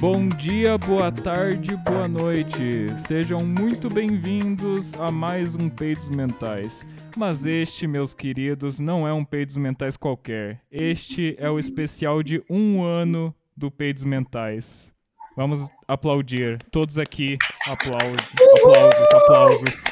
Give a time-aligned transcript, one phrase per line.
[0.00, 2.88] Bom dia, boa tarde, boa noite.
[2.96, 6.86] Sejam muito bem-vindos a mais um Peidos Mentais.
[7.18, 10.62] Mas este, meus queridos, não é um Peidos Mentais qualquer.
[10.72, 14.90] Este é o especial de um ano do Peidos Mentais.
[15.36, 16.56] Vamos aplaudir.
[16.70, 17.36] Todos aqui,
[17.66, 18.26] aplausos,
[18.56, 19.84] aplausos, aplausos.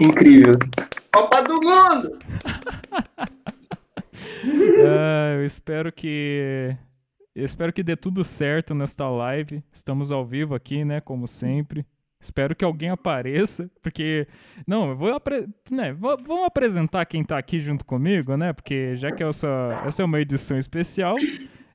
[0.00, 0.58] Incrível.
[1.12, 2.18] Copa do Mundo!
[4.86, 6.76] Ah, eu espero que
[7.34, 9.62] eu espero que dê tudo certo nesta live.
[9.72, 11.84] Estamos ao vivo aqui, né, como sempre.
[12.20, 14.26] Espero que alguém apareça, porque
[14.66, 15.46] não, eu vou apre...
[15.70, 18.52] né, vamos apresentar quem tá aqui junto comigo, né?
[18.54, 21.16] Porque já que essa, essa é uma edição especial,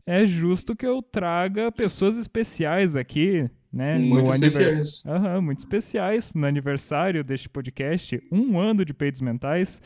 [0.08, 4.00] é justo que eu traga pessoas especiais aqui, né?
[4.00, 5.06] Muito no anivers- especiais.
[5.06, 9.80] Aham, muito especiais no aniversário deste podcast, um ano de peidos mentais.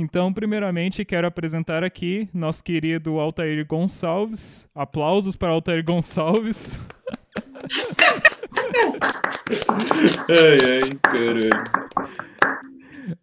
[0.00, 4.68] Então, primeiramente, quero apresentar aqui nosso querido Altair Gonçalves.
[4.72, 6.78] Aplausos para Altair Gonçalves.
[10.30, 11.50] Ai, ai, caralho.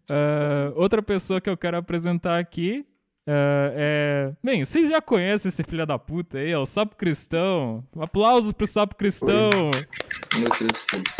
[0.06, 2.84] Ah, outra pessoa que eu quero apresentar aqui
[3.26, 4.32] ah, é.
[4.44, 7.82] Bem, vocês já conhecem esse filho da puta aí, é o Sapo Cristão.
[7.98, 9.48] Aplausos pro Sapo Cristão.
[10.34, 11.16] Meu Deus, Deus.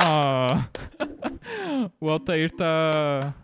[0.00, 0.66] Ah.
[2.00, 3.34] o Altair tá.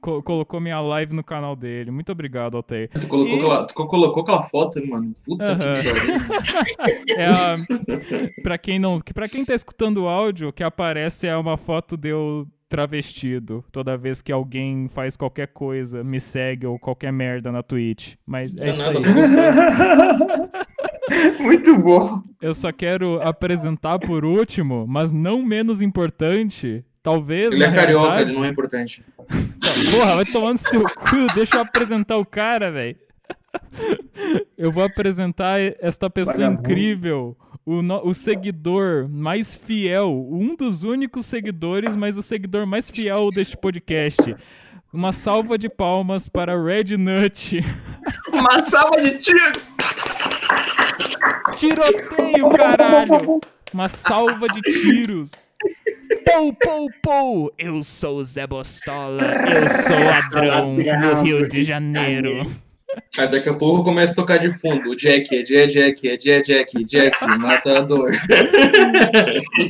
[0.00, 1.90] co- colocou minha live no canal dele.
[1.90, 2.88] Muito obrigado, Altair.
[2.90, 5.06] Tu colocou, E- aquela, tu colocou aquela foto, mano?
[5.24, 7.06] Puta que pariu.
[7.16, 7.56] É a,
[8.42, 11.56] pra quem não, que para quem tá escutando o áudio, o que aparece é uma
[11.56, 17.12] foto de eu travestido toda vez que alguém faz qualquer coisa, me segue ou qualquer
[17.12, 18.14] merda na Twitch.
[18.26, 19.04] Mas é é isso nada, aí.
[21.40, 22.20] Muito bom.
[22.42, 28.30] Eu só quero apresentar por último, mas não menos importante, talvez Ele é carioca, realidade-
[28.30, 29.04] ele não é importante.
[29.92, 32.96] Porra, vai tomando seu cu, deixa eu apresentar o cara, velho.
[34.58, 36.60] Eu vou apresentar esta pessoa Vagabundo.
[36.68, 42.90] incrível, o, no- o seguidor mais fiel, um dos únicos seguidores, mas o seguidor mais
[42.90, 44.34] fiel deste podcast.
[44.92, 47.60] Uma salva de palmas para Red Nut.
[48.32, 49.52] Uma salva de tiro!
[51.56, 53.40] Tiroteio, caralho!
[53.72, 55.45] Uma salva de tiros.
[56.24, 57.52] Pou, pou, pou!
[57.58, 62.50] Eu sou o Zé Bostola, eu sou ladrão no Rio de Janeiro.
[63.18, 64.90] Aí daqui a pouco começa a tocar de fundo.
[64.90, 68.12] O Jack, é Jack, Jack, é Jack, Jack, Jack, matador.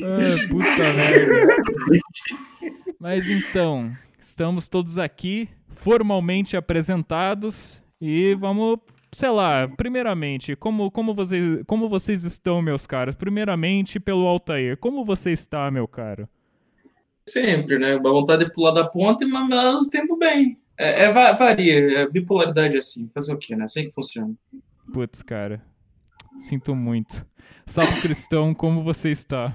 [0.02, 1.56] Ah, puta merda.
[2.98, 8.78] Mas então, estamos todos aqui, formalmente apresentados, e vamos,
[9.16, 13.14] sei lá, primeiramente, como, como, vocês, como vocês estão, meus caros?
[13.14, 16.28] Primeiramente, pelo Altair, como você está, meu caro?
[17.26, 17.94] Sempre, né?
[17.94, 20.60] A vontade de pular da ponte, mas tempo bem.
[20.78, 23.10] É, é, va- varia, é bipolaridade assim.
[23.14, 23.64] Fazer o quê, né?
[23.64, 24.34] Assim que funciona.
[24.92, 25.64] Putz, cara,
[26.38, 27.26] sinto muito.
[27.64, 29.54] Sapo Cristão, como você está?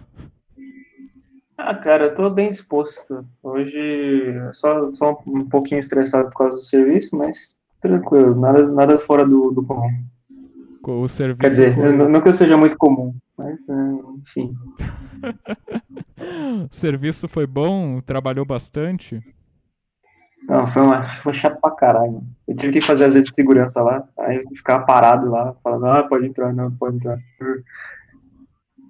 [1.55, 3.23] Ah, cara, eu tô bem disposto.
[3.43, 9.25] Hoje, só, só um pouquinho estressado por causa do serviço, mas tranquilo, nada, nada fora
[9.25, 9.90] do, do comum.
[10.84, 13.74] O serviço Quer dizer, foi- não, não que eu seja muito comum, mas, é,
[14.19, 14.53] enfim.
[16.66, 18.00] o serviço foi bom?
[18.00, 19.22] Trabalhou bastante?
[20.47, 22.24] Não, foi, uma, foi chato pra caralho.
[22.47, 25.86] Eu tive que fazer as vezes de segurança lá, aí eu ficava parado lá, falando,
[25.86, 27.20] ah, pode entrar, não, pode entrar.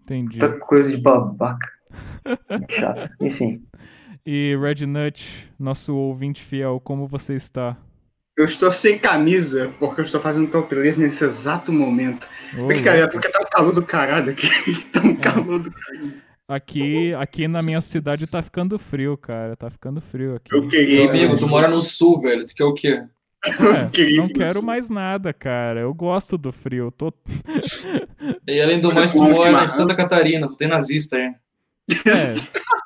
[0.04, 0.40] Entendi.
[0.40, 1.68] Tanta coisa de babaca.
[2.70, 3.12] Chato.
[3.20, 3.62] Enfim.
[4.26, 7.76] E Red Nut, nosso ouvinte fiel, como você está?
[8.38, 12.28] Eu estou sem camisa porque eu estou fazendo topless nesse exato momento.
[12.58, 14.48] Ô, Brincadeira, porque tá um calor do caralho aqui.
[14.92, 16.14] Tá um calor do caralho.
[16.48, 19.56] Aqui, aqui na minha cidade tá ficando frio, cara.
[19.56, 20.54] Tá ficando frio aqui.
[20.54, 21.04] Eu queria.
[21.04, 22.46] Meu amigo, tu mora no sul, velho.
[22.46, 23.04] Tu quer o quê?
[23.44, 25.80] É, queria não quero mais nada, cara.
[25.80, 26.86] Eu gosto do frio.
[26.86, 27.12] eu Tô...
[28.48, 30.46] E além do mais, tu mora em Santa Catarina.
[30.46, 31.34] Tu tem nazista aí.
[32.06, 32.62] É.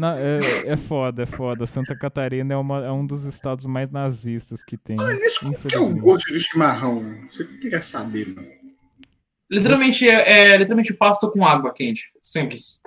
[0.00, 1.66] Na- é, é foda, é foda.
[1.66, 4.96] Santa Catarina é, uma, é um dos estados mais nazistas que tem.
[5.22, 7.04] Isso que é o gosto de chimarrão?
[7.28, 8.48] Você queria saber, mano?
[9.50, 12.12] Literalmente é, é literalmente pasta com água quente.
[12.22, 12.80] Simples.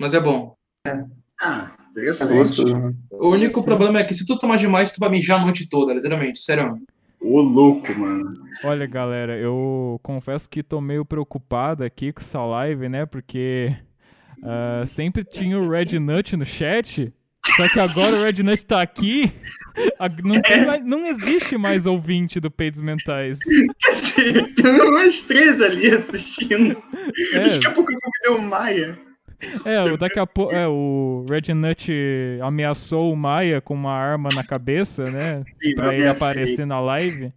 [0.00, 0.54] Mas é bom.
[1.38, 2.32] Ah, É interessante.
[2.32, 2.94] gostoso, né?
[3.10, 5.92] O único problema é que se tu tomar demais, tu vai mijar a noite toda,
[5.92, 6.38] literalmente.
[6.38, 6.80] Sério.
[7.20, 8.32] Ô, louco, mano.
[8.64, 13.04] Olha, galera, eu confesso que tô meio preocupado aqui com essa live, né?
[13.04, 13.76] Porque
[14.42, 17.12] ah, sempre tinha o Red Nut no chat.
[17.56, 19.32] Só que agora o Red Nut tá aqui.
[20.22, 23.38] Não, tem mais- não existe mais ouvinte do Peidos Mentais.
[24.56, 26.76] Tem umas três ali assistindo.
[27.32, 27.48] É.
[27.48, 28.98] Daqui a pouco eu convidei o Maia.
[29.64, 30.52] É, o- daqui a pouco.
[30.54, 31.90] É, o Red Nut
[32.42, 35.42] ameaçou o Maia com uma arma na cabeça, né?
[35.62, 37.32] Sim, Pra ele aparecer na live.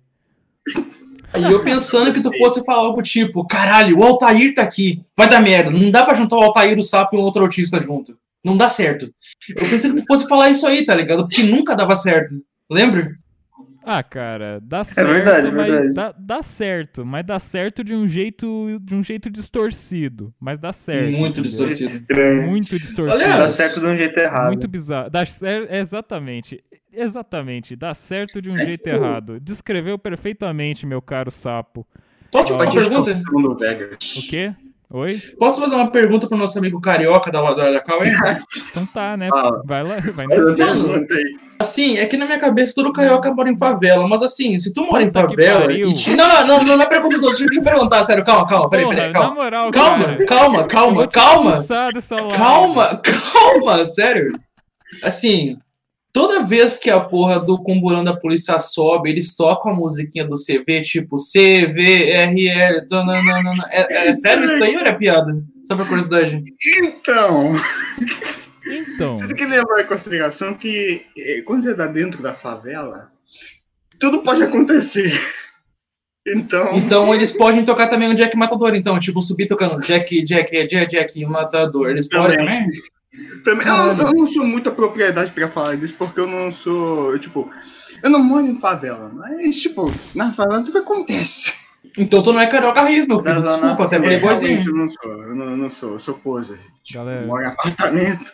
[1.33, 5.27] Aí eu pensando que tu fosse falar algo tipo, caralho, o Altair tá aqui, vai
[5.27, 8.15] dar merda, não dá pra juntar o Altair, o Sapo e um outro autista junto.
[8.44, 9.12] Não dá certo.
[9.56, 11.24] Eu pensei que tu fosse falar isso aí, tá ligado?
[11.27, 12.35] Porque nunca dava certo.
[12.69, 13.09] Lembra?
[13.85, 15.94] Ah, cara, dá certo, verdade, é mas verdade.
[15.95, 20.71] Dá, dá certo, mas dá certo de um jeito de um jeito distorcido, mas dá
[20.71, 21.12] certo.
[21.18, 21.91] Muito distorcido.
[21.91, 22.44] Estranho.
[22.47, 23.12] Muito distorcido.
[23.24, 24.47] Aliás, Dá certo de um jeito errado.
[24.47, 25.09] Muito bizarro.
[25.09, 26.63] Dá cer- exatamente.
[26.91, 27.75] Exatamente.
[27.75, 29.39] Dá certo de um jeito errado.
[29.39, 31.85] Descreveu perfeitamente, meu caro sapo.
[32.31, 33.12] Posso fazer uma pergunta?
[34.18, 34.53] O quê?
[34.89, 35.19] Oi?
[35.39, 38.12] Posso fazer uma pergunta pro nosso amigo carioca da, da, da Cauê?
[38.69, 39.27] Então tá, né?
[39.30, 39.62] Fala.
[39.65, 40.56] Vai lá, vai nessa.
[41.63, 44.83] Assim, é que na minha cabeça todo carioca mora em favela, mas assim, se tu
[44.86, 45.89] mora em Puta que favela pariu.
[45.89, 46.13] e te...
[46.15, 48.86] Não, não, não, não, não é preconceituoso, deixa, deixa eu perguntar, sério, calma, calma, peraí,
[48.86, 49.36] Porra, peraí, na calma.
[49.36, 50.25] moral, Calma, cara.
[50.25, 52.33] calma, Eu calma, vou te calma, expulsar dessa live.
[52.38, 53.01] calma,
[53.33, 54.39] calma, sério.
[55.01, 55.57] Assim,
[56.12, 60.36] toda vez que a porra do Comburão da polícia sobe, eles tocam a musiquinha do
[60.36, 62.86] CV, tipo CVRL.
[62.88, 63.54] tananana.
[63.71, 65.31] É, é sério isso daí ou era piada?
[65.66, 66.44] Só pra curiosidade.
[66.83, 67.54] Então,
[68.68, 73.12] Então, você tem que levar em consideração que eh, quando você tá dentro da favela,
[74.00, 75.12] tudo pode acontecer.
[76.25, 80.65] Então, Então eles podem tocar também o Jack Matador, então, tipo, subir tocando Jack, Jack,
[80.65, 81.89] Jack, Jack Matador.
[81.89, 82.69] Eles podem também?
[83.44, 87.12] também, eu, não- eu não sou muita propriedade pra falar disso, porque eu não sou,
[87.12, 87.51] eu, tipo,
[88.01, 91.54] eu não moro em favela, mas, tipo, na favela tudo acontece.
[91.98, 93.42] Então tu não é carioca raiz, meu filho.
[93.42, 94.06] Desculpa, até sul.
[94.06, 94.62] É, playboyzinho.
[94.62, 96.59] realmente, eu não sou, eu não, eu não sou, eu sou poser.
[96.89, 97.27] Galera.
[97.27, 98.31] moro em apartamento.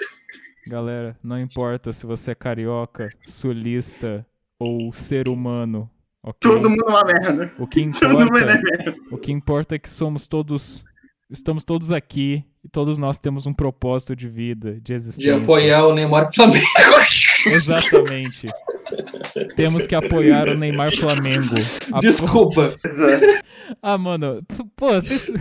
[0.70, 4.26] Galera, não importa se você é carioca, sulista
[4.60, 5.90] ou ser humano,
[6.24, 6.40] ok?
[6.52, 7.54] Todo mundo é uma merda.
[7.58, 8.96] O que Todo mundo é importa, merda.
[9.12, 10.84] o que importa é que somos todos,
[11.30, 15.38] estamos todos aqui e todos nós temos um propósito de vida, de De existência.
[15.38, 16.66] apoiar o Neymar Flamengo.
[17.48, 18.48] Exatamente.
[19.56, 21.56] Temos que apoiar o Neymar Flamengo.
[21.94, 22.74] A- Desculpa.
[23.84, 24.42] Ah, mano,
[24.76, 25.32] pô, vocês.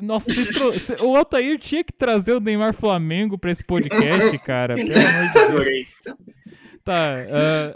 [0.00, 4.76] Nossa, vocês tro- o Altair tinha que trazer o Neymar Flamengo pra esse podcast, cara.
[4.76, 5.92] Pelo amor de Deus.
[6.90, 7.14] Tá,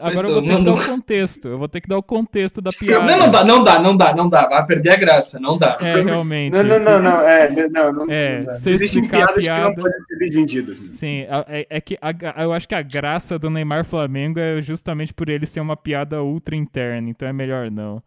[0.00, 1.46] ah, agora eu Então, vou ter que não- dar não- o contexto.
[1.48, 3.04] Eu vou ter que dar o contexto da piada.
[3.06, 4.48] Não, não dá, não dá, não dá, não dá.
[4.48, 5.78] Vai perder a graça, não dá.
[5.80, 6.52] É, realmente.
[6.52, 7.20] Não, não, não, não.
[7.20, 8.06] É, não, não.
[8.10, 8.52] É, não.
[8.54, 9.74] Existem explicar a piadas que não piada.
[9.76, 10.80] podem ser vendidas.
[10.80, 10.94] mano.
[10.94, 15.14] Sim, é, é que a eu acho que a graça do Neymar Flamengo é justamente
[15.14, 18.02] por ele ser uma piada ultra interna, então é melhor não.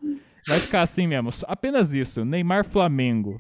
[0.45, 2.25] Vai ficar assim mesmo, apenas isso.
[2.25, 3.39] Neymar Flamengo.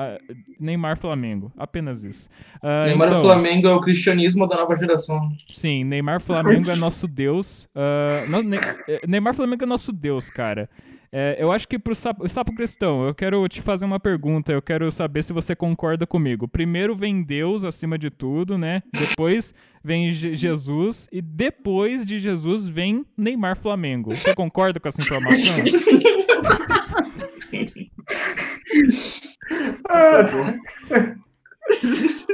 [0.00, 0.16] Ah,
[0.60, 2.28] Neymar Flamengo, apenas isso.
[2.62, 5.32] Ah, Neymar então, Flamengo é o cristianismo da nova geração.
[5.48, 7.66] Sim, Neymar Flamengo é nosso Deus.
[7.74, 10.70] Ah, não, Ne- eh, Neymar Flamengo é nosso Deus, cara.
[11.10, 14.52] É, eu acho que pro Sapo, Sapo Cristão, eu quero te fazer uma pergunta.
[14.52, 16.46] Eu quero saber se você concorda comigo.
[16.46, 18.82] Primeiro vem Deus acima de tudo, né?
[18.92, 21.08] Depois vem Je- Jesus.
[21.10, 24.14] E depois de Jesus vem Neymar Flamengo.
[24.14, 25.64] Você concorda com essa informação?
[29.88, 30.22] Ah,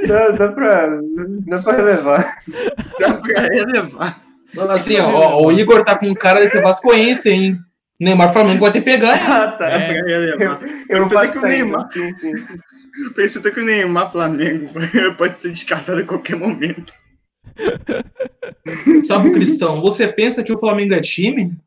[0.07, 0.99] dá, dá, pra,
[1.47, 2.37] dá pra relevar.
[2.99, 4.21] Dá pra relevar.
[4.69, 7.59] Assim, ó, o Igor tá com cara desse vascoense, hein?
[7.99, 9.23] Neymar Flamengo vai ter que pegar, hein?
[9.25, 9.67] Ah, tá.
[9.67, 9.93] É.
[10.01, 10.59] relevar.
[10.89, 11.87] Eu Você tem que o faço Neymar.
[11.91, 12.33] Sim, sim.
[13.53, 14.69] Que o Neymar Flamengo
[15.17, 16.93] pode ser descartado a qualquer momento.
[19.03, 21.57] Sabe, Cristão, você pensa que o Flamengo é time?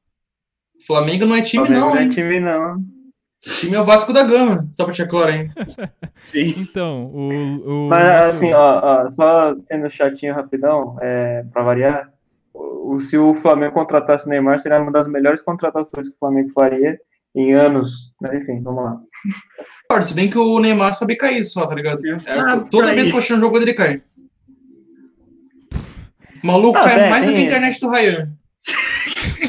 [0.86, 2.10] Flamengo não é time, Flamengo não, não é hein?
[2.10, 2.97] time, não.
[3.40, 5.50] Time é o Vasco da Gama, só pra te claro, hein?
[6.18, 6.54] Sim.
[6.58, 7.86] Então, o.
[7.86, 12.12] o Mas nosso- assim, ó, ó, só sendo chatinho rapidão, é, pra variar,
[12.52, 16.50] o, se o Flamengo contratasse o Neymar, seria uma das melhores contratações que o Flamengo
[16.52, 16.98] faria
[17.34, 18.12] em anos.
[18.20, 20.02] Mas enfim, vamos lá.
[20.02, 22.04] Se bem que o Neymar sabe cair só, tá ligado?
[22.06, 24.02] É, Ah, toda vez que eu assisto um jogo, ele cai.
[26.42, 28.32] O maluco Ah, cai tem- mais do que a internet do Ryan.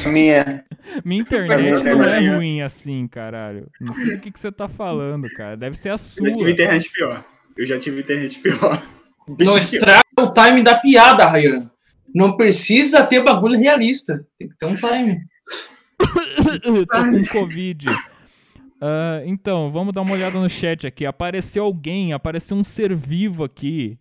[0.06, 0.64] Minha.
[1.04, 3.68] Minha internet não é ruim assim, caralho.
[3.80, 5.56] Não sei do que, que você tá falando, cara.
[5.56, 6.28] Deve ser a Eu sua.
[6.28, 7.24] já tive internet pior.
[7.56, 8.86] Eu já tive internet pior.
[9.38, 11.70] Não estraga o time da piada, Ryan.
[12.14, 14.26] Não precisa ter bagulho realista.
[14.38, 15.20] Tem que ter um time.
[16.64, 17.86] Eu tô com Covid.
[18.80, 21.04] Ah, então, vamos dar uma olhada no chat aqui.
[21.04, 23.98] Apareceu alguém, apareceu um ser vivo aqui.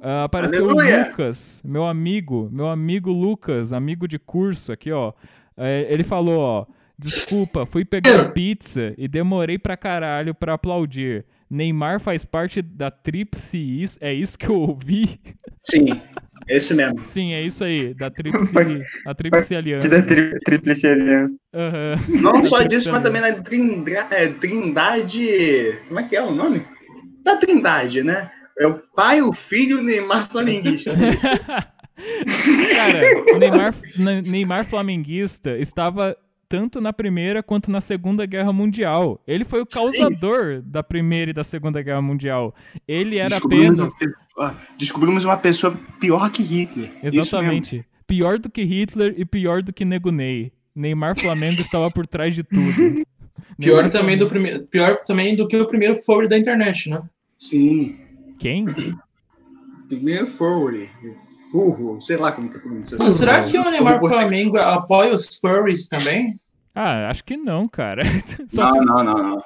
[0.00, 1.08] Ah, apareceu o Aleluia!
[1.10, 5.12] Lucas, meu amigo, meu amigo Lucas, amigo de curso aqui, ó.
[5.56, 6.66] É, ele falou, ó.
[6.98, 11.24] Desculpa, fui pegar pizza e demorei pra caralho pra aplaudir.
[11.48, 15.18] Neymar faz parte da Tríplice isso, é isso que eu ouvi?
[15.62, 15.86] Sim,
[16.46, 17.00] é isso mesmo.
[17.04, 18.54] Sim, é isso aí, da Tríplice,
[19.06, 20.02] a Tríplice Da Aliança.
[20.06, 21.36] tri, Tríplice Aliança.
[21.54, 21.94] Aham.
[22.20, 25.78] Não só Da disso, mas também na trindra- é, Trindade.
[25.88, 26.62] Como é que é o nome?
[27.24, 28.30] Da Trindade, né?
[28.58, 30.94] É o pai, o filho e o Neymar Flamenguista.
[32.74, 36.16] Cara, o Neymar, Ne- Neymar flamenguista estava
[36.48, 39.22] tanto na Primeira quanto na Segunda Guerra Mundial.
[39.26, 39.78] Ele foi o Sim.
[39.78, 42.54] causador da Primeira e da Segunda Guerra Mundial.
[42.88, 44.14] Ele era Descobrimos apenas.
[44.36, 46.90] uma ah, Descobrimos uma pessoa pior que Hitler.
[47.02, 47.84] Exatamente.
[48.06, 50.52] Pior do que Hitler e pior do que Nego Ney.
[50.74, 53.04] Neymar Flamengo estava por trás de tudo.
[53.58, 54.58] Pior Neymar também, do prime...
[54.66, 57.02] Pior também do que o primeiro furry da internet, né?
[57.38, 57.98] Sim.
[58.40, 58.64] Quem?
[59.86, 60.90] Primeiro forward.
[61.52, 62.00] Furro.
[62.00, 62.96] Sei lá como que é pronuncia.
[62.98, 66.32] Mas será que o Neymar Flamengo apoia os furries também?
[66.74, 68.02] Ah, acho que não, cara.
[68.48, 69.42] Só Não, se, não, não, não.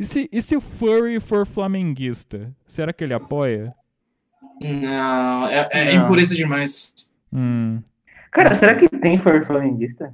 [0.00, 2.52] e, se, e se o Furry for flamenguista?
[2.66, 3.72] Será que ele apoia?
[4.60, 6.02] Não, é, é Não.
[6.04, 6.92] impureza demais.
[7.32, 7.80] Hum.
[8.32, 10.12] Cara, será que tem furry flamenguista?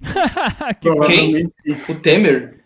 [0.80, 1.48] Que sim.
[1.88, 2.60] O Temer?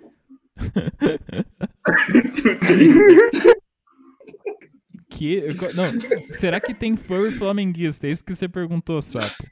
[5.21, 5.47] que...
[5.75, 8.07] Não, será que tem furry flamenguista?
[8.07, 9.45] É isso que você perguntou, Sapo.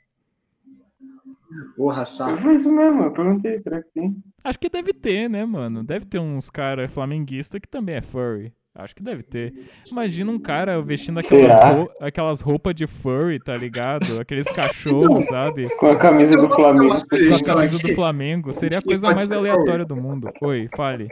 [1.76, 2.42] Porra, sapo.
[2.42, 4.16] Foi isso mesmo, eu perguntei, será que tem?
[4.44, 5.82] Acho que deve ter, né, mano?
[5.82, 8.52] Deve ter uns cara flamenguista que também é furry.
[8.74, 9.52] Acho que deve ter.
[9.90, 14.20] Imagina um cara vestindo aquelas, aquelas roupas de furry, tá ligado?
[14.20, 15.64] Aqueles cachorros, sabe?
[15.76, 16.94] Com a camisa do Flamengo.
[16.94, 18.52] Com a camisa do Flamengo.
[18.52, 20.30] Seria a coisa mais aleatória do mundo.
[20.40, 21.08] Oi, fale.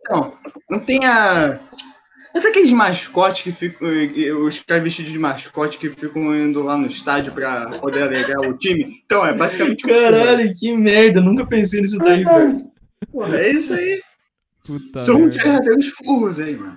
[0.00, 0.32] Então,
[0.68, 1.60] não tem a.
[2.34, 3.88] Até aqueles mascotes que ficam.
[4.44, 8.58] Os caras vestidos de mascote que ficam indo lá no estádio pra poder alegrar o
[8.58, 9.02] time.
[9.04, 9.86] Então, é basicamente.
[9.86, 11.20] Caralho, que merda.
[11.20, 12.70] Nunca pensei nisso daí, velho.
[13.12, 14.02] Porra, é isso aí.
[14.66, 15.42] Puta São os merda.
[15.42, 16.76] verdadeiros furros aí, mano.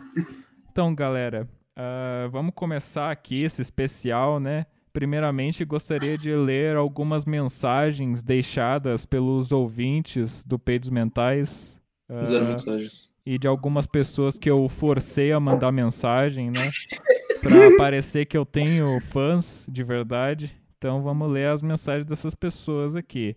[0.72, 4.66] Então, galera, ah, vamos começar aqui esse especial, né?
[4.94, 11.77] Primeiramente, gostaria de ler algumas mensagens deixadas pelos ouvintes do Peidos Mentais.
[12.10, 13.14] Ah, Zero mensagens.
[13.26, 16.70] e de algumas pessoas que eu forcei a mandar mensagem, né?
[17.42, 20.56] Pra parecer que eu tenho fãs de verdade.
[20.78, 23.36] Então vamos ler as mensagens dessas pessoas aqui.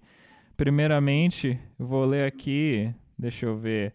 [0.56, 3.94] Primeiramente, vou ler aqui, deixa eu ver,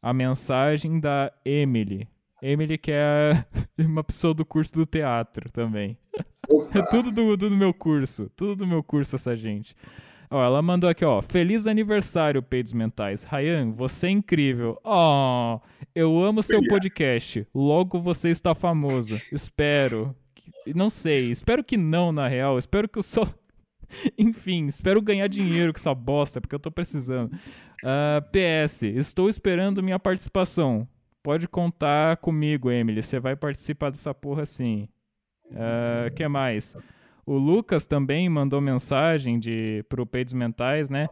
[0.00, 2.08] a mensagem da Emily.
[2.42, 3.44] Emily que é
[3.78, 5.96] uma pessoa do curso do teatro também.
[6.74, 8.30] É tudo do, do meu curso.
[8.36, 9.74] Tudo do meu curso, essa gente.
[10.32, 11.20] Ó, ela mandou aqui, ó.
[11.20, 13.22] Feliz aniversário, Peidos Mentais.
[13.22, 14.80] Ryan, você é incrível.
[14.82, 15.60] Ó,
[15.94, 17.46] eu amo seu podcast.
[17.54, 19.20] Logo você está famoso.
[19.30, 20.16] Espero.
[20.74, 21.30] Não sei.
[21.30, 22.56] Espero que não, na real.
[22.56, 23.28] Espero que eu só.
[24.16, 27.30] Enfim, espero ganhar dinheiro com essa bosta, porque eu tô precisando.
[27.84, 30.88] Ah, PS, estou esperando minha participação.
[31.22, 33.02] Pode contar comigo, Emily.
[33.02, 34.88] Você vai participar dessa porra sim.
[36.08, 36.74] O que mais?
[37.24, 41.08] O Lucas também mandou mensagem de, pro Peidos Mentais, né?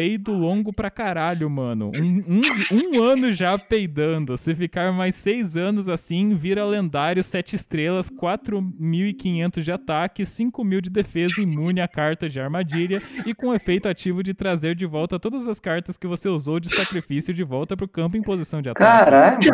[0.00, 1.92] Peido longo pra caralho, mano.
[1.94, 2.40] Um, um,
[2.72, 4.34] um ano já peidando.
[4.38, 10.88] Se ficar mais seis anos assim, vira lendário, sete estrelas, 4.500 de ataque, 5.000 de
[10.88, 15.46] defesa, imune a carta de armadilha e com efeito ativo de trazer de volta todas
[15.46, 18.90] as cartas que você usou de sacrifício de volta pro campo em posição de ataque.
[18.90, 19.50] Caralho!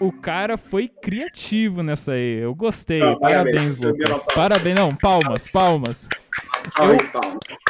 [0.00, 2.38] O cara foi criativo nessa aí.
[2.38, 3.00] Eu gostei.
[3.00, 4.26] Não, parabéns, parabéns, Lucas.
[4.34, 4.78] Parabéns.
[4.78, 6.08] Não, palmas, palmas.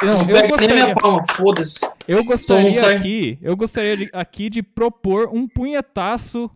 [0.03, 1.79] Não, Não eu gostaria, minha palma, foda-se.
[2.07, 6.49] eu gostaria aqui, eu gostaria de- aqui de propor um punhetaço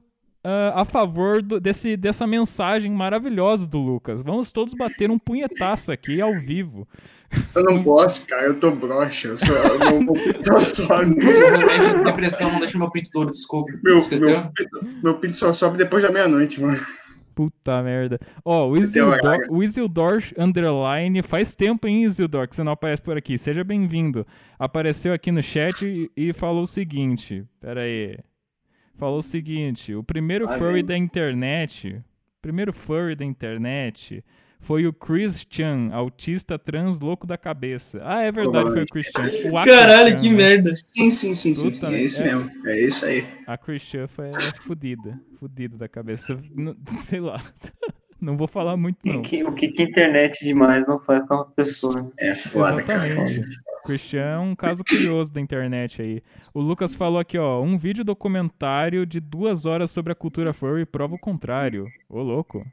[0.46, 4.22] ah, a favor do- desse, dessa mensagem maravilhosa do Lucas.
[4.22, 6.88] Vamos todos bater um punhetaço aqui ao vivo.
[7.56, 8.44] Eu não posso, cara.
[8.48, 9.30] Eu tô broxa.
[9.30, 11.00] Eu, sou, eu não vou pintar só.
[12.04, 13.72] Depressão não deixa meu pinto duro, desculpa.
[13.84, 14.52] Meu, meu,
[15.02, 16.78] meu pinto só sobe depois da meia-noite, mano.
[17.34, 18.20] Puta merda.
[18.46, 23.02] Ó, o Deu Isildor, o Isildor Underline, faz tempo, hein, Isildor, que você não aparece
[23.02, 23.38] por aqui.
[23.38, 24.26] Seja bem-vindo.
[24.58, 27.44] Apareceu aqui no chat e, e falou o seguinte.
[27.60, 28.18] Pera aí.
[28.96, 29.96] Falou o seguinte.
[29.96, 31.96] O primeiro furry da internet.
[32.38, 34.24] O primeiro furry da internet
[34.64, 38.02] foi o Christian, autista trans louco da cabeça.
[38.04, 39.52] Ah, é verdade, foi o Christian.
[39.52, 40.36] O a Caralho, que né?
[40.36, 40.72] merda.
[40.74, 41.86] Sim, sim, sim, sim.
[41.86, 42.26] É isso é.
[42.34, 42.52] mesmo.
[42.66, 43.26] É isso aí.
[43.46, 45.20] A Christian foi é fudida.
[45.38, 46.40] Fudida da cabeça.
[46.56, 47.42] Não- Sei lá.
[48.22, 49.22] Não vou falar muito, O não.
[49.22, 52.10] que, o que que a internet demais não faz com uma pessoa?
[52.18, 53.06] É foda, cara.
[53.06, 53.58] Exatamente.
[53.86, 56.24] Christian é um caso curioso da internet aí.
[56.54, 60.86] O Lucas falou aqui, ó, um vídeo documentário de duas horas sobre a cultura furry
[60.86, 61.86] prova o contrário.
[62.08, 62.66] Ô, louco.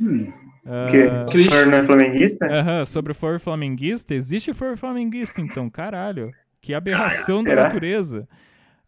[0.00, 0.32] Hum.
[0.66, 0.88] Ah,
[1.30, 1.48] Que?
[1.48, 2.46] Furry não é flamenguista?
[2.46, 4.14] Aham, sobre o furry flamenguista.
[4.14, 6.30] Existe furry flamenguista, então, caralho.
[6.60, 7.62] Que aberração da será?
[7.64, 8.28] natureza.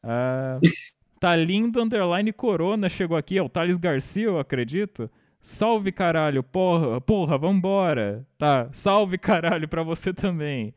[0.02, 0.58] Ah,
[1.20, 3.38] tá lindo, underline corona chegou aqui.
[3.38, 5.08] É o Thales Garcia, eu acredito.
[5.40, 6.42] Salve, caralho.
[6.42, 8.26] Porra, porra, vambora.
[8.36, 10.74] Tá, salve, caralho, pra você também.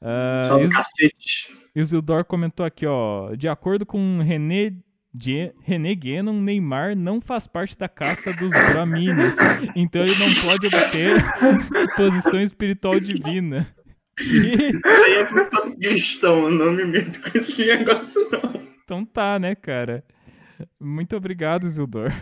[0.00, 1.56] Do Is- cacete.
[1.76, 3.34] Isildur comentou aqui, ó.
[3.36, 4.72] De acordo com René,
[5.18, 9.36] Ge- René Guénon, Neymar não faz parte da casta dos Brahmines.
[9.74, 11.16] Então ele não pode obter
[11.96, 13.66] posição espiritual divina.
[14.18, 18.62] Isso aí é pessoa cristão, eu não me meto com esse negócio, não.
[18.84, 20.04] Então tá, né, cara?
[20.78, 22.12] Muito obrigado, Zildor,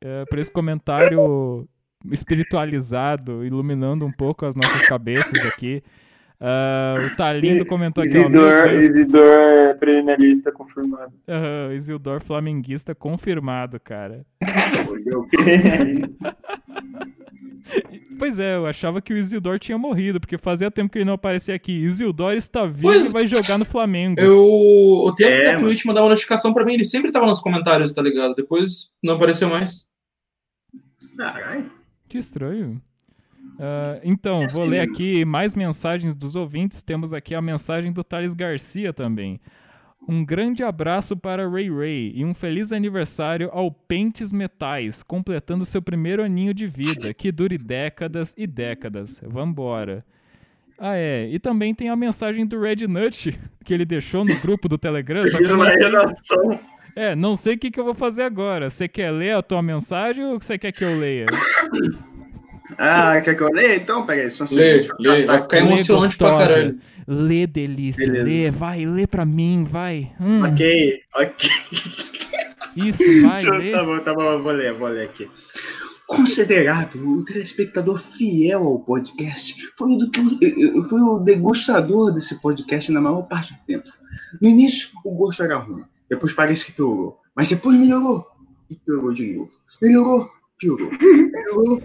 [0.00, 1.68] é, por esse comentário
[2.10, 5.82] espiritualizado, iluminando um pouco as nossas cabeças aqui.
[6.44, 8.82] Uh, o Talindo comentou aqui, ó, Isidor, Deus.
[8.84, 11.12] Isidor é perennialista confirmado.
[11.28, 14.26] Aham, Isildur flamenguista confirmado, cara.
[18.18, 21.14] Pois é, eu achava que o Isildur tinha morrido, porque fazia tempo que ele não
[21.14, 21.72] aparecia aqui.
[21.72, 24.20] Isildur está vivo Pois- e vai jogar no Flamengo.
[24.20, 25.58] Eu, o tempo É, que a.
[25.58, 28.34] Twitch mandava notificação pra mim, ele sempre tava nos comentários, tá ligado?
[28.34, 29.90] Depois não apareceu mais.
[31.16, 31.70] Caralho.
[32.08, 32.80] Que estranho.
[33.58, 36.82] Ah, então, vou ler aqui mais mensagens dos ouvintes.
[36.82, 39.40] Temos aqui a mensagem do Thales Garcia também.
[40.08, 45.80] Um grande abraço para Ray Ray e um feliz aniversário ao Pentes Metais, completando seu
[45.80, 49.22] primeiro aninho de vida, que dure décadas e décadas.
[49.24, 50.04] Vambora.
[50.76, 51.28] Ah, é.
[51.30, 55.24] E também tem a mensagem do Red Nut, que ele deixou no grupo do Telegram.
[55.28, 56.58] Só que não sei-
[56.96, 58.68] é, não sei o que, que eu vou fazer agora.
[58.68, 61.26] Você quer ler a tua mensagem ou você quer que eu leia?
[62.78, 63.76] Ah, quer que eu leia?
[63.76, 66.48] Então, peraí, só um Lê, lê, vai ficar Lê, emocionante pra gostosa.
[66.54, 66.78] caralho.
[67.06, 68.06] Lê, delícia.
[68.06, 68.24] Beleza.
[68.24, 70.12] Lê, vai, lê pra mim, vai.
[70.20, 71.50] Hum, Ok, ok.
[72.76, 73.72] Isso, vai, lê.
[73.72, 75.28] Tá bom, tá bom, eu vou ler, vou ler aqui.
[76.06, 80.20] Considerado o telespectador fiel ao podcast, foi o, do que,
[80.82, 83.90] foi o degustador desse podcast na maior parte do tempo.
[84.40, 88.26] No início, o gosto era ruim, depois parece que piorou, mas depois melhorou
[88.68, 89.52] e piorou de novo.
[89.80, 90.28] Melhorou,
[90.62, 91.82] piorou, melhorou,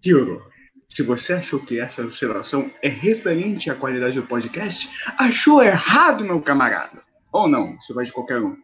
[0.00, 0.42] piorou.
[0.86, 4.88] Se você achou que essa oscilação é referente à qualidade do podcast,
[5.18, 7.02] achou errado, meu camarada.
[7.32, 8.56] Ou não, isso vai de qualquer um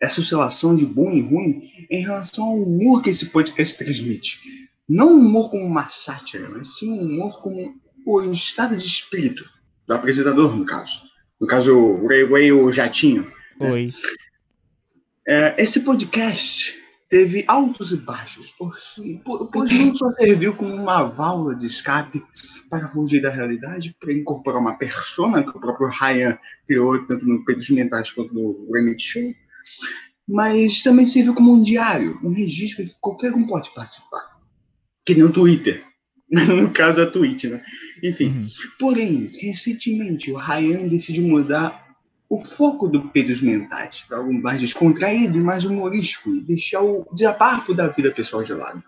[0.00, 4.40] essa oscilação de bom e ruim é em relação ao humor que esse podcast transmite.
[4.88, 7.74] Não o humor como uma sátira, mas sim o humor como
[8.06, 9.44] o estado de espírito
[9.88, 11.02] do apresentador, no caso.
[11.40, 13.30] No caso, o Ray Ray, o Jatinho.
[13.58, 13.90] Oi.
[15.26, 21.04] É, esse podcast teve altos e baixos, pois, po- pois não só serviu como uma
[21.04, 22.22] válvula de escape
[22.68, 27.44] para fugir da realidade, para incorporar uma persona que o próprio Ryan criou tanto no
[27.44, 29.34] Peitos Mentais quanto no Remit Show,
[30.28, 34.38] mas também serviu como um diário, um registro que qualquer um pode participar.
[35.06, 35.84] Que nem o Twitter.
[36.30, 37.62] No caso, a Twitch, né?
[38.04, 38.26] Enfim.
[38.28, 38.46] Uhum.
[38.78, 41.87] Porém, recentemente, o Ryan decidiu mudar
[42.30, 47.06] o foco do Peidos Mentais para algo mais descontraído e mais humorístico e deixar o
[47.12, 48.82] desabafo da vida pessoal de lado.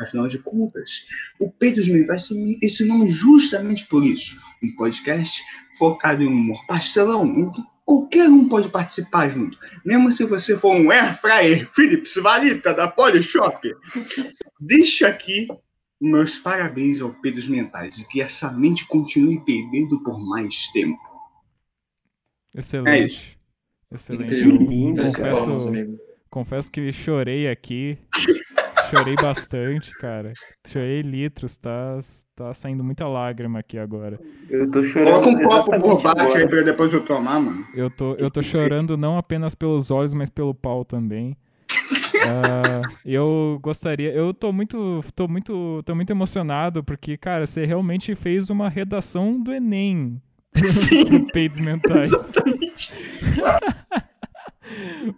[0.00, 1.06] Afinal de contas,
[1.38, 4.40] o Peidos Mentais tem esse nome justamente por isso.
[4.62, 5.42] Um podcast
[5.78, 9.58] focado em humor pastelão, em que qualquer um pode participar junto.
[9.84, 13.74] Mesmo se você for um air fryer Philips Valita da Polishop.
[14.58, 15.46] Deixa aqui
[16.00, 21.15] meus parabéns ao Peidos Mentais e que essa mente continue perdendo por mais tempo.
[22.56, 23.38] Excelente.
[23.92, 24.34] Excelente.
[24.34, 25.98] Lindo, é Confesso- palmas, amigo.
[26.30, 27.98] Confesso que chorei aqui.
[28.90, 30.32] Chorei bastante, cara.
[30.66, 31.98] Chorei litros, tá,
[32.34, 34.18] tá saindo muita lágrima aqui agora.
[34.48, 35.22] Eu tô chorando.
[35.22, 37.66] Coloca um copo por baixo aí pra depois eu tomar, mano.
[37.74, 41.36] Eu tô, eu tô chorando não apenas pelos olhos, mas pelo pau também.
[42.28, 48.16] Ah, eu gostaria, eu tô muito, tô muito, tô muito emocionado porque, cara, você realmente
[48.16, 50.20] fez uma redação do Enem
[50.56, 52.10] pro Peidos Mentais.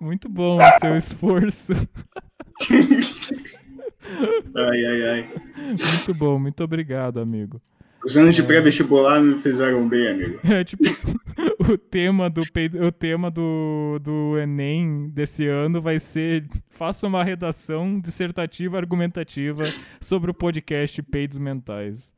[0.00, 1.72] muito bom o seu esforço.
[4.56, 5.30] Ai, ai, ai.
[5.56, 7.60] Muito bom, muito obrigado, amigo.
[8.02, 10.40] Os anos de pré-vestibular me fizeram bem, amigo.
[10.50, 10.82] É tipo,
[11.70, 18.00] o tema do o tema do, do Enem desse ano vai ser faça uma redação
[18.00, 19.64] dissertativa argumentativa
[20.00, 22.14] sobre o podcast Peidos Mentais.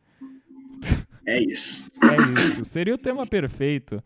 [1.30, 1.90] É isso.
[2.02, 2.64] É isso.
[2.64, 4.02] Seria o tema perfeito.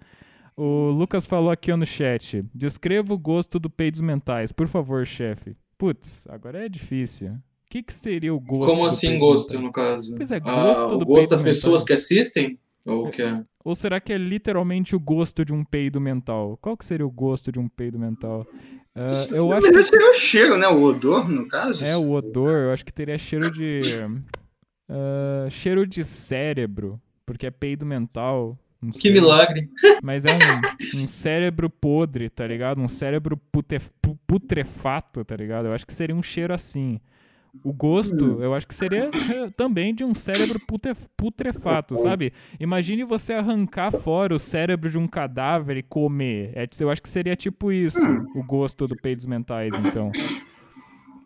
[0.56, 2.44] O Lucas falou aqui no chat.
[2.54, 5.56] Descreva o gosto do Peidos Mentais, por favor, chefe.
[5.78, 7.30] Putz, agora é difícil.
[7.32, 8.70] O que, que seria o gosto?
[8.70, 9.64] Como assim gosto, Mentais?
[9.66, 10.16] no caso?
[10.16, 11.86] Pois é, Ah, gosto o do gosto das peito pessoas mental.
[11.86, 12.58] que assistem?
[12.84, 13.42] Ou o que é?
[13.64, 16.56] Ou será que é literalmente o gosto de um peido mental?
[16.60, 18.46] Qual que seria o gosto de um peido mental?
[18.94, 20.68] Ah, eu Na acho verdade, que seria o cheiro, né?
[20.68, 21.84] O odor, no caso.
[21.84, 23.80] é o odor, eu acho que teria cheiro de.
[24.88, 28.58] ah, cheiro de cérebro, porque é peido mental.
[28.82, 29.12] não Que sei.
[29.12, 29.68] milagre.
[30.02, 32.80] Mas é um, um cérebro podre, tá ligado?
[32.80, 33.40] Um cérebro
[34.26, 35.66] putrefato, tá ligado?
[35.66, 37.00] Eu acho que seria um cheiro assim.
[37.62, 40.58] O gosto, eu acho que seria eh, também de um cérebro
[41.16, 42.32] putrefato, sabe?
[42.58, 46.50] Imagine você arrancar fora o cérebro de um cadáver e comer.
[46.56, 48.00] É, eu acho que seria tipo isso,
[48.34, 50.10] o gosto do peidos mentais, então.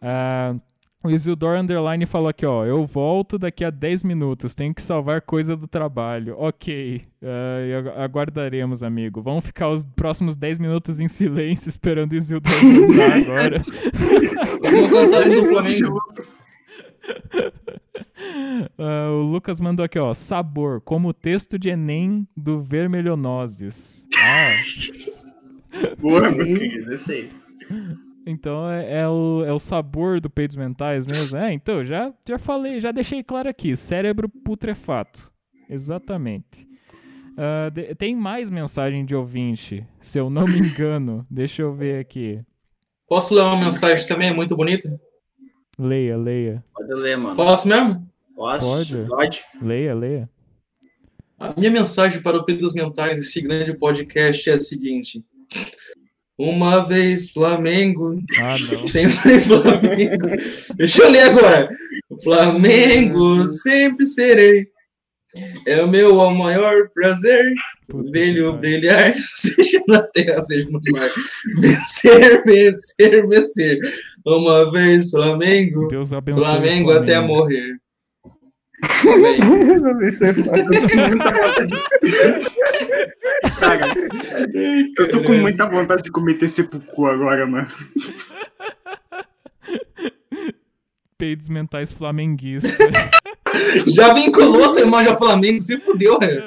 [0.03, 0.55] Ah,
[1.03, 2.65] O Isildur Underline falou aqui, ó.
[2.67, 4.53] Eu volto daqui a 10 minutos.
[4.55, 6.35] Tenho que salvar coisa do trabalho.
[6.37, 7.05] Ok.
[7.79, 9.23] agu- aguardaremos, amigo.
[9.23, 13.61] Vamos ficar os próximos 10 minutos em silêncio esperando o Isildur voltar agora.
[14.61, 16.01] Vamos cantar isso Flamengo.
[18.77, 20.13] Ah, o Lucas mandou aqui, ó.
[20.13, 24.05] Sabor, como o texto de Enem do Vermelhonoses.
[24.21, 24.51] Ah,
[25.99, 27.31] Boa, meu querido, isso aí.
[28.29, 31.37] Então é, é o, é o sabor do peidos mentais mesmo.
[31.37, 33.75] É, então, já, já falei, já deixei claro aqui.
[33.77, 35.33] Cérebro putrefato.
[35.69, 36.67] Exatamente.
[37.37, 41.25] Ah, de- tem mais mensagem de ouvinte, se eu não me engano.
[41.31, 42.41] Deixa eu ver aqui.
[43.09, 44.29] Posso ler uma mensagem também?
[44.29, 44.89] É muito bonita.
[45.79, 46.65] Leia, leia.
[46.75, 47.37] Pode ler, mano.
[47.37, 48.07] Posso mesmo?
[48.35, 48.67] Posso?
[48.67, 49.09] Pode.
[49.09, 49.43] Pode.
[49.63, 50.31] Leia, leia.
[51.39, 55.25] A minha mensagem para o Pedros Mentais desse grande podcast é a seguinte.
[56.39, 58.87] Uma vez Flamengo, Ah, não.
[58.89, 60.27] sempre Flamengo.
[60.77, 61.69] Deixa eu ler agora.
[62.23, 64.67] Flamengo, sempre serei.
[65.67, 67.43] É o meu maior prazer.
[68.13, 71.09] Velho brilhar, seja na terra, seja no mar.
[71.59, 73.79] Vencer, vencer, vencer.
[74.27, 76.41] Uma vez Flamengo, Deus abençoe.
[76.43, 77.35] o Flamengo até Flamengo.
[77.35, 77.77] morrer.
[79.09, 79.39] Amém.
[83.59, 84.09] Isso fácil.
[84.49, 84.93] Eu tô com muita vontade de...
[84.95, 87.67] Cara, eu tô com muita vontade de cometer sepulcro agora, mano.
[91.17, 92.79] Peidos mentais flamenguistas.
[93.89, 96.43] Já vinculou teu irmão já Flamengo, se fudeu, velho.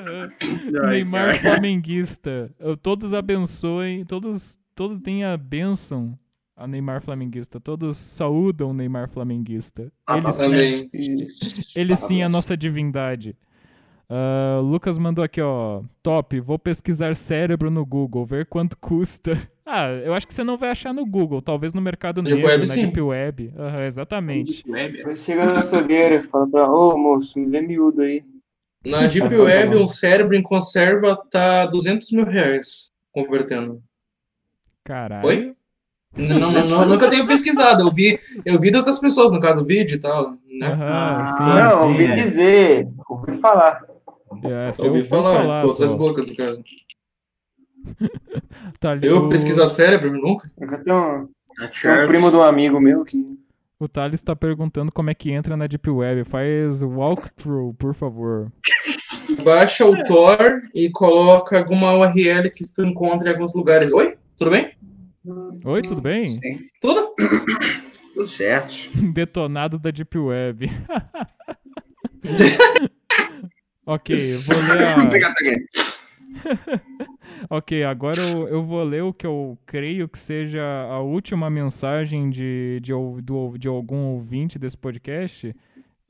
[0.88, 2.50] Neymar flamenguista.
[2.60, 6.17] Eu- Todos abençoem, todos, todos têm a bênção
[6.56, 7.60] a Neymar flamenguista.
[7.60, 9.91] Todos saúdam o Neymar flamenguista.
[10.08, 10.88] Ah, Ele sim,
[11.76, 13.36] ele sim é a nossa divindade.
[14.13, 15.84] Ah, Lucas mandou aqui, ó.
[16.04, 19.32] Top, vou pesquisar cérebro no Google, ver quanto custa.
[19.74, 22.50] Ah, eu acho que você não vai achar no Google, talvez no Mercado Deep Negro,
[22.50, 22.86] Web, na sim.
[22.88, 23.54] Deep Web.
[23.58, 24.63] Aham, exatamente.
[24.67, 25.15] Web.
[25.15, 28.21] Chega no açougueiro e fala pra, ô moço, me vê miúdo aí.
[28.86, 33.82] Na Deep Web, um cérebro em conserva tá 200 mil reais convertendo.
[34.84, 35.28] Caralho.
[35.28, 35.56] Oi?
[36.17, 37.84] Não, não, não, nunca tenho pesquisado.
[37.84, 40.67] Eu vi, eu vi de outras pessoas, no caso, vídeo e tal, né?
[40.67, 41.86] Aham, Ah, sim, não, sim.
[41.86, 43.86] ouvi dizer, ouvi falar.
[44.44, 45.98] É, você Eu ouvi falar, falar por outras só.
[45.98, 46.63] bocas, no caso.
[48.80, 50.52] Tá ali Eu o- pesquisar cérebro, nunca.
[50.60, 53.17] Eu tenho um, Tá tenho um primo de um amigo meu que.
[53.80, 56.24] O Thales tá perguntando como é que entra na Deep Web.
[56.26, 58.52] Faz walkthrough, por favor.
[59.44, 63.91] Baixa o Tor e coloca alguma URL que tu encontra em alguns lugares.
[63.91, 64.15] Oi?
[64.38, 64.72] Tudo bem?
[65.65, 66.28] Oi, tudo bem?
[66.80, 67.13] Tudo?
[68.13, 68.74] Tudo certo.
[69.13, 70.70] Detonado da Deep Web.
[73.86, 74.15] ok,
[74.46, 74.96] vou ler a...
[77.50, 82.30] Ok, agora eu, eu vou ler o que eu creio que seja a última mensagem
[82.30, 82.91] de, de,
[83.24, 85.54] do- de algum ouvinte desse podcast,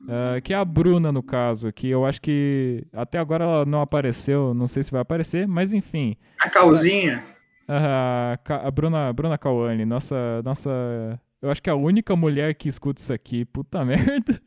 [0.08, 3.80] ah, que é a Bruna, no caso, que eu acho que até agora ela não
[3.80, 6.16] apareceu, não sei se vai aparecer, mas enfim.
[6.38, 7.24] A calzinha.
[7.66, 11.18] A, Ca- a Bruna, Bruna Cauane, nossa, nossa.
[11.42, 13.44] Eu acho que é a única mulher que escuta isso aqui.
[13.44, 14.40] Puta merda.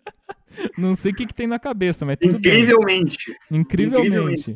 [0.77, 2.61] Não sei o que, que tem na cabeça, mas tudo bem.
[2.61, 3.35] Incrivelmente.
[3.51, 4.55] Incrivelmente.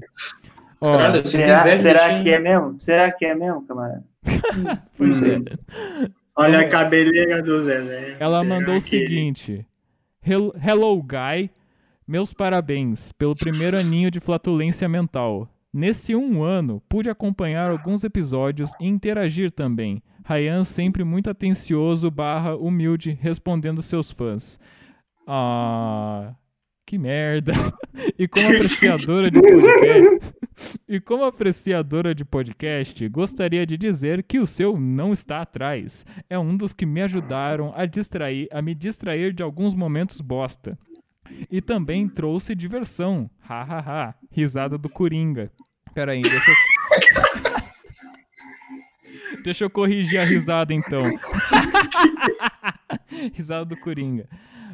[0.81, 2.79] Ó, Será, será desse- que é mesmo?
[2.79, 4.03] Será que é mesmo, camarada?
[4.97, 5.39] pois é.
[6.37, 8.15] Olha a cabeleira do Zezé.
[8.17, 9.65] Ela Será mandou o que- seguinte:
[10.25, 11.49] Hel- Hello, guy.
[12.07, 15.47] Meus parabéns pelo primeiro aninho de flatulência mental.
[15.71, 20.01] Nesse um ano, pude acompanhar alguns episódios e interagir também.
[20.25, 24.59] Ryan sempre muito atencioso barra humilde, respondendo seus fãs.
[25.27, 26.33] Ah,
[26.85, 27.53] que merda.
[28.17, 30.35] E como apreciadora de podcast,
[30.87, 36.05] e como apreciadora de podcast, gostaria de dizer que o seu não está atrás.
[36.29, 40.77] É um dos que me ajudaram a distrair, a me distrair de alguns momentos bosta.
[41.51, 43.29] E também trouxe diversão.
[43.47, 44.15] Ha ha ha.
[44.31, 45.51] Risada do Coringa.
[45.93, 46.55] Pera aí, deixa eu...
[49.43, 51.01] Deixa eu corrigir a risada então.
[53.33, 54.27] risada do Coringa.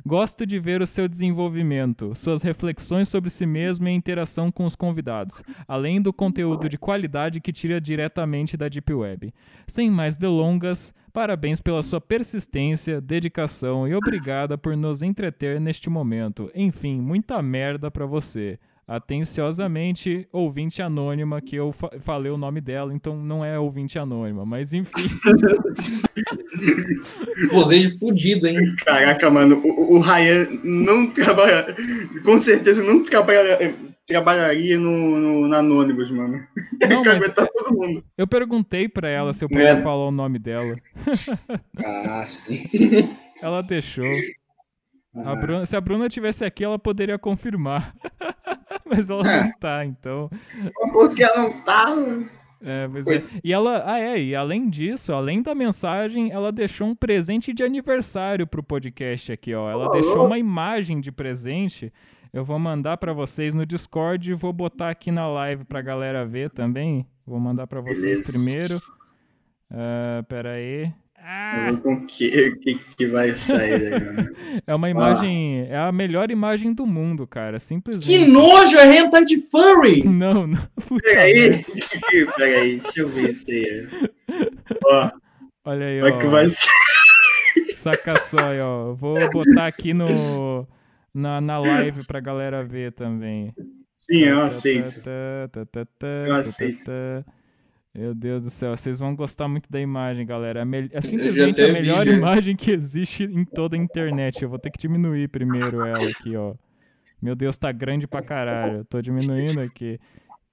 [0.07, 4.63] Gosto de ver o seu desenvolvimento, suas reflexões sobre si mesmo e a interação com
[4.67, 9.33] os convidados, além do conteúdo de qualidade que tira diretamente da Deep Web.
[9.65, 16.51] Sem mais delongas, parabéns pela sua persistência, dedicação e obrigada por nos entreter neste momento.
[16.53, 18.59] Enfim, muita merda pra você.
[18.88, 24.45] Atenciosamente, ouvinte anônima, que eu fa- falei o nome dela, então não é ouvinte anônima,
[24.45, 24.91] mas enfim.
[27.52, 28.76] Posei de fudido, hein?
[28.86, 31.76] Caraca, mano, o, o Ryan não trabalha.
[32.24, 33.58] Com certeza não trabalha,
[34.08, 36.38] trabalharia no, no, na Anonymous, mano.
[36.88, 38.04] Não, Quer mas aguentar todo mundo.
[38.17, 39.82] eu perguntei pra ela se eu podia É.
[39.82, 40.76] falar o nome dela.
[41.84, 42.63] Ah, sim.
[43.41, 44.06] Ela deixou.
[45.23, 47.93] A Bruna- se a Bruna tivesse aqui, ela poderia confirmar.
[48.86, 49.43] Mas ela É.
[49.45, 50.30] não tá, então.
[50.91, 51.95] Porque ela não tá.
[52.62, 53.23] É, pois é.
[53.43, 57.63] E ela, ah é, e além disso, além da mensagem, ela deixou um presente de
[57.63, 59.69] aniversário pro podcast aqui, ó.
[59.69, 61.91] Ela deixou uma imagem de presente.
[62.34, 66.25] Eu vou mandar pra vocês no Discord e vou botar aqui na live pra galera
[66.25, 67.08] ver também.
[67.25, 68.34] Vou mandar pra vocês Beleza.
[68.34, 68.82] primeiro.
[69.71, 70.91] Ah, pera aí.
[71.27, 74.29] Ah, o que, que, que vai sair daí, mano?
[74.67, 78.05] é uma imagem, é a melhor imagem do mundo, cara, simplesmente.
[78.05, 80.03] Que nojo, é hentai de furry!
[80.03, 80.61] Não, não.
[80.88, 81.65] Puta Peraí,
[82.38, 83.88] peraí, deixa eu ver isso aí.
[84.85, 85.09] Ó,
[85.65, 86.15] Olha aí, como ó.
[86.15, 86.69] é que vai ser?
[87.73, 88.93] Saca só aí, ó.
[88.93, 90.67] Vou botar aqui no,
[91.11, 93.51] na, na live pra galera ver também.
[93.95, 95.01] Sim, eu Tá, aceito.
[95.01, 96.91] tá, tá, tá, Eu aceito.
[97.95, 100.60] Meu Deus do céu, vocês vão gostar muito da imagem, galera.
[100.60, 104.43] É, mel- é simplesmente a melhor imagem que existe em toda a internet.
[104.43, 106.53] Eu vou ter que diminuir primeiro ela aqui, ó.
[107.21, 108.79] Meu Deus, tá grande pra caralho.
[108.79, 109.97] Eu Tô diminuindo aqui.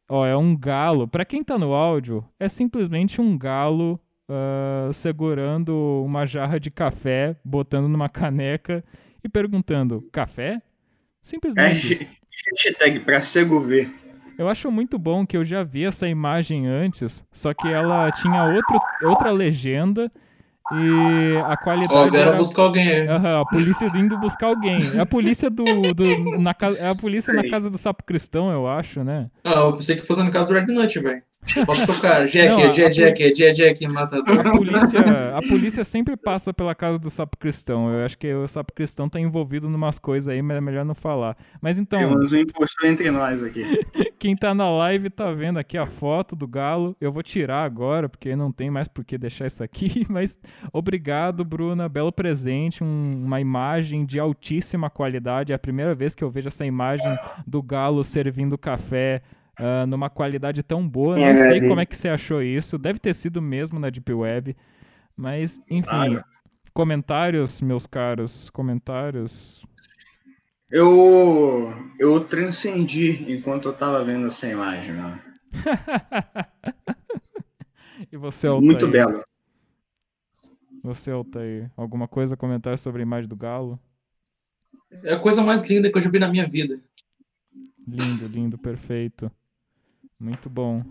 [0.09, 1.09] Ó, é um galo.
[1.09, 7.35] Pra quem tá no áudio, é simplesmente um galo ah, segurando uma jarra de café,
[7.45, 8.85] botando numa caneca
[9.25, 10.63] e perguntando: café?
[11.21, 11.95] Simplesmente.
[11.95, 12.09] Hashtag-
[12.53, 13.93] Hashtag pra cego ver.
[14.43, 18.43] Eu acho muito bom que eu já vi essa imagem antes, só que ela tinha
[18.47, 20.11] outro, outra legenda
[20.71, 22.39] e a qualidade Ó, vieram era...
[22.39, 23.09] buscar alguém aí.
[23.09, 24.79] Aham, a polícia indo buscar alguém.
[24.97, 28.51] É a polícia do, do na casa, é a polícia na casa do sapo cristão,
[28.51, 29.31] eu acho, né?
[29.45, 31.23] Ah, eu pensei que fosse no caso do Red Nut, velho.
[31.67, 32.25] Pode tocar.
[32.29, 34.47] Jack, Não, a- Jack, Jack, Jack, Jack, matador.
[34.47, 35.01] A polícia,
[35.37, 37.93] a polícia sempre passa pela casa do sapo cristão.
[37.93, 40.95] Eu acho que o sapo cristão tá envolvido numas coisas aí, mas é melhor não
[40.95, 41.37] falar.
[41.61, 43.65] Mas então, Temos um impostor entre nós aqui.
[44.19, 46.97] Quem tá na live tá vendo aqui a foto do galo.
[47.01, 50.07] Eu vou tirar agora, porque não tem mais por que deixar isso aqui.
[50.09, 50.39] Mas
[50.73, 51.89] obrigado, Bruna.
[51.89, 52.83] Belo presente.
[52.85, 55.53] um- uma imagem de altíssima qualidade.
[55.53, 59.23] É a primeira vez que eu vejo essa imagem do galo servindo café.
[59.59, 61.69] ah, numa qualidade tão boa, É não sei verdade.
[61.69, 62.79] como é que você achou isso.
[62.79, 64.57] Deve ter sido mesmo na Deep Web.
[65.15, 66.19] Mas, enfim,
[66.73, 69.63] comentários, meus caros, comentários.
[70.71, 75.21] Eu, eu transcendi enquanto eu tava vendo essa imagem, mano.
[78.11, 78.65] E você, Altair?
[78.65, 79.23] Muito belo.
[80.83, 83.79] Você, Altair, alguma coisa a comentar sobre a imagem do galo?
[85.05, 86.79] É a coisa mais linda que eu já vi na minha vida.
[87.87, 89.31] Lindo, lindo, perfeito.
[90.19, 90.85] Muito bom.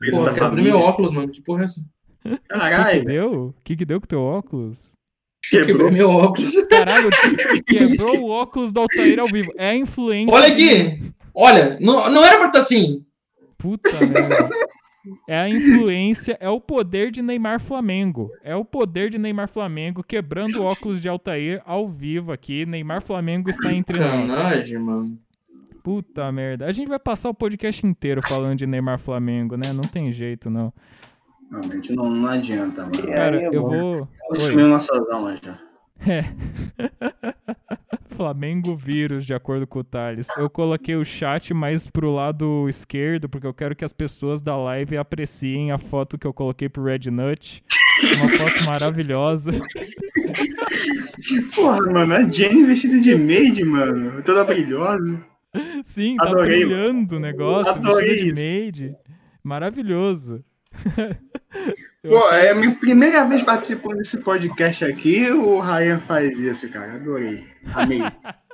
[0.00, 0.72] Quero abrir família.
[0.72, 1.32] meu óculos, mano.
[1.32, 1.80] Que porra é essa?
[2.24, 3.46] O que, que Caralho, deu?
[3.48, 4.92] O que, que deu com teu óculos?
[5.42, 6.54] Quebrei meu óculos.
[6.68, 7.10] Caralho,
[7.66, 9.52] quebrou o óculos do Altair ao vivo.
[9.56, 10.34] É a influência.
[10.34, 11.12] Olha aqui!
[11.34, 13.04] Olha, não, não era pra estar assim.
[13.58, 14.48] Puta merda.
[15.28, 18.30] É a influência, é o poder de Neymar Flamengo.
[18.42, 22.64] É o poder de Neymar Flamengo quebrando óculos de Altair ao vivo aqui.
[22.64, 24.32] Neymar Flamengo está entre nós.
[24.32, 25.04] Canagem, mano.
[25.82, 26.66] Puta merda.
[26.66, 29.72] A gente vai passar o podcast inteiro falando de Neymar Flamengo, né?
[29.72, 30.72] Não tem jeito, não.
[31.50, 33.10] Não, gente, não, não adianta, mano.
[33.10, 33.68] É, Cara, é eu bom.
[33.68, 34.08] vou.
[34.30, 34.40] Oi.
[34.40, 35.38] Sumiu nossas almas
[36.00, 36.24] já.
[38.16, 40.28] Flamengo vírus, de acordo com o Thales.
[40.36, 44.56] Eu coloquei o chat mais pro lado esquerdo, porque eu quero que as pessoas da
[44.56, 47.64] live apreciem a foto que eu coloquei pro Red Nut.
[48.16, 49.52] Uma foto maravilhosa.
[51.54, 54.22] Porra, mano, a Jenny vestida de maid, mano.
[54.22, 55.24] Toda brilhosa.
[55.82, 57.72] Sim, tá Adorei, brilhando o negócio.
[57.72, 58.96] Adorei vestido de maid.
[59.42, 60.44] Maravilhoso.
[62.08, 66.94] Pô, é a minha primeira vez participando desse podcast aqui, o Ryan faz isso, cara.
[66.94, 67.44] Adorei.
[67.74, 68.00] Amei.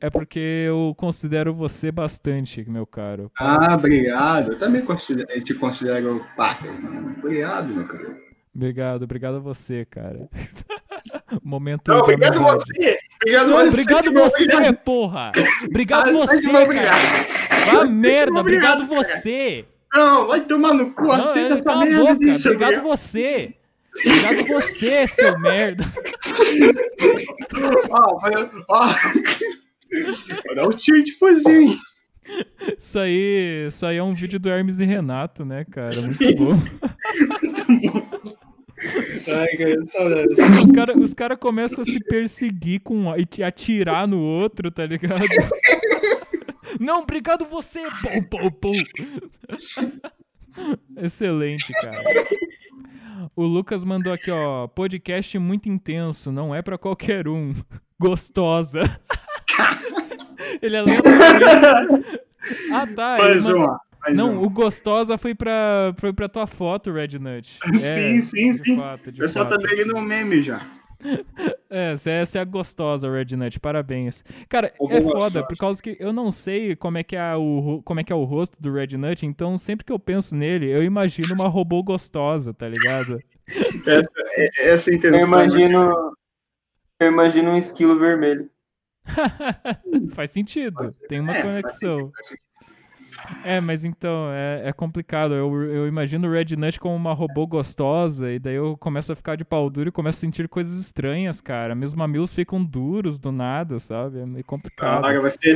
[0.00, 3.30] É porque eu considero você bastante, meu caro.
[3.38, 4.52] Ah, obrigado.
[4.52, 6.24] Eu também considero, te considero
[6.72, 7.14] mano.
[7.18, 8.16] Obrigado, meu cara.
[8.54, 10.28] Obrigado, obrigado a você, cara.
[11.42, 11.90] Momento.
[11.90, 12.62] Não, obrigado amizade.
[12.72, 12.98] você.
[13.20, 13.68] Obrigado Não, você.
[13.68, 15.32] obrigado você, porra!
[15.68, 16.64] Obrigado Ah, você, cara!
[16.64, 17.26] obrigado.
[17.72, 19.64] Vá merda, obrigado obrigado, você!
[19.92, 22.50] Não, vai tomar no cu, Não, aceita é, essa a merda boca, disso.
[22.50, 23.54] obrigado você!
[24.04, 25.84] Obrigado você, seu merda!
[27.90, 28.32] Ó, vai,
[28.68, 28.86] ó.
[30.46, 31.76] Vou dar um tiro de fuzil?
[32.76, 35.92] Isso aí, isso aí é um vídeo do Hermes e Renato, né, cara?
[35.94, 36.58] Muito bom.
[39.28, 40.38] Ai, cara, saudades.
[40.62, 45.22] Os caras os cara começam a se perseguir com, e atirar no outro, tá ligado?
[46.80, 47.82] Não, obrigado você!
[48.02, 48.72] Pum, pum, pum.
[50.96, 52.02] Excelente, cara.
[53.34, 54.66] O Lucas mandou aqui, ó.
[54.66, 57.54] Podcast muito intenso, não é pra qualquer um.
[58.00, 58.80] Gostosa.
[60.62, 62.04] Ele é aleatório.
[62.72, 63.18] Ah, tá.
[63.18, 63.76] Mais mandou-
[64.14, 67.58] Não, o Gostosa foi pra, foi pra tua foto, Red Nut.
[67.64, 68.76] É, Sim, sim, sim.
[68.76, 69.66] Fato, de O pessoal tá fato.
[69.66, 70.64] aderindo um meme já.
[71.68, 74.24] É, você é, você é gostosa, Red Nut, parabéns.
[74.48, 75.42] Cara, é foda, gostosa.
[75.44, 78.16] por causa que eu não sei como é, que é o, como é que é
[78.16, 81.82] o rosto do Red Nut, então sempre que eu penso nele, eu imagino uma robô
[81.82, 83.22] gostosa, tá ligado?
[83.86, 85.28] Essa, é- essa é a Eu intenção.
[85.28, 86.16] imagino.
[86.98, 88.48] Eu imagino um esquilo vermelho.
[90.14, 91.98] Faz sentido, tem uma É, faz conexão.
[91.98, 92.45] sentido, faz sentido.
[93.44, 95.34] É, mas então, é, é complicado.
[95.34, 99.16] Eu, eu imagino o Red Nut como uma robô gostosa, e daí eu começo a
[99.16, 101.74] ficar de pau duro e começo a sentir coisas estranhas, cara.
[101.74, 104.18] Meus mamilos ficam duros do nada, sabe?
[104.20, 105.04] É meio complicado.
[105.04, 105.54] Agora você,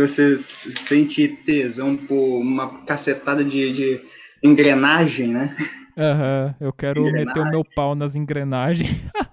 [0.00, 4.00] você sente tesão por uma cacetada de, de
[4.42, 5.56] engrenagem, né?
[5.98, 7.50] Aham, eu quero meter o Engrenagem.
[7.50, 8.90] meu pau nas engrenagens.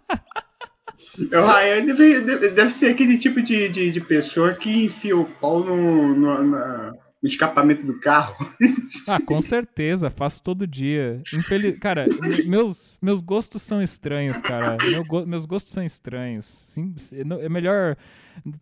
[1.32, 5.26] O Ryan deve, deve, deve ser aquele tipo de, de, de pessoa que enfia o
[5.26, 8.36] pau no, no, na- no escapamento do carro.
[9.10, 11.22] Ah, com certeza, faço todo dia.
[11.34, 11.78] Infeliz...
[11.80, 14.78] Cara, me- meus, meus gostos são estranhos, cara.
[14.90, 16.64] Meu go- Meus gostos são estranhos.
[16.68, 16.94] Sim,
[17.42, 17.96] é melhor.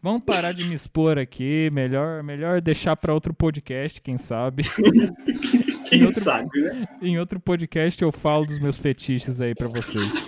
[0.01, 1.69] Vamos parar de me expor aqui.
[1.71, 4.63] Melhor, melhor deixar pra outro podcast, quem sabe.
[5.87, 6.87] Quem outro- sabe, né?
[7.01, 10.27] Em outro podcast eu falo dos meus fetiches aí pra vocês.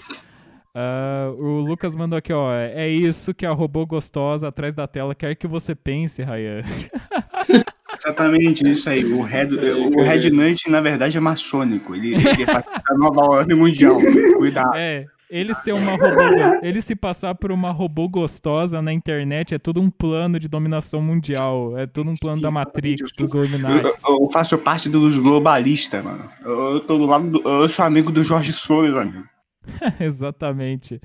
[0.73, 2.53] Ah, o Lucas mandou aqui, ó.
[2.53, 6.61] É isso que a robô gostosa atrás da tela quer que você pense, Ryan.
[7.95, 9.05] Exatamente isso aí.
[9.05, 11.95] O Red, o Red Nut, na verdade, é maçônico.
[11.95, 13.99] Ele, ele faz a nova ordem mundial.
[14.37, 14.75] Cuidado.
[14.75, 19.59] É, ele ser uma robô, ele se passar por uma robô gostosa na internet é
[19.59, 23.43] tudo um plano de dominação mundial, é tudo um plano Sim, da Matrix, dos Eu,
[23.43, 23.91] Illuminati.
[24.07, 26.29] eu faço parte dos globalistas, mano.
[26.45, 29.27] Eu tô do lado do, Eu sou amigo do Jorge Soros, amigo.
[29.99, 31.01] Exatamente.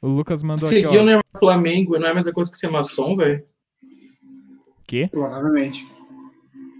[0.00, 1.04] O Lucas mandou aqui, Seguir o ó.
[1.04, 3.42] Neymar Flamengo não é a mesma coisa que ser maçom, velho?
[4.86, 5.08] Quê?
[5.10, 5.88] Provavelmente.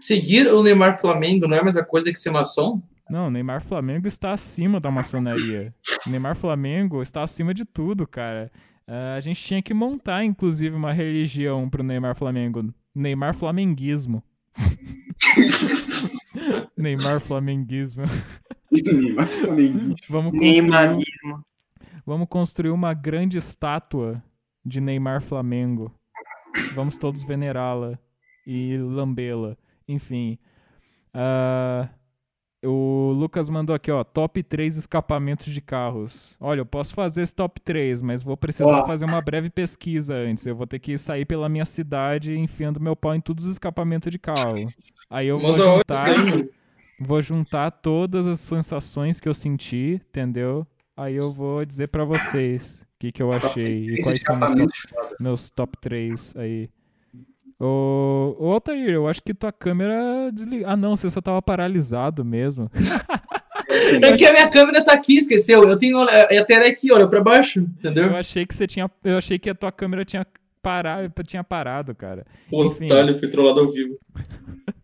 [0.07, 2.83] Seguir o Neymar Flamengo não é a mesma coisa que ser maçom?
[3.09, 5.75] Não, Neymar Flamengo está acima da maçonaria.
[6.07, 8.53] Neymar Flamengo está acima de tudo, cara.
[8.87, 12.71] Ah, a gente tinha que montar, inclusive, uma religião pro Neymar Flamengo.
[12.95, 14.23] Neymar Flamenguismo.
[16.77, 18.05] Neymar Flamenguismo.
[20.09, 21.45] Vamos construir, um- Neymarismo.
[22.05, 24.23] vamos construir uma grande estátua
[24.65, 25.93] de Neymar Flamengo.
[26.75, 27.99] Vamos todos venerá-la
[28.47, 29.57] e lambê-la.
[29.89, 30.39] Enfim.
[31.13, 31.89] Ah,
[32.65, 36.37] o Lucas mandou aqui, ó, top 3 escapamentos de carros.
[36.41, 38.87] Olha, eu posso fazer esse top 3, mas vou precisar Ó.
[38.87, 40.47] fazer uma breve pesquisa antes.
[40.47, 44.11] Eu vou ter que sair pela minha cidade enfiando meu pau em todos os escapamentos
[44.11, 44.67] de carro.
[45.11, 46.17] Aí eu vou Manda juntar,
[46.99, 50.67] vou juntar todas as sensações que eu senti, entendeu?
[50.97, 54.53] Aí eu vou dizer pra vocês o que, que eu achei e quais são meus
[54.53, 55.21] top, escapamento.
[55.21, 56.71] meus top 3 aí.
[57.65, 60.69] Ô, ô Altair, eu acho que tua câmera desligou.
[60.69, 62.71] Ah, não, você só tava paralisado mesmo.
[64.03, 65.67] É que a minha câmera tá aqui, esqueceu?
[65.67, 68.09] Eu tenho é a tela aqui, olha pra baixo, entendeu?
[68.09, 68.91] Eu achei que você tinha.
[69.03, 70.27] Eu achei que a tua câmera tinha
[70.63, 72.27] parado, tinha parado, cara.
[72.51, 72.87] Pô, enfim.
[72.87, 73.99] tá, ele foi trollado ao vivo.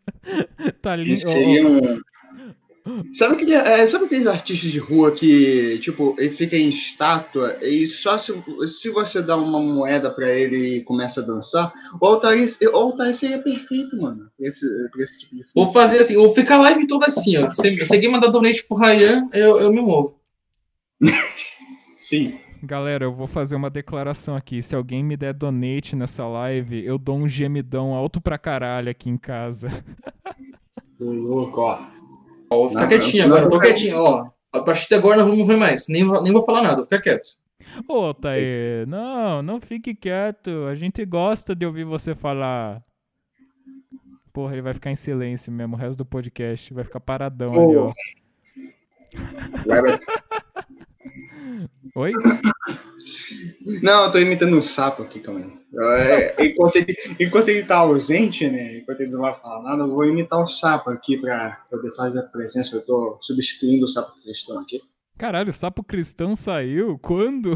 [0.83, 1.11] Tá lindo.
[1.11, 2.01] Isso seria um...
[3.13, 7.87] Sabe, aquele, é, sabe aqueles artistas de rua que, tipo, ele fica em estátua e
[7.87, 8.33] só se,
[8.67, 13.15] se você dá uma moeda pra ele e começa a dançar, o Altair, o Altair
[13.15, 16.63] seria perfeito, mano, pra esse, pra esse tipo de Vou fazer assim, vou ficar a
[16.63, 17.51] live toda assim, ó.
[17.53, 20.19] Se, se alguém mandar donate pro Ryan, eu, eu me movo.
[21.95, 22.39] Sim.
[22.63, 24.63] Galera, eu vou fazer uma declaração aqui.
[24.63, 29.09] Se alguém me der donate nessa live, eu dou um gemidão alto pra caralho aqui
[29.09, 29.69] em casa.
[30.99, 32.00] Tô louco, ó.
[32.51, 33.63] Ó, vou ficar Não, quietinho não, agora, tô não.
[33.63, 34.29] quietinho, ó.
[34.53, 36.85] A partir de agora não vamos ver mais, nem, vou- nem vou falar nada, vou
[36.85, 37.27] ficar quieto.
[37.87, 40.67] Ô, Altair, não, não fique quieto.
[40.67, 42.83] A gente gosta de ouvir você falar.
[44.33, 46.73] Porra, ele vai ficar em silêncio mesmo, o resto do podcast.
[46.75, 47.93] Vai ficar paradão ali, ó.
[51.95, 52.13] Oi?
[53.83, 55.61] Não, eu tô imitando um sapo aqui, calma aí.
[55.73, 58.79] É, enquanto, ele, enquanto ele tá ausente, né?
[58.79, 62.21] Enquanto ele não vai falar nada, eu vou imitar o sapo aqui pra poder fazer
[62.21, 62.77] a presença.
[62.77, 64.81] Eu tô substituindo o sapo cristão aqui.
[65.17, 66.99] Caralho, o sapo cristão saiu?
[66.99, 67.55] Quando?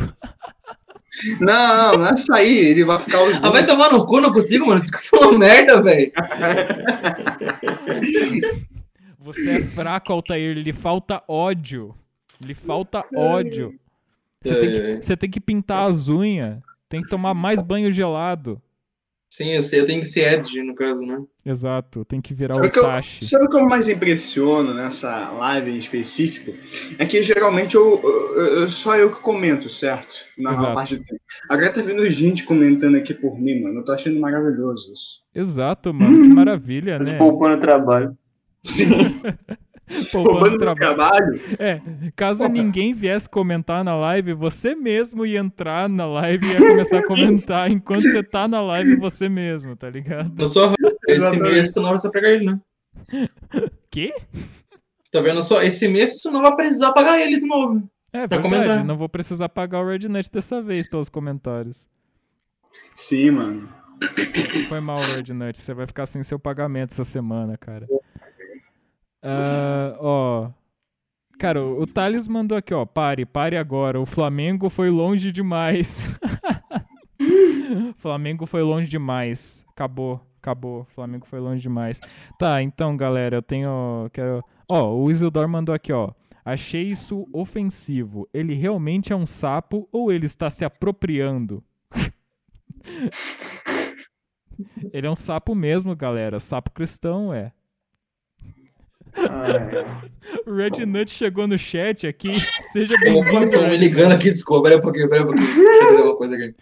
[1.41, 3.41] Não, não, não é sair, ele vai ficar ausente.
[3.43, 4.79] Ah, vai tomar no cu, não consigo, mano.
[4.79, 6.13] Você falando merda, velho.
[9.19, 10.57] Você é fraco, Altair.
[10.57, 11.95] Lhe falta ódio.
[12.41, 13.75] Lhe falta ódio.
[14.45, 16.59] Você tem, que, você tem que pintar as unhas.
[16.89, 18.61] Tem que tomar mais banho gelado.
[19.29, 21.21] Sim, eu sei, eu tenho que ser Edge, no caso, né?
[21.45, 23.03] Exato, tem que virar Sabe o que eu-.
[23.21, 26.55] Sabe o que eu mais impressiono nessa live em específico?
[27.01, 30.15] É que geralmente eu, eu- eu- só eu que comento, certo?
[30.39, 30.75] Na Exato.
[30.75, 31.21] parte do tempo.
[31.51, 33.81] Agora tá vindo gente comentando aqui por mim, mano.
[33.81, 35.23] Eu tô achando maravilhoso isso.
[35.35, 36.23] Exato, mano.
[36.23, 37.19] Que maravilha, né?
[37.19, 38.17] Poupando trabalho.
[38.63, 38.87] Sim.
[40.12, 40.97] Poupando trabalho.
[41.39, 41.41] trabalho.
[41.59, 41.80] É,
[42.16, 42.53] caso Porra.
[42.55, 47.03] ninguém viesse comentar na live, você mesmo ia entrar na live e ia começar a
[47.07, 50.32] comentar enquanto você tá na live você mesmo, tá ligado?
[50.39, 50.72] Eu só
[51.09, 52.61] esse mês tu não vai precisar pegar ele, né?
[53.91, 54.14] Quê?
[55.11, 55.62] Tá vendo só?
[55.62, 57.82] Esse mês tu não vai precisar pagar ele de novo.
[58.12, 58.85] É Pra verdade, comentar.
[58.85, 61.87] não vou precisar pagar o Rednet dessa vez pelos comentários.
[62.97, 63.68] Sim, mano.
[64.68, 67.87] Foi mal, Rednet, você vai ficar sem seu pagamento essa semana, cara.
[69.25, 70.51] Ah, ó.
[71.39, 72.85] Cara, o Thales mandou aqui, ó.
[72.85, 74.01] Pare, pare agora.
[74.01, 76.09] O Flamengo foi longe demais.
[77.97, 79.64] Flamengo foi longe demais.
[79.70, 80.85] Acabou, acabou.
[80.95, 81.99] Flamengo foi longe demais.
[82.39, 84.09] Tá, então, galera, eu tenho.
[84.12, 84.45] Quero...
[84.70, 86.12] Ó, o Isidor mandou aqui, ó.
[86.45, 88.29] Achei isso ofensivo.
[88.33, 91.64] Ele realmente é um sapo ou ele está se apropriando?
[94.93, 96.39] ele é um sapo mesmo, galera.
[96.39, 97.51] Sapo cristão, é.
[100.47, 102.33] O Red Nut chegou no chat aqui.
[102.73, 103.51] Seja bem-vindo.
[103.51, 104.69] tô me ligando aqui, desculpa.
[104.69, 105.55] Pera um pouquinho, pera um pouquinho.
[105.55, 106.55] Deixa eu pegar uma coisa aqui.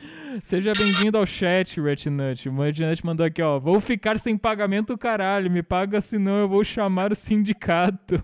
[0.42, 2.48] Seja bem-vindo ao chat, Red Nut.
[2.48, 3.58] O Red Nut mandou aqui, ó.
[3.58, 5.50] Vou ficar sem pagamento, caralho.
[5.50, 8.22] Me paga, senão eu vou chamar o sindicato.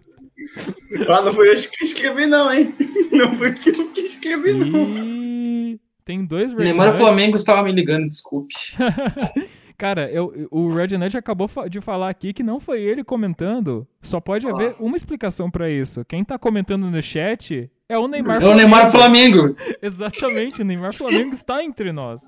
[1.09, 2.75] Ah, não foi eu que escrevi, não, hein?
[3.11, 3.55] Não foi eu
[3.91, 4.97] que escrevi, não.
[4.99, 7.01] E tem dois Red Neymar Nuts.
[7.01, 8.55] Flamengo estava me ligando, desculpe.
[9.79, 13.87] Cara, eu, o Red Nut acabou de falar aqui que não foi ele comentando.
[14.03, 16.05] Só pode haver uma explicação pra isso.
[16.05, 19.55] Quem tá comentando no chat é o Neymar É o Neymar Flamengo.
[19.81, 22.23] Exatamente, o Neymar Flamengo está entre nós.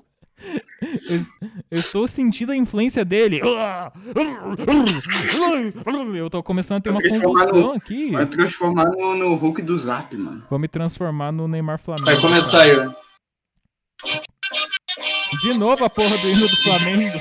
[0.81, 1.29] Eu, es-
[1.69, 3.41] eu estou sentindo a influência dele.
[6.15, 8.11] Eu tô começando a ter uma Transformar no- convulsão aqui.
[8.11, 10.43] Vai transformar no, no Hulk do Zap, mano.
[10.49, 12.05] Vou me transformar no Neymar Flamengo.
[12.05, 12.75] Vai começar aí.
[15.41, 17.19] De novo a porra do hino do Flamengo.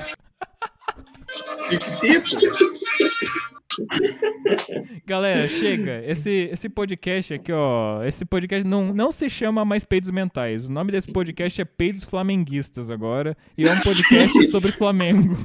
[5.06, 6.02] Galera, chega.
[6.04, 8.02] Esse, esse podcast aqui, ó.
[8.04, 10.66] Esse podcast não, não se chama mais Peidos Mentais.
[10.66, 13.36] O nome desse podcast é Peidos Flamenguistas agora.
[13.56, 15.36] E é um podcast sobre Flamengo.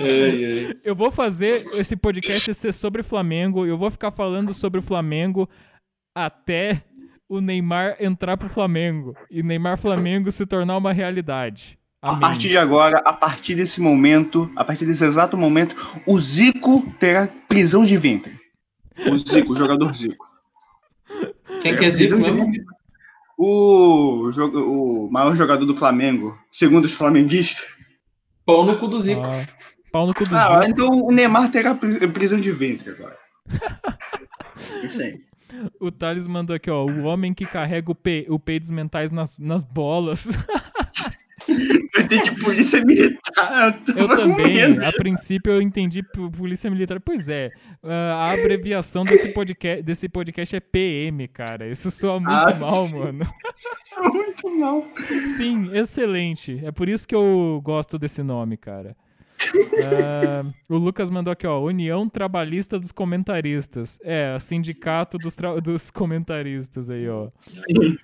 [0.00, 0.74] Ai, ai.
[0.84, 3.64] Eu vou fazer esse podcast ser sobre Flamengo.
[3.64, 5.48] Eu vou ficar falando sobre o Flamengo
[6.14, 6.82] até
[7.28, 9.16] o Neymar entrar pro Flamengo.
[9.30, 11.78] E Neymar Flamengo se tornar uma realidade.
[12.02, 12.20] A Amém.
[12.20, 17.28] partir de agora, a partir desse momento, a partir desse exato momento, o Zico terá
[17.48, 18.36] prisão de ventre.
[19.08, 20.26] O Zico, o jogador Zico.
[21.60, 22.50] Quem que é Zico mesmo?
[23.38, 27.64] O, jo- o maior jogador do Flamengo, segundo os flamenguistas.
[28.44, 29.22] Pão no cu do Zico.
[29.24, 29.46] Ah,
[29.92, 30.64] pau no cu do Ah, Zico.
[30.72, 33.16] então o Neymar terá pri- prisão de ventre agora.
[34.82, 35.20] Isso aí.
[35.80, 36.84] O Thales mandou aqui, ó.
[36.84, 40.28] O homem que carrega o, pe o peidos mentais nas, nas bolas.
[41.48, 43.78] Eu entendi polícia militar.
[43.96, 44.54] Eu com também.
[44.54, 44.84] medo.
[44.84, 46.02] A princípio eu entendi
[46.36, 47.00] polícia militar.
[47.00, 47.50] Pois é,
[47.82, 51.68] ah, a abreviação desse podcast, desse podcast é PM, cara.
[51.68, 52.94] Isso soa muito Ah, mal, sim.
[52.96, 53.24] mano.
[53.54, 54.86] Isso é muito mal.
[55.36, 56.60] Sim, excelente.
[56.64, 58.96] É por isso que eu gosto desse nome, cara.
[59.84, 61.60] Ah, o Lucas mandou aqui, ó.
[61.60, 63.98] União Trabalhista dos Comentaristas.
[64.02, 67.28] É, sindicato dos, tra- dos comentaristas aí, ó.
[67.38, 67.96] Sim.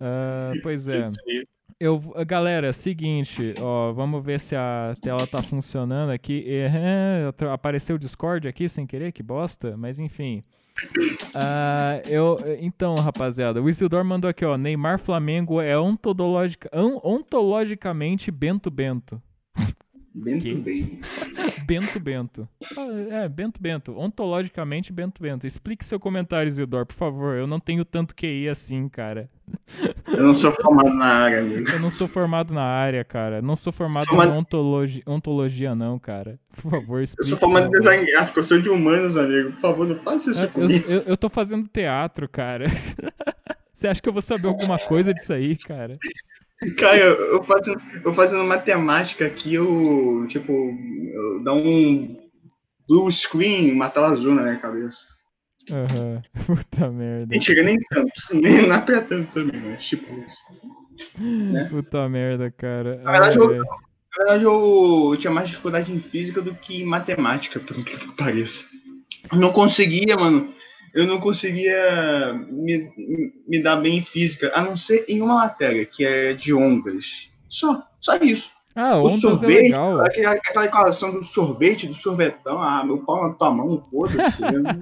[0.00, 1.00] Ah, pois é.
[1.00, 1.44] Isso aí.
[1.84, 6.44] Eu, galera, seguinte, ó, vamos ver se a tela tá funcionando aqui.
[6.46, 10.44] É, atra- apareceu o Discord aqui sem querer, que bosta, mas enfim.
[11.34, 18.30] Ah, eu, então, rapaziada, o Isidor mandou aqui, ó, Neymar Flamengo é ontologica, on- ontologicamente
[18.30, 19.20] Bento Bento.
[20.14, 20.54] Bento Que?
[20.54, 21.00] bem.
[21.66, 22.48] Bento Bento.
[22.76, 23.96] Ah, é, Bento Bento.
[23.98, 25.46] Ontologicamente Bento Bento.
[25.46, 27.34] Explique seu comentário, Isidor, por favor.
[27.36, 29.30] Eu não tenho tanto QI assim, cara.
[30.12, 31.70] Eu não sou formado na área, amigo.
[31.70, 33.40] Eu não sou formado na área, cara.
[33.40, 36.38] Não sou formado Formado- em ontologi- ontologia, não, cara.
[36.54, 37.28] Por favor, Eu explique.
[37.30, 39.52] sou formado em design gráfico, eu sou de humanos, amigo.
[39.52, 40.84] Por favor, não faça isso Eu, comigo.
[40.90, 42.66] eu, eu tô fazendo teatro, cara.
[43.72, 45.98] Você acha que eu vou saber alguma coisa disso aí, cara?
[46.78, 52.16] Cara, eu fazendo, eu fazendo matemática aqui, eu, tipo, eu dá um
[52.88, 55.06] blue screen, uma tela azul na minha cabeça.
[55.70, 56.22] Aham.
[56.46, 57.26] Puta merda.
[57.30, 58.12] Mentira, nem tanto.
[58.34, 60.38] Nem é pra tanto também, mas tipo isso.
[61.70, 63.00] Puta merda, cara.
[63.02, 63.58] Na verdade, eu- ai.
[63.58, 68.16] Na verdade, eu tinha mais dificuldade em física do que em matemática, por incrível que
[68.16, 68.62] pareça.
[69.32, 70.52] Não conseguia, mano.
[70.94, 72.92] Eu não conseguia me,
[73.48, 77.30] me dar bem em física, a não ser em uma matéria, que é de ondas.
[77.48, 78.50] Só, só isso.
[78.74, 80.00] Ah, O ondas é sorvete, legal.
[80.00, 84.42] aquela, equação do sorvete, do sorvetão, ah, meu pau na tua mão, foda-se.
[84.44, 84.80] Onda,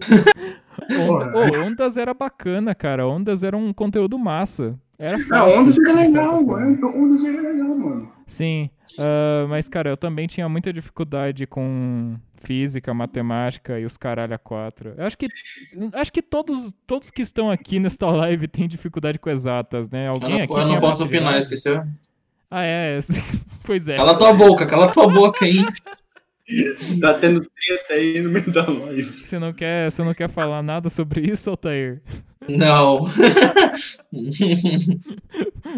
[1.07, 1.33] Porra.
[1.35, 3.07] Ô, ondas era bacana, cara.
[3.07, 4.79] Ondas era um conteúdo massa.
[4.99, 5.61] Era Não, fácil.
[5.61, 6.79] Ondas era legal, mano.
[6.89, 8.13] Ondas era legal, mano.
[8.27, 14.35] Sim, ah, mas cara, eu também tinha muita dificuldade com física, matemática e os caralho
[14.35, 14.95] a quatro.
[14.97, 15.29] Eu acho que
[15.93, 20.09] acho que todos todos que estão aqui nesta live têm dificuldade com exatas, né?
[20.09, 21.85] Eu Alguém não, aqui eu não posso opinar, esqueceu?
[22.51, 22.99] Ah, é.
[23.65, 23.97] pois é.
[23.97, 25.65] Cala tua boca, cala tua boca aí.
[27.01, 29.25] Tá tendo treta aí no meio da live.
[29.25, 32.03] Você não quer, você não quer falar nada sobre isso, Altair?
[32.49, 33.05] Não.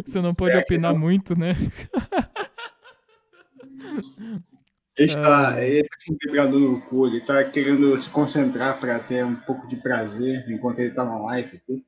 [0.07, 1.55] Você não pode opinar muito, né?
[4.97, 5.65] Ele tá, Ah.
[5.65, 9.37] ele tá com um vibrador no cu, ele tá querendo se concentrar pra ter um
[9.37, 11.85] pouco de prazer enquanto ele tá na live aqui.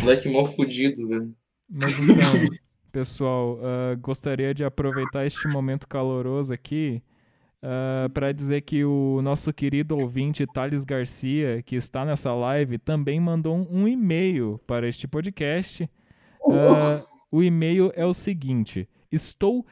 [0.00, 1.34] Moleque mó fudido, velho.
[1.68, 2.06] Mas então,
[2.90, 7.02] pessoal, ah, gostaria de aproveitar este momento caloroso aqui
[8.14, 13.56] para dizer que o nosso querido ouvinte Thales Garcia, que está nessa live, também mandou
[13.56, 15.90] um, um e-mail para este podcast.
[16.48, 19.66] Ah, o e-mail é o seguinte: Estou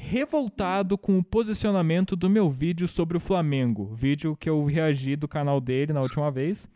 [0.00, 5.28] revoltado com o posicionamento do meu vídeo sobre o Flamengo, vídeo que eu reagi do
[5.28, 6.68] canal dele na última vez.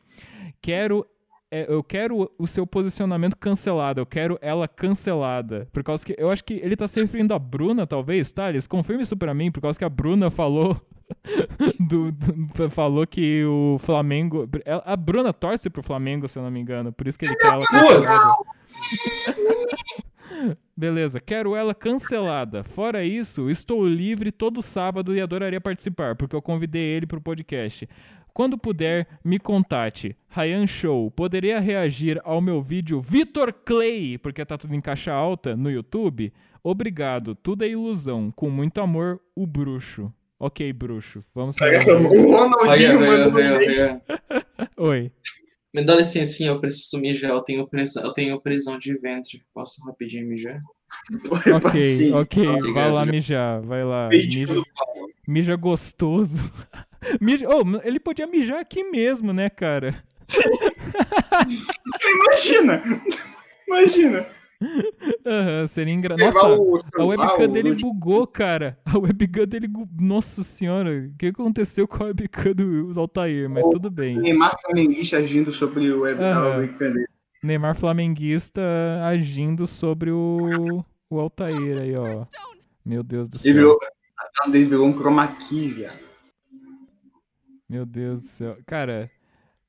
[0.61, 1.07] Quero
[1.51, 5.68] é, eu quero o seu posicionamento cancelado, eu quero ela cancelada.
[5.72, 8.66] Por causa que eu acho que ele tá se referindo a Bruna, talvez, Thales?
[8.66, 10.81] Confirme isso pra mim, por causa que a Bruna falou
[11.89, 14.49] do, do- falou que o Flamengo,
[14.85, 17.47] a Bruna torce pro Flamengo, se eu não me engano, por isso que ele quer
[17.53, 18.07] ela cancelada.
[20.77, 22.64] Beleza, quero ela cancelada.
[22.64, 27.89] Fora isso, estou livre todo sábado e adoraria participar, porque eu convidei ele pro podcast.
[28.33, 30.16] Quando puder, me contate.
[30.29, 35.57] Ryan Show, poderia reagir ao meu vídeo Vitor Clay, porque tá tudo em caixa alta
[35.57, 36.33] no YouTube?
[36.61, 38.33] Obrigado, tudo é ilusão.
[38.35, 40.12] Com muito amor, o bruxo.
[40.41, 41.25] Ok, bruxo.
[41.33, 41.57] Vamos.
[41.61, 44.01] O Ronaldinho mandou aí.
[44.77, 45.12] Oi.
[45.75, 47.33] Me dá licencinha, eu preciso mijar.
[47.33, 49.43] Eu tenho prisão, eu tenho prisão de ventre.
[49.53, 50.61] Posso rapidinho mijar?
[51.53, 52.12] Ok, Sim.
[52.12, 52.47] ok.
[52.47, 53.11] Vai Obrigado, lá já.
[53.11, 54.09] mijar, vai lá.
[54.09, 54.47] Mija,
[55.27, 56.41] mija gostoso.
[57.20, 57.47] Mija...
[57.49, 60.03] Oh, ele podia mijar aqui mesmo, né, cara?
[62.09, 62.83] Imagina!
[63.66, 64.27] Imagina!
[65.27, 66.15] Aham, seria engra...
[66.17, 68.79] Levar Nossa, o a webcam dele bugou, cara.
[68.85, 69.69] A webcam dele.
[69.99, 73.49] Nossa senhora, o que aconteceu com a webcam do, Altair?
[73.49, 74.19] Mas tudo bem.
[74.19, 77.07] Neymar flamenguista agindo sobre o web a webcam dele.
[77.43, 78.63] Neymar flamenguista
[79.07, 82.25] agindo sobre o, o Altair aí, ó.
[82.85, 83.55] Meu Deus do Ele céu.
[83.55, 83.79] virou,
[84.19, 86.05] a tela dele virou um chroma key, viado.
[87.69, 88.57] Meu Deus do céu.
[88.67, 89.11] Cara,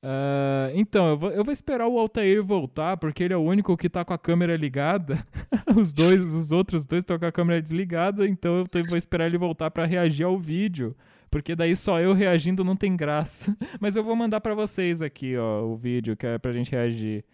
[0.08, 3.76] ah, então, eu vou, eu vou esperar o Altair voltar, porque ele é o único
[3.76, 5.26] que tá com a câmera ligada.
[5.76, 9.36] os dois, os outros dois estão com a câmera desligada, então eu vou esperar ele
[9.36, 10.94] voltar pra reagir ao vídeo.
[11.28, 13.56] Porque daí só eu reagindo não tem graça.
[13.80, 17.24] Mas eu vou mandar pra vocês aqui, ó, o vídeo que é pra gente reagir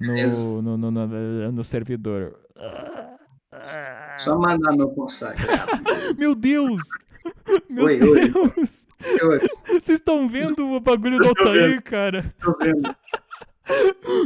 [0.00, 2.40] no, no, no, no, no servidor.
[4.16, 5.72] Só mandar meu consagrado.
[6.16, 6.80] Meu Deus!
[7.68, 8.28] Meu Oi, oi.
[8.28, 8.86] Deus!
[9.20, 9.30] Eu
[9.80, 12.34] Vocês estão vendo o bagulho do Altair, cara?
[12.42, 12.94] tô vendo.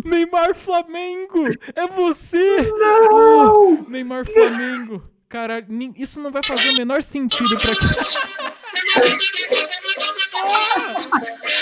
[0.04, 1.46] Neymar Flamengo!
[1.74, 2.70] É você!
[2.72, 3.82] Não!
[3.88, 5.02] Neymar Flamengo!
[5.28, 5.66] Caralho,
[5.96, 7.88] isso não vai fazer o menor sentido pra quem.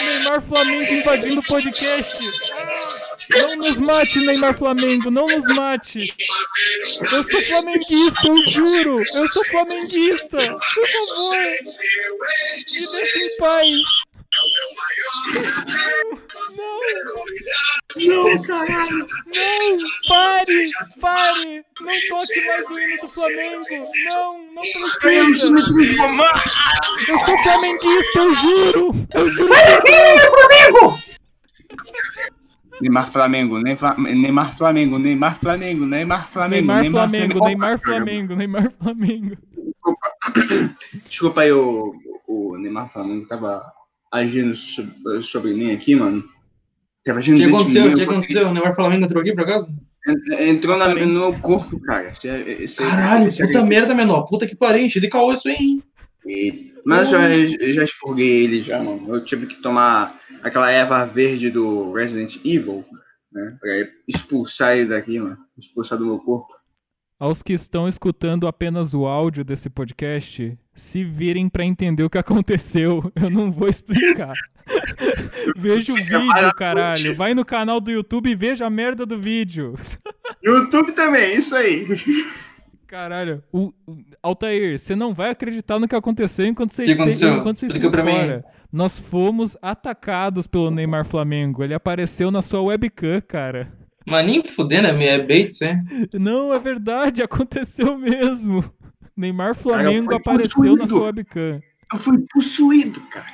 [0.05, 2.17] Neymar Flamengo invadindo o podcast!
[3.31, 5.11] Não nos mate, Neymar Flamengo!
[5.11, 6.15] Não nos mate!
[7.13, 9.05] Eu sou flamenguista, eu juro!
[9.15, 10.39] Eu sou flamenguista!
[10.39, 11.37] Por favor!
[12.57, 14.07] Me deixa em paz!
[16.57, 18.23] Não!
[18.23, 18.99] Não, caralho.
[18.99, 19.07] Não!
[20.09, 20.63] Pare!
[21.01, 21.65] Pare!
[21.81, 23.65] Não toque mais o hino do Flamengo!
[24.11, 24.55] Não!
[24.55, 25.47] Não precisa!
[27.09, 28.91] Eu sou flamenguista, eu juro!
[29.15, 30.99] Eu juro!
[32.81, 39.37] Neymar Flamengo, Neymar, Neymar Flamengo, Neymar Flamengo, Neymar Flamengo, Neymar Flamengo, Neymar Flamengo, Neymar Flamengo.
[41.09, 41.95] Desculpa aí, o,
[42.27, 43.65] o Neymar Flamengo tava
[44.13, 46.23] agindo so- sobre mim aqui, mano.
[47.07, 47.87] Tava O que aconteceu?
[47.87, 48.49] O que eu- aconteceu?
[48.49, 49.75] O Neymar Flamengo entrou aqui por acaso?
[50.09, 52.11] en- Entrou na- no meu corpo, cara.
[52.11, 54.25] Esse é- esse é- Caralho, esse é- puta merda, menor.
[54.25, 55.01] Puta que parente.
[55.01, 55.83] De caô isso aí, hein?
[56.27, 57.29] E- Mas eu já,
[57.65, 59.15] eu já expurguei ele já, mano.
[59.15, 62.85] Eu tive que tomar aquela erva verde do Resident Evil,
[63.33, 63.57] né?
[63.61, 63.71] Pra
[64.09, 65.37] expulsar ele daqui, mano.
[65.59, 66.53] Expulsar do meu corpo.
[67.19, 72.19] Aos que estão escutando apenas o áudio desse podcast, se virem pra entender o que
[72.19, 73.11] aconteceu.
[73.17, 74.35] Eu não vou explicar.
[75.57, 77.15] veja o vídeo, caralho.
[77.15, 79.75] Vai no canal do YouTube e veja a merda do vídeo.
[80.43, 81.87] YouTube também, isso aí.
[82.87, 83.73] Caralho, o,
[84.23, 87.37] Altair, você não vai acreditar no que aconteceu enquanto você O que este- aconteceu?
[87.37, 88.13] enquanto você esteve mim.
[88.13, 88.45] fora.
[88.73, 91.65] Nós fomos atacados pelo Neymar Flamengo.
[91.65, 93.73] Ele apareceu na sua webcam, cara.
[94.07, 95.83] Mas nem fudendo, é é bait isso, é?
[96.15, 98.65] Não, é verdade, aconteceu mesmo.
[99.17, 100.87] Neymar Flamengo fui apareceu na possuído.
[100.87, 101.61] sua webcam.
[101.93, 103.27] Eu fui possuído, cara.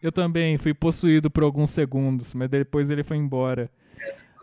[0.00, 3.70] Eu também fui possuído por alguns segundos, mas depois ele foi embora.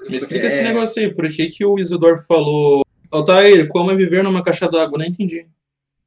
[0.10, 0.47] Me explica É.
[0.47, 2.84] esse negócio aí, por que, que o Isidoro falou.
[3.12, 4.97] Altair, como é viver numa caixa d'água?
[5.00, 5.47] Não entendi.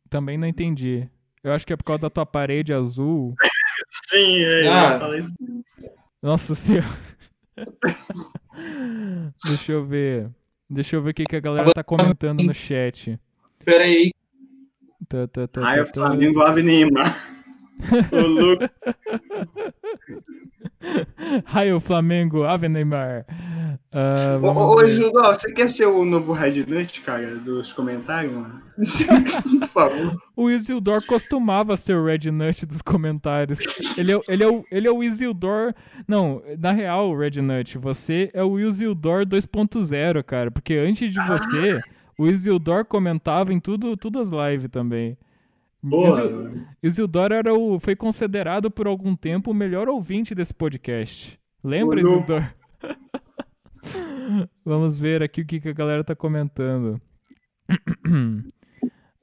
[0.08, 1.08] Também não entendi.
[1.42, 3.34] Eu acho que é por causa da tua parede azul.
[4.08, 4.92] Sim, é, Ah.
[4.94, 5.32] eu falei isso.
[6.22, 6.86] Nossa senhora.
[9.44, 10.28] Deixa eu ver.
[10.70, 13.18] Deixa eu ver o que, que a galera tá comentando no chat.
[13.64, 14.12] Pera aí.
[15.08, 15.92] Tá, tá, tá, Ai, tá, o tá.
[15.92, 17.41] Flamengo Ave Neymar.
[18.12, 18.64] Ô, louco.
[21.44, 23.24] Raio Flamengo, Ave Neymar.
[23.92, 24.86] Ah, Ô, ô.
[24.86, 28.60] Judó, você quer ser o novo Red Nut, cara, dos comentários, mano?
[29.60, 30.16] Por favor.
[30.34, 33.60] O Isildur costumava ser o Red Nut dos comentários.
[33.96, 35.72] Ele é, o- ele, é o, ele é o Isildur.
[36.08, 40.50] Não, na real, Red Nut, você é o Isildur 2.0, cara.
[40.50, 41.80] Porque antes de você,
[42.18, 45.16] o Isildur comentava em tudo, tudo as lives também.
[45.88, 46.24] Porra.
[46.24, 51.38] Isil- Isildur era o, foi considerado por algum tempo o melhor ouvinte desse podcast.
[51.62, 52.00] Lembra.
[52.00, 52.42] Isildur?
[54.64, 57.00] Vamos ver aqui o que, que a galera tá comentando.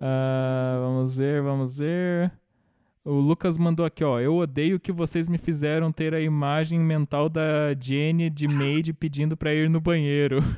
[0.02, 2.32] Ah, vamos ver, vamos ver.
[3.04, 4.18] O Lucas mandou aqui, ó.
[4.18, 9.36] Eu odeio que vocês me fizeram ter a imagem mental da Jenny de maid pedindo
[9.36, 10.40] pra ir no banheiro.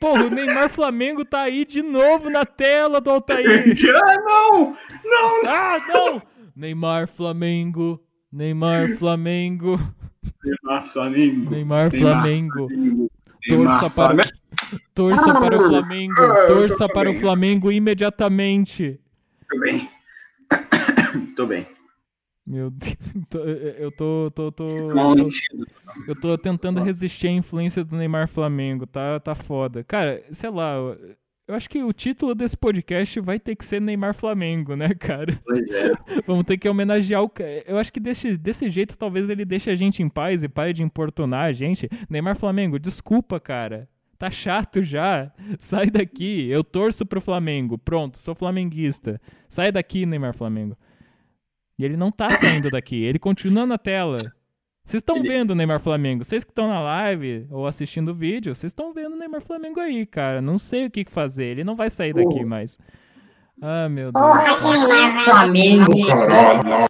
[0.00, 3.76] Porra, o Neymar Flamengo tá aí de novo na tela do Altair.
[3.88, 4.76] Ah, não!
[5.46, 6.22] Ah, não!
[6.54, 8.00] Neymar Flamengo.
[8.32, 9.80] Neymar Flamengo.
[10.44, 11.50] Neymar Flamengo.
[11.50, 12.68] Neymar Flamengo.
[13.48, 14.30] Torça para, Flamengo.
[14.94, 16.14] torça para o Flamengo.
[16.20, 17.20] Ah, Torça tô para o.
[17.20, 19.00] Flamengo imediatamente.
[19.48, 19.88] Tô bem.
[21.36, 21.66] Tô bem.
[22.46, 22.96] Meu Deus.
[23.78, 25.28] Eu tô, tô, tô, Mal tô-
[26.08, 28.86] eu tô tentando resistir à influência do Neymar Flamengo.
[28.86, 29.82] Tá, tá foda.
[29.82, 30.74] Cara, sei lá.
[30.76, 31.16] eu-
[31.54, 35.40] acho que o título desse podcast vai ter que ser Neymar Flamengo, né, cara?
[35.44, 35.90] Pois é.
[36.26, 37.30] Vamos ter que homenagear o.
[37.66, 40.72] Eu acho que desse, desse jeito talvez ele deixe a gente em paz e pare
[40.72, 41.88] de importunar a gente.
[42.08, 43.88] Neymar Flamengo, desculpa, cara.
[44.18, 45.30] Tá chato já.
[45.58, 46.48] Sai daqui.
[46.48, 47.76] Eu torço pro Flamengo.
[47.76, 49.20] Pronto, sou flamenguista.
[49.48, 50.76] Sai daqui, Neymar Flamengo.
[51.78, 53.02] E ele não tá saindo daqui.
[53.04, 54.18] Ele continua na tela.
[54.84, 56.22] Vocês estão Ele- vendo o Neymar Flamengo.
[56.24, 59.80] Vocês que estão na live ou assistindo o vídeo, vocês estão vendo o Neymar Flamengo
[59.80, 60.40] aí, cara.
[60.40, 61.44] Não sei o que que fazer.
[61.46, 62.46] Ele não vai sair daqui Oh.
[62.46, 62.78] mais.
[63.60, 65.24] Ah, meu Deus.
[65.24, 66.86] Flamengo, caralho.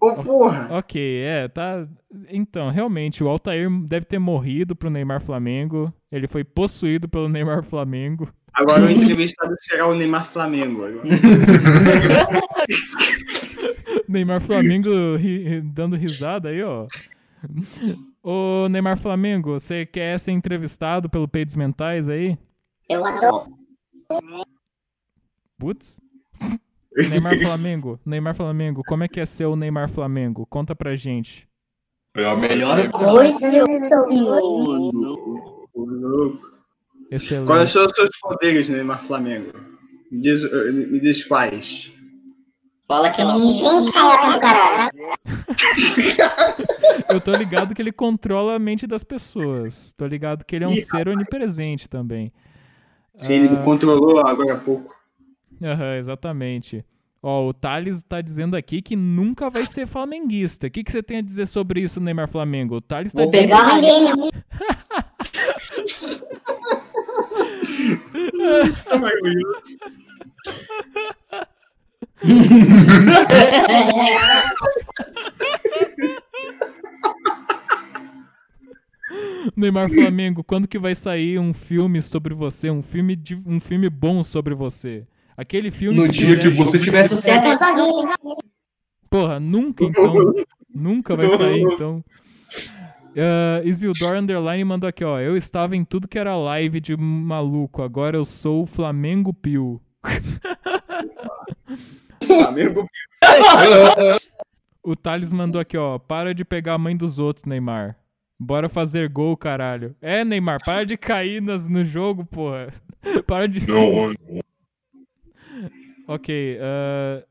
[0.00, 0.68] Ô, porra!
[0.78, 1.86] Ok, é, tá.
[2.28, 5.92] Então, realmente, o Altair deve ter morrido pro Neymar Flamengo.
[6.12, 8.28] Ele foi possuído pelo Neymar Flamengo.
[8.54, 10.82] Agora o entrevistado será o Neymar Flamengo.
[14.08, 16.86] Neymar Flamengo ri- dando risada aí, ó.
[18.22, 22.38] Ô, Neymar Flamengo, você quer ser entrevistado pelo Peidos Mentais aí?
[22.88, 23.52] Eu adoro.
[25.58, 26.00] Putz.
[26.96, 30.46] Neymar Flamengo, Neymar Flamengo, como é que é ser o Neymar Flamengo?
[30.46, 31.48] Conta pra gente.
[32.16, 34.08] É a melhor Coisa eu sou
[37.10, 37.46] louco.
[37.46, 37.70] Quais Excelente.
[37.70, 39.52] são os seus poderes, Neymar Flamengo?
[40.10, 40.42] Me diz,
[40.72, 41.90] me diz quais.
[42.86, 43.40] Fala que não.
[43.50, 44.90] Gente, caralho.
[47.10, 49.92] Eu tô ligado que ele controla a mente das pessoas.
[49.96, 52.32] Tô ligado que ele é um Ih, ser onipresente também.
[53.16, 53.62] Se ele Ah.
[53.62, 54.94] controlou agora há pouco.
[55.62, 56.84] Aham, exatamente.
[57.22, 60.66] Ó, o Thales tá dizendo aqui que nunca vai ser flamenguista.
[60.66, 62.76] O que, que você tem a dizer sobre isso, Neymar Flamengo?
[62.76, 63.48] O Thales tá Vou dizendo...
[63.48, 64.30] pegar a mãe dele.
[68.72, 69.78] Isso tá maravilhoso.
[79.56, 82.70] Neymar Flamengo, quando que vai sair um filme sobre você?
[82.70, 85.06] Um filme, de, um filme bom sobre você?
[85.36, 88.14] Aquele filme No dia que você tiver Sucesso é sua vida.
[89.10, 90.32] Porra, nunca então.
[90.74, 92.04] nunca vai sair então.
[93.14, 95.20] Uh, Isildur Underline mandou aqui, ó.
[95.20, 97.82] Eu estava em tudo que era live de maluco.
[97.82, 99.80] Agora eu sou o Flamengo Pio.
[102.26, 102.88] Flamengo.
[104.82, 105.98] O Thales mandou aqui, ó.
[105.98, 107.96] Para de pegar a mãe dos outros, Neymar.
[108.38, 109.94] Bora fazer gol, caralho.
[110.02, 112.68] É, Neymar, para de cair nas, no jogo, porra.
[113.26, 113.60] Para de.
[116.06, 116.58] Ok.
[116.58, 117.24] Uh,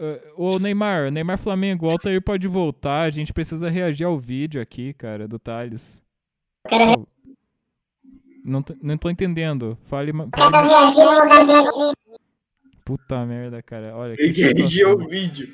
[0.00, 3.04] uh, ô, Neymar, Neymar Flamengo, o Altair pode voltar.
[3.04, 6.02] A gente precisa reagir ao vídeo aqui, cara, do Thales.
[6.68, 7.06] Quero
[8.44, 9.76] Não, tô- não tô entendendo.
[9.84, 10.12] Fale.
[10.12, 11.94] fale reagir.
[12.84, 13.96] Puta merda, cara.
[13.96, 14.90] Olha que situação.
[14.90, 15.48] ao vídeo.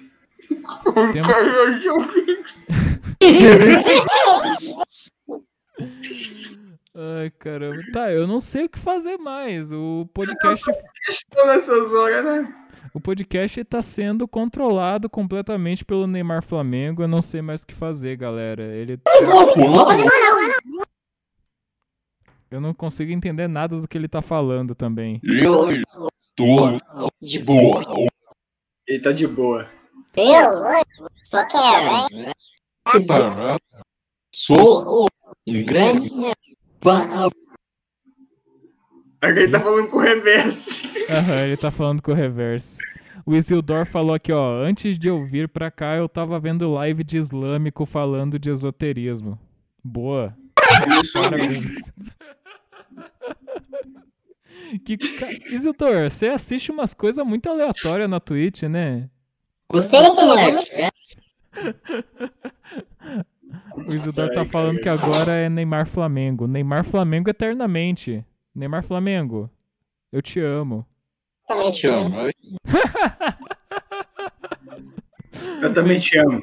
[1.12, 2.44] Temos- Reagiu ao vídeo.
[6.94, 7.82] Ai, caramba.
[7.92, 9.72] Tá, eu não sei o que fazer mais.
[9.72, 10.64] O podcast,
[11.08, 12.54] Estou nessas horas, né?
[12.94, 17.02] O podcast tá sendo controlado completamente pelo Neymar Flamengo.
[17.02, 18.62] Eu não sei mais o que fazer, galera.
[18.62, 19.26] Ele Não
[19.72, 20.84] vou fazer mais não.
[22.50, 25.20] eu não consigo entender nada do que ele tá falando também.
[25.24, 25.68] Eu
[26.36, 26.80] tô
[27.22, 27.82] de boa.
[28.86, 29.70] Ele tá de boa.
[30.14, 30.62] Eu
[31.22, 32.32] só quero, né?
[34.34, 35.08] Sou
[35.46, 36.08] um grande
[36.82, 37.08] fã.
[39.22, 40.90] Agora ele tá falando com o reverse.
[41.08, 42.78] Aham, ele tá falando com o reverso.
[43.24, 44.60] O Isildur falou aqui, ó.
[44.60, 49.38] Antes de eu vir pra cá, eu tava vendo live de islâmico falando de esoterismo.
[49.82, 50.36] Boa.
[51.14, 51.92] Parabéns.
[54.84, 55.30] Que ca...
[55.54, 59.08] Isildur, você assiste umas coisas muito aleatórias na Twitch, né?
[59.70, 60.92] Gostei desse nerd.
[63.76, 66.48] O Isildur tá falando que agora é Neymar Flamengo.
[66.48, 68.24] Neymar Flamengo eternamente.
[68.54, 69.50] Neymar Flamengo,
[70.12, 70.86] eu te amo.
[71.46, 72.14] Também Te amo.
[75.60, 76.40] Eu também te amo.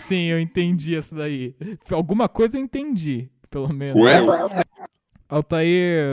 [0.00, 1.54] Sim, eu entendi essa daí.
[1.90, 4.00] Alguma coisa eu entendi, pelo menos.
[4.02, 4.18] Ué?
[5.28, 6.04] Altair,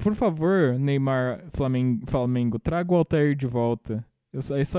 [0.00, 4.04] por- favor, Neymar Flamengo, Flamengo, traga o Altair de volta.
[4.32, 4.76] Eu é só isso.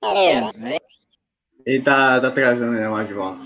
[0.00, 0.52] Quero.
[1.64, 3.42] Ele tá, tá trazendo o Neymar de volta.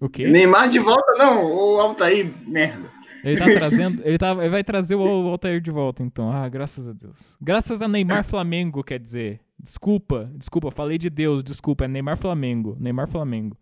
[0.00, 0.26] O quê?
[0.28, 1.44] Neymar de volta, não.
[1.44, 2.90] O Altair, merda.
[3.26, 4.02] Ele tá trazendo.
[4.04, 6.30] Ele, tá, ele vai trazer o Altair de volta, então.
[6.30, 7.36] Ah, graças a Deus.
[7.40, 9.40] Graças a Neymar Flamengo, quer dizer.
[9.58, 11.86] Desculpa, desculpa, falei de Deus, desculpa.
[11.86, 12.76] É Neymar Flamengo.
[12.78, 13.56] Neymar Flamengo.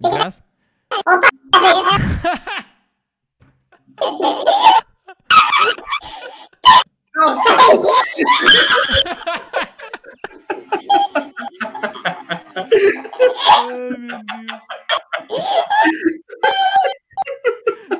[0.00, 0.42] Graças.
[1.06, 2.00] Ai, meu Deus.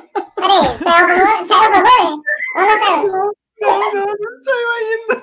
[0.41, 1.45] Peraí, saiu o bagulho?
[1.47, 2.21] Saiu o bagulho?
[2.55, 3.07] Ou não saiu?
[3.61, 5.13] não, não, não saiu ainda.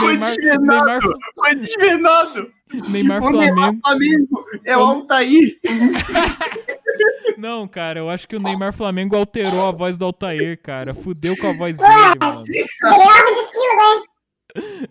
[0.00, 0.78] Foi desvenado.
[0.78, 1.00] Neymar,
[1.34, 2.52] Foi desvenado.
[2.88, 3.80] Neymar o Neymar Flamengo.
[3.82, 5.56] Flamengo é o Altair.
[7.38, 10.92] Não, cara, eu acho que o Neymar Flamengo alterou a voz do Altair, cara.
[10.92, 12.44] Fudeu com a voz dele, mano.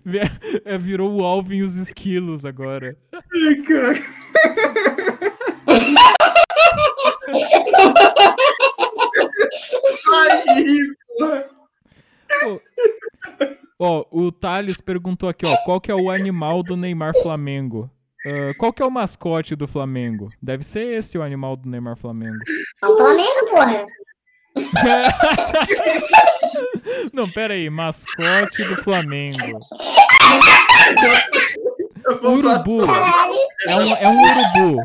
[0.05, 0.21] Né?
[0.63, 2.97] É, Virou o Alvin e os esquilos agora.
[3.13, 3.99] Ai, cara.
[13.79, 17.89] Ó, o Thales perguntou aqui, ó, qual que é o animal do Neymar Flamengo?
[18.25, 20.29] Ah, qual que é o mascote do Flamengo?
[20.41, 22.37] Deve ser esse o animal do Neymar Flamengo.
[22.83, 23.85] É o Flamengo, porra.
[27.13, 29.59] Não, pera aí, mascote do Flamengo.
[32.23, 32.81] Urubu.
[33.67, 34.83] É um, é um urubu.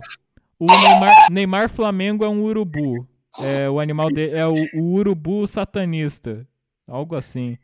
[0.58, 3.06] O Neymar, Neymar Flamengo é um urubu.
[3.40, 6.46] É, o animal dele é o, o urubu satanista.
[6.88, 7.56] Algo assim.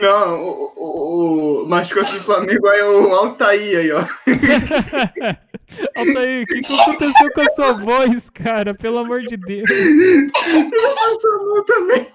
[0.00, 4.00] Não, o, o, o mascote do Flamengo é o Altair aí, ó.
[5.96, 8.74] Altair, o que, que aconteceu com a sua voz, cara?
[8.74, 9.68] Pelo amor de Deus.
[9.68, 12.06] Nacional também.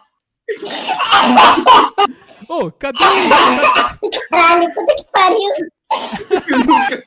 [2.49, 2.97] Ô, cadê,
[4.01, 5.39] o- Caralho, puta que pariu.
[5.91, 7.03] Eu nunca,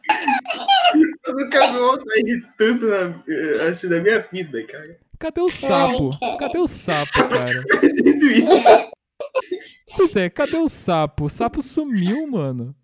[1.26, 4.98] eu nunca vi o Altair tanto na, assim, na minha vida, cara.
[5.18, 6.18] cadê o sapo?
[6.38, 7.64] Cadê o sapo, cara?
[8.02, 8.90] Dito isso.
[9.96, 11.24] Pois é, cadê o sapo?
[11.24, 12.74] O sapo sumiu, mano.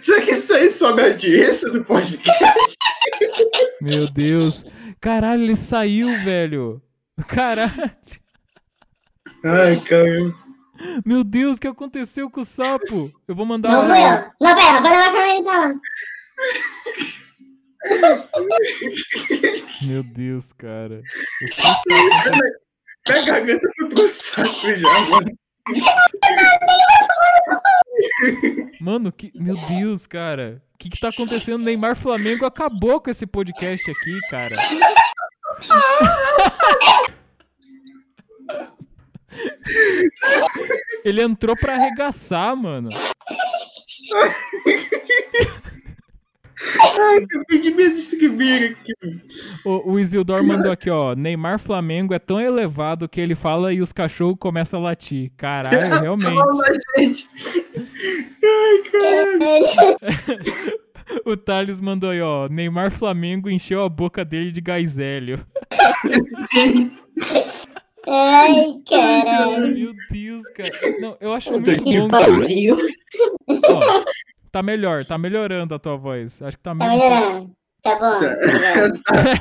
[0.00, 2.76] Será que isso aí sobe a audiência do podcast?
[3.80, 4.64] Meu Deus.
[5.00, 6.82] Caralho, ele saiu, velho.
[7.28, 7.72] Caralho.
[9.44, 10.34] Ai, cara.
[11.04, 13.12] Meu Deus, o que aconteceu com o sapo?
[13.26, 14.30] Eu vou mandar Não um- fui eu.
[14.40, 15.80] Não, pera, vou levar pra ele então.
[19.82, 21.00] Meu Deus, cara.
[21.00, 21.02] O
[21.44, 21.74] que está
[23.12, 25.38] Minha garganta foi pro saco já, mano.
[28.80, 29.30] Mano, que...
[29.34, 30.62] meu Deus, cara.
[30.74, 31.64] O que, que tá acontecendo?
[31.64, 34.54] Neymar Flamengo acabou com esse podcast aqui, cara.
[41.04, 42.88] Ele entrou pra arregaçar, mano.
[47.00, 48.94] Ai, acabei de me escrever aqui.
[49.64, 51.14] O, o Isildur mandou aqui, ó.
[51.14, 55.30] Neymar Flamengo é tão elevado que ele fala e os cachorros começam a latir.
[55.36, 56.34] Caralho, realmente.
[56.34, 56.64] Fala,
[56.98, 57.28] gente.
[58.42, 60.76] Ai, caralho.
[61.24, 62.48] O Thales mandou aí, ó.
[62.48, 65.38] Neymar Flamengo encheu a boca dele de gás hélio.
[68.08, 69.74] Ai, caralho.
[69.74, 70.70] Meu Deus, cara.
[71.00, 72.08] Não, eu acho Puta muito que bom.
[72.08, 72.76] pariu.
[73.48, 74.04] Ó,
[74.52, 76.40] tá melhor, tá melhorando a tua voz.
[76.42, 77.50] Acho que tá, Tá me- melhorando.
[77.82, 78.20] Tá bom.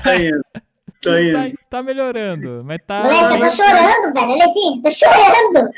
[0.04, 0.42] Tá indo.
[1.02, 1.34] Tá indo.
[1.34, 3.04] tá, tá melhorando, mas tá.
[3.04, 4.30] Moleque, eu tô chorando, velho.
[4.32, 4.82] Olha aqui.
[4.84, 5.70] Tô chorando.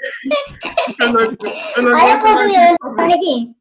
[1.01, 2.47] Eu não, eu não Olha mais.
[2.47, 2.77] meu.
[2.97, 3.51] Olha aqui.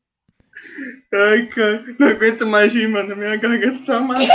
[1.14, 3.16] Ai, cara, não aguento mais rir, mano.
[3.16, 4.28] Minha garganta tá amarela.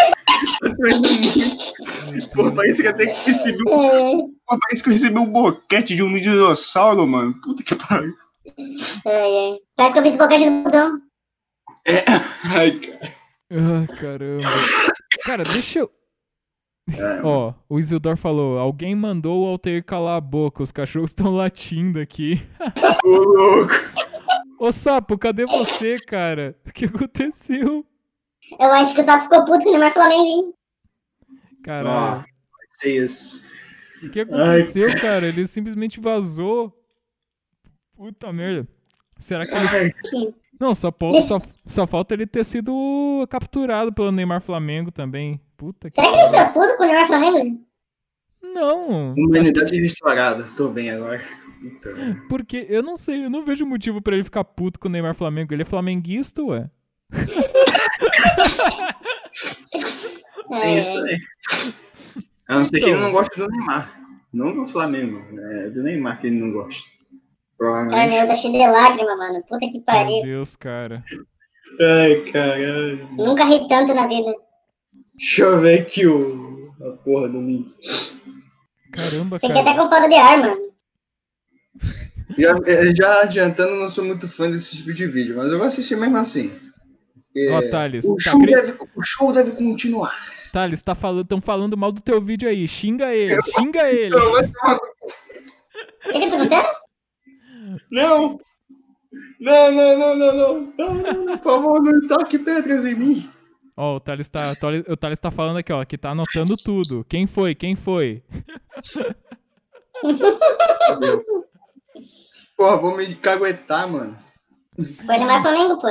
[0.62, 2.32] Tá doendo muito.
[2.34, 4.18] Pô, parece que até que recebi um, É,
[4.48, 7.40] pô, parece que eu recebi um boquete de um dinossauro, mano.
[7.42, 8.14] Puta que pariu.
[9.08, 9.58] é, é.
[9.76, 11.02] Parece que eu fiz boquete no busão.
[12.44, 13.00] Ai, cara.
[13.52, 14.48] Ah, caramba.
[15.24, 15.92] Cara, deixa eu.
[17.24, 22.00] Ó, o Isildur falou: alguém mandou o Altair calar a boca, os cachorros estão latindo
[22.00, 22.42] aqui.
[23.04, 23.74] Ô, louco.
[24.62, 26.56] Ô sapo, cadê você, cara?
[26.68, 27.84] O que aconteceu?
[28.60, 30.54] Eu acho que o Sapo ficou puto que o Neymar Flamengo, hein?
[31.64, 32.18] Caralho.
[32.20, 32.26] Vai
[32.70, 33.44] ser isso.
[34.04, 35.28] O que aconteceu, cara?
[35.28, 36.72] Ele simplesmente vazou.
[37.96, 38.68] Puta merda.
[39.18, 39.68] Será que ele.
[39.68, 39.92] Ai,
[40.60, 45.42] Não, só, po- só, só falta ele ter sido capturado pelo Neymar Flamengo também.
[45.58, 45.96] Puta que.
[45.96, 47.66] Será que ele ficou puto com o Neymar Flamengo?
[48.44, 50.44] Não, humanidade restaurada.
[50.56, 51.24] Tô bem agora.
[51.64, 51.92] Então,
[52.28, 55.14] porque eu não sei, eu não vejo motivo pra ele ficar puto com o Neymar
[55.16, 55.54] Flamengo.
[55.54, 56.70] Ele é flamenguista, ué?
[60.52, 61.18] é isso aí.
[62.48, 63.02] A não ser que ele Então.
[63.04, 64.00] não goste do Neymar.
[64.34, 65.22] Não do Flamengo.
[65.40, 66.90] É do Neymar que ele não gosta.
[67.58, 68.10] Provavelmente.
[68.10, 69.42] meu, tá cheio de lágrima, mano.
[69.44, 70.22] Puta que Meu pariu.
[70.24, 71.04] Deus, cara.
[71.80, 73.08] Ai, caralho.
[73.12, 74.34] Nunca ri tanto na vida.
[75.16, 76.74] Deixa eu ver aqui o...
[76.84, 77.72] a porra do link.
[78.92, 79.84] Caramba, Fiquei até cara.
[79.84, 80.72] com falta de ar, mano.
[82.38, 85.58] Já, eh, já adiantando, eu não sou muito fã desse tipo de vídeo, mas eu
[85.58, 86.52] vou assistir mesmo assim.
[87.52, 90.14] Ó, Thales, o, tá show cri- deve, o show deve continuar.
[90.52, 92.68] Thales, tá falando, tão falando mal do teu vídeo aí.
[92.68, 94.16] Xinga ele, xinga ele.
[94.16, 96.68] Eu vou tomar- O que que tá acontecendo?
[97.90, 98.40] Não!
[99.40, 100.74] Não, não, não, não, não.
[100.78, 103.30] Não, não, não, por favor, não toque pedras em mim.
[103.78, 104.54] Ó, o Thales tá,
[104.90, 107.04] o Thales tá falando aqui, ó, que tá anotando tudo.
[107.08, 107.56] Quem foi?
[107.56, 108.22] Quem foi?
[112.58, 114.18] Porra, vou me caguetar, mano.
[114.76, 115.88] Foi o Neymar Flamengo, pô.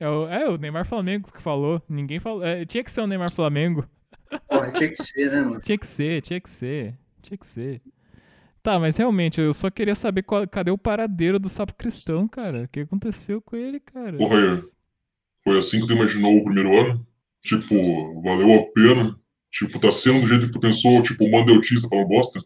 [0.00, 1.82] É o, é o Neymar Flamengo que falou.
[1.88, 2.44] Ninguém falou.
[2.44, 3.86] é, tinha que ser o Neymar Flamengo.
[4.48, 5.60] Porra, tinha que ser, né, mano?
[5.60, 6.96] Tinha que ser, tinha que ser.
[7.20, 7.82] Tinha que ser.
[8.62, 12.62] Tá, mas realmente, eu só queria saber qual- cadê o paradeiro do Sapo Cristão, cara?
[12.64, 14.16] O que aconteceu com ele, cara?
[14.16, 14.56] Porra, é.
[15.44, 17.06] Foi assim que tu imaginou o primeiro ano?
[17.42, 19.18] Tipo, valeu a pena?
[19.50, 22.40] Tipo, tá sendo do jeito que tu pensou, tipo, mandeutista falando bosta?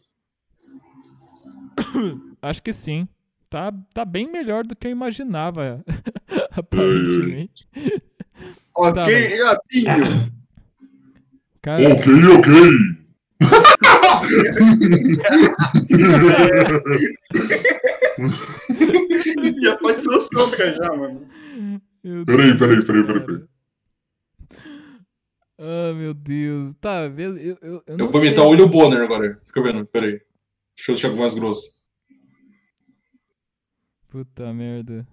[2.43, 3.03] Acho que sim.
[3.49, 5.83] Tá, tá bem melhor do que eu imaginava,
[6.53, 7.67] aparentemente.
[8.79, 10.33] Ok, Tá, mas- gatinho.
[11.63, 12.53] Cara, Ok, ok!
[19.63, 21.27] já pode ser o sombra já, mano.
[22.27, 23.43] Peraí, peraí, peraí, peraí.
[25.59, 26.75] Ah, meu Deus.
[26.81, 27.05] Tá.
[27.17, 28.29] Eu, eu, eu Eu vou sei.
[28.29, 29.41] imitar o William Bonner agora.
[29.47, 30.21] Fica vendo, peraí.
[30.77, 31.86] Deixa eu deixar mais grosso.
[34.25, 35.07] Puta merda.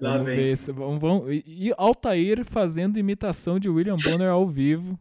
[0.00, 0.36] Lá Vamos vem.
[0.36, 0.56] ver.
[0.56, 4.98] se- Vamos, vamos, e, e Altair fazendo imitação de William Bonner ao vivo.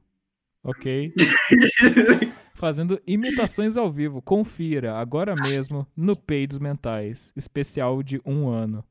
[0.61, 1.13] Ok?
[2.53, 4.21] fazendo imitações ao vivo.
[4.21, 7.32] Confira agora mesmo no Peidos Mentais.
[7.36, 8.84] Especial de um ano.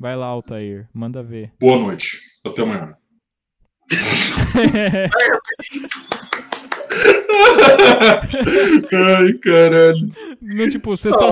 [0.00, 0.88] Vai lá, Altair.
[0.92, 1.52] Manda ver.
[1.60, 2.18] Boa noite.
[2.44, 2.96] Até amanhã.
[8.92, 10.10] Ai, caralho.
[10.40, 11.30] Não, tipo, você Só.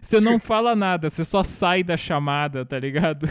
[0.00, 3.26] Você não fala nada, você só sai da chamada, tá ligado?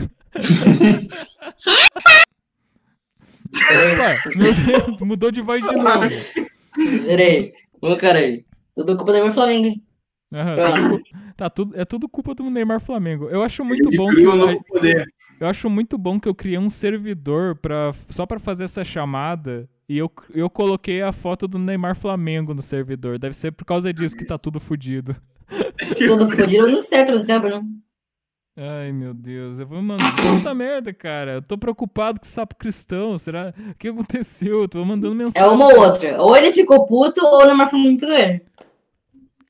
[3.50, 6.08] Opa, meu Deus, mudou de voz de novo.
[7.08, 7.52] Peraí.
[7.82, 8.44] Ô, cara aí.
[8.76, 9.82] Tudo culpa do Neymar Flamengo, hein?
[10.32, 11.00] Aham, Ah.
[11.36, 13.28] tá tudo, é tudo culpa do Neymar Flamengo.
[13.30, 14.64] Eu acho muito Ele bom que criou eu,
[15.40, 19.68] eu acho muito bom que eu criei um servidor para só pra fazer essa chamada
[19.90, 23.18] e eu, eu coloquei a foto do Neymar Flamengo no servidor.
[23.18, 25.16] Deve ser por causa disso que tá tudo fudido.
[25.98, 27.64] Tudo fodido, não certo nesse tempo, não.
[28.56, 29.58] Ai, meu Deus.
[29.58, 30.16] Eu vou mandar.
[30.16, 31.34] Puta merda, cara.
[31.36, 33.18] Eu tô preocupado com o sapo cristão.
[33.18, 33.52] Será.
[33.72, 34.62] O que aconteceu?
[34.62, 35.50] Eu tô mandando É mensagem.
[35.50, 36.22] uma ou outra.
[36.22, 38.42] Ou ele ficou puto, ou o Neymar Flamengo ele.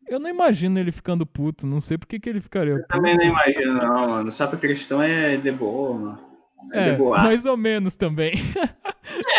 [0.08, 1.68] Eu não imagino ele ficando puto.
[1.68, 2.88] Não sei por que, que ele ficaria puto.
[2.88, 4.30] Também não imagino, não, mano.
[4.30, 6.29] O sapo cristão é de boa, mano.
[6.74, 8.34] É, É, mais ou menos também.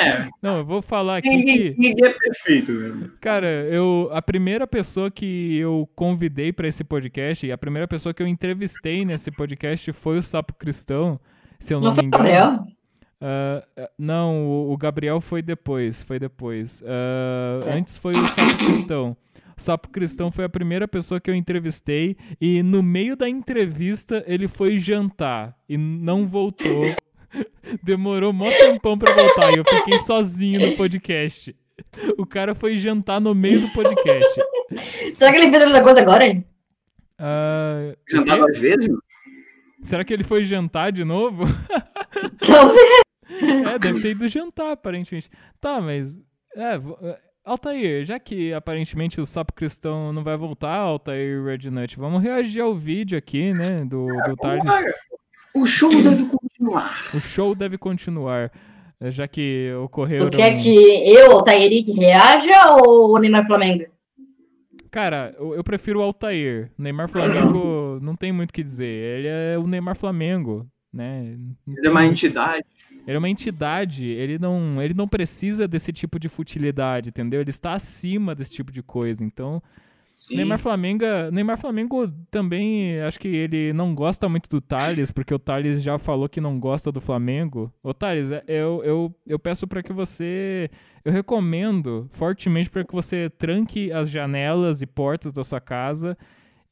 [0.01, 1.75] É, Não, eu vou falar aqui ninguém, que.
[1.79, 3.09] ninguém é perfeito, né?
[3.21, 8.13] Cara, eu a primeira pessoa que eu convidei pra esse podcast, e a primeira pessoa
[8.13, 11.21] que eu entrevistei nesse podcast foi o Sapo Cristão,
[11.59, 12.25] se eu não, Não foi me o engano.
[12.25, 12.67] Gabriel?
[13.21, 16.83] Ah, ah, não, o, o Gabriel foi depois, foi depois.
[16.85, 19.17] Ah, antes foi o Sapo Cristão.
[19.57, 24.25] O Sapo Cristão foi a primeira pessoa que eu entrevistei e no meio da entrevista
[24.27, 26.83] ele foi jantar e não voltou.
[27.83, 31.55] Demorou mó tempão pra voltar e eu fiquei sozinho no podcast.
[32.19, 34.41] O cara foi jantar no meio do podcast.
[35.15, 36.27] Será que ele fez outra coisa agora?
[36.27, 36.45] hein?
[37.19, 38.89] O Jantar duas vezes?
[39.83, 41.45] Será que ele foi jantar de novo?
[42.47, 43.01] Talvez.
[43.67, 45.31] É, deve ter ido jantar, aparentemente.
[45.61, 46.21] Tá, mas.
[46.55, 52.23] É, é, Altair, já que aparentemente o sapo cristão não vai voltar, Altair Rednut, vamos
[52.23, 53.85] reagir ao vídeo aqui, né?
[53.85, 54.63] Do, do Thales.
[55.55, 57.11] O show deve continuar.
[57.15, 58.51] O show deve continuar.
[59.01, 60.31] é, Já que ocorreu.
[60.31, 60.75] Tu quer que
[61.11, 63.85] eu, o Tairic, reaja ou o Neymar Flamengo?
[64.91, 66.71] Cara, eu, eu prefiro o Altair.
[66.77, 68.87] Neymar Flamengo não tem muito o que dizer.
[68.87, 71.37] Ele é o Neymar Flamengo, né?
[71.69, 72.65] Ele é uma entidade.
[73.07, 77.41] Ele é uma entidade, ele não, ele não precisa desse tipo de futilidade, entendeu?
[77.41, 79.25] Ele está acima desse tipo de coisa.
[79.25, 79.63] Então,
[80.21, 80.37] Sim.
[80.37, 85.39] Neymar Flamengo, Neymar Flamengo também, acho que ele não gosta muito do Thales, porque o
[85.39, 87.73] Thales já falou que não gosta do Flamengo.
[87.83, 90.71] Ô Thales, é- eu, eu, eu peço para que você,
[91.03, 96.19] eu recomendo fortemente para que você tranque as janelas e portas da sua casa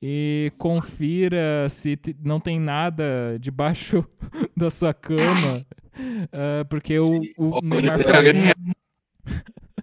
[0.01, 4.05] e confira se não tem nada debaixo
[4.55, 5.64] da sua cama,
[6.32, 8.53] ah, porque o, o Neymar Flamengo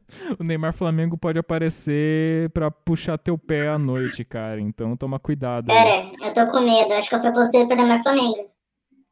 [0.40, 4.60] o Neymar Flamengo pode aparecer pra puxar teu pé à noite, cara.
[4.60, 5.72] Então toma cuidado.
[5.72, 5.78] aí.
[5.78, 6.94] Pera, eu tô com medo.
[6.94, 8.50] Acho que eu fui você pro Neymar Flamengo.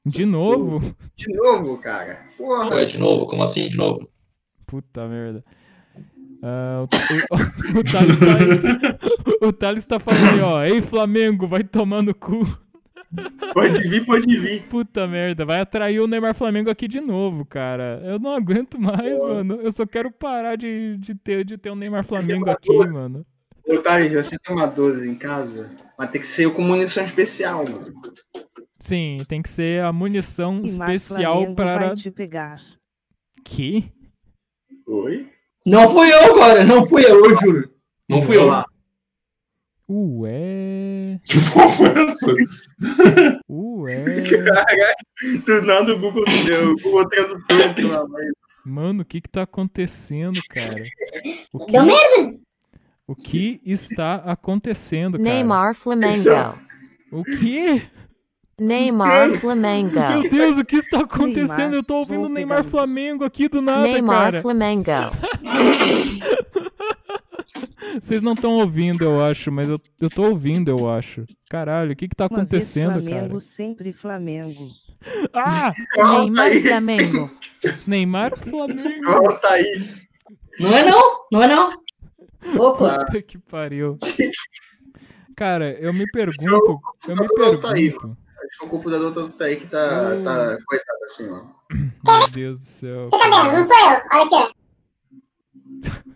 [0.06, 0.80] De novo?
[1.16, 2.26] De novo, cara.
[2.38, 2.76] Porra.
[2.76, 3.26] Ué, de novo?
[3.26, 4.10] Como assim de novo?
[4.66, 5.44] Puta merda.
[6.42, 9.48] Ah, o, o, o Thales tá.
[9.48, 10.64] O Thales tá falando aí, ó.
[10.64, 12.46] Ei, Flamengo, vai tomar no cu.
[13.54, 14.64] Pode vir, pode vir.
[14.64, 18.02] Puta merda, vai atrair o Neymar Flamengo aqui de novo, cara.
[18.04, 19.60] Eu não aguento mais, mano.
[19.62, 23.26] Eu só quero parar de, de, ter, de ter o Neymar Flamengo aqui, mano.
[23.68, 27.64] Ô, Thales, você tem uma 12 em casa, mas tem que ser com munição especial,
[27.64, 27.94] mano.
[28.80, 31.78] Sim, tem que ser a munição Neymar especial Flamengo para.
[31.88, 32.62] vai te pegar.
[33.46, 33.92] Que?
[34.88, 35.30] Oi?
[35.66, 37.74] Não fui eu agora, não fui eu, eu juro.
[38.10, 38.44] Não fui eu.
[38.44, 38.66] Olá.
[39.90, 41.20] Ué.
[41.26, 42.36] Que porra foi essa?
[43.50, 44.06] Ué.
[45.46, 46.72] Do nada o Google deu.
[46.72, 48.26] O Google Tradutor lá, mas...
[48.66, 50.82] Mano, o que que tá acontecendo, cara?
[51.54, 52.40] O que, Deu merda?
[53.06, 55.24] o que está acontecendo, cara?
[55.24, 56.58] Neymar Flamengo.
[57.12, 57.84] O que?
[58.58, 60.00] Neymar Flamengo.
[60.00, 61.58] Meu Deus, o que está acontecendo?
[61.58, 62.64] Neymar, Eu tô ouvindo vou Neymar.
[62.64, 64.42] Flamengo aqui do nada, Neymar cara.
[64.42, 64.86] Flamengo.
[68.00, 71.26] Vocês não estão ouvindo, eu acho, mas eu, eu tô ouvindo, eu acho.
[71.50, 73.40] Caralho, o que que tá Uma vez acontecendo, Flamengo, cara?
[73.40, 74.70] sempre Flamengo.
[75.34, 75.72] Ah!
[75.98, 77.32] Neymar Flamengo.
[77.86, 79.06] Neymar Flamengo.
[79.06, 79.82] Volta aí.
[80.60, 81.84] Não é não, não é não.
[82.58, 83.98] Opa, Puta que pariu.
[85.36, 87.90] Cara, eu me pergunto, eu me aí.
[87.92, 88.18] pergunto.
[88.46, 91.44] Acho que o computador do Thaí que tá, tá coisado assim, ó.
[91.74, 93.10] Meu Deus do céu.
[93.10, 93.58] Você tá vendo?
[93.58, 94.02] Não sou eu.
[94.12, 96.04] Olha aqui, ó.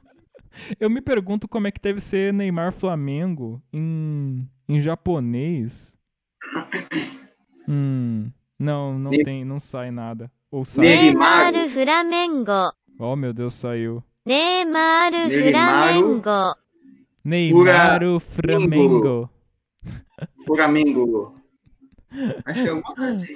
[0.79, 5.97] Eu me pergunto como é que deve ser Neymar Flamengo em, em japonês.
[7.67, 10.31] Hum, não, não Ne- tem, não sai nada.
[10.49, 10.85] Ou sai.
[10.85, 11.53] Neymar.
[11.69, 12.73] Flamengo.
[12.99, 14.03] Oh, meu Deus, saiu.
[14.25, 16.55] Neymar Flamengo.
[17.23, 19.29] Neymar Flamengo.
[20.45, 21.35] Flamengo.
[22.45, 23.35] Acho que é alguma coisa assim.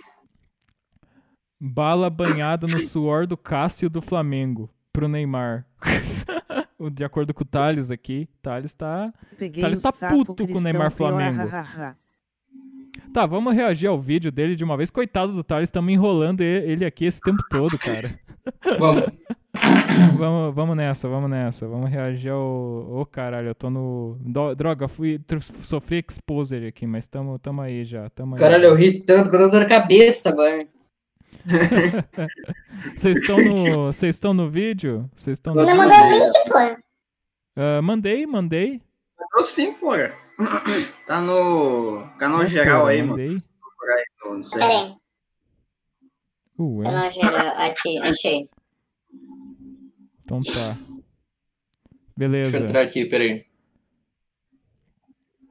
[1.59, 5.65] Bala banhada no suor do Cássio do Flamengo pro Neymar.
[6.89, 9.13] De acordo com o Thales aqui, Thales tá.
[9.37, 11.49] Peguei Thales tá puto com o Neymar Flamengo.
[13.13, 14.89] Tá, vamos reagir ao vídeo dele de uma vez.
[14.89, 18.17] Coitado do Thales, estamos enrolando e- ele aqui esse tempo todo, cara.
[18.79, 19.03] Vamos.
[20.17, 21.67] vamos, vamos nessa, vamos nessa.
[21.67, 22.39] Vamos reagir ao.
[22.41, 24.17] Ô caralho, eu tô no.
[24.55, 25.19] Droga, fui.
[25.61, 28.09] Sofri exposure aqui, mas tamo, tamo aí já.
[28.09, 28.41] Tamo aí.
[28.41, 30.65] caralho, eu ri tanto que eu tô de cabeça agora.
[32.95, 33.85] Vocês estão no.
[33.87, 35.09] Vocês estão no vídeo?
[35.15, 35.77] Vocês estão no Não vídeo?
[35.89, 36.83] mandou o link, pô.
[37.55, 38.81] Ah, mandei, mandei.
[39.19, 40.15] Mandou sim, porra.
[41.07, 43.11] Tá no canal Ah, geral aí, mano.
[43.11, 43.37] mandei.
[44.23, 44.95] No, no Pera aí.
[46.59, 47.47] Ué, Canal geral.
[47.57, 48.49] Achei, achei.
[50.23, 50.51] então tá.
[50.73, 51.03] Deixa eu
[52.17, 52.57] Beleza.
[52.59, 53.45] entrar aqui, peraí.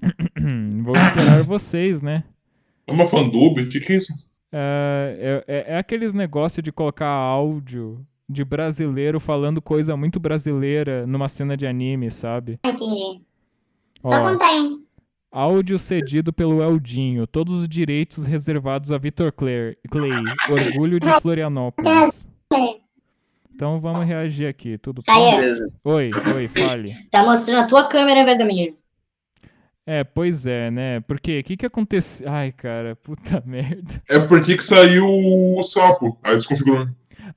[0.84, 2.24] Vou esperar vocês, né?
[2.86, 3.60] É uma fandub?
[3.60, 4.29] O que, que é isso?
[4.52, 11.28] É, é, é aqueles negócios de colocar áudio de brasileiro falando coisa muito brasileira numa
[11.28, 12.58] cena de anime, sabe?
[12.62, 13.22] Ah, entendi.
[14.04, 14.84] Só Ó, contar, hein?
[15.30, 19.76] áudio cedido pelo Eldinho, todos os direitos reservados a Vitor Clay,
[20.48, 22.28] orgulho de Florianópolis.
[23.54, 25.12] Então vamos reagir aqui, tudo bom?
[25.84, 26.94] Oi, oi, fale.
[27.10, 28.72] Tá mostrando a tua câmera da minha.
[29.86, 31.00] É, pois é, né?
[31.00, 32.28] Porque o que que aconteceu?
[32.30, 34.02] Ai, cara, puta merda.
[34.08, 36.18] É porque que saiu o sapo.
[36.22, 36.88] Aí desconfigurou.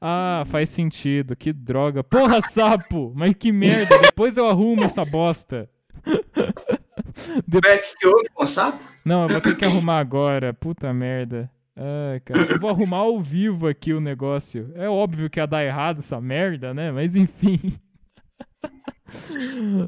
[0.01, 1.35] Ah, faz sentido.
[1.35, 2.03] Que droga.
[2.03, 3.11] Porra, sapo!
[3.15, 3.97] Mas que merda.
[4.01, 5.69] Depois eu arrumo essa bosta.
[7.47, 8.83] De- Beck, que houve com o sapo?
[9.05, 10.53] Não, eu vou ter que arrumar agora.
[10.53, 11.49] Puta merda.
[11.75, 12.41] Ai, cara.
[12.53, 14.71] Eu vou arrumar ao vivo aqui o negócio.
[14.75, 16.91] É óbvio que ia dar errado essa merda, né?
[16.91, 17.59] Mas enfim.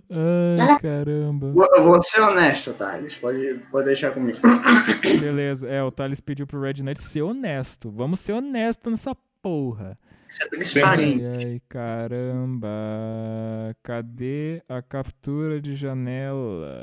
[0.09, 1.51] Ai, caramba.
[1.51, 3.15] Vou, eu vou ser honesto, Thales.
[3.15, 4.39] Pode, pode deixar comigo.
[5.19, 5.67] Beleza.
[5.67, 7.89] É, o Thales pediu pro Red Knight ser honesto.
[7.91, 9.97] Vamos ser honestos nessa porra.
[10.41, 11.23] É transparente.
[11.23, 12.67] Ai, ai, caramba.
[13.83, 16.73] Cadê a captura de janela?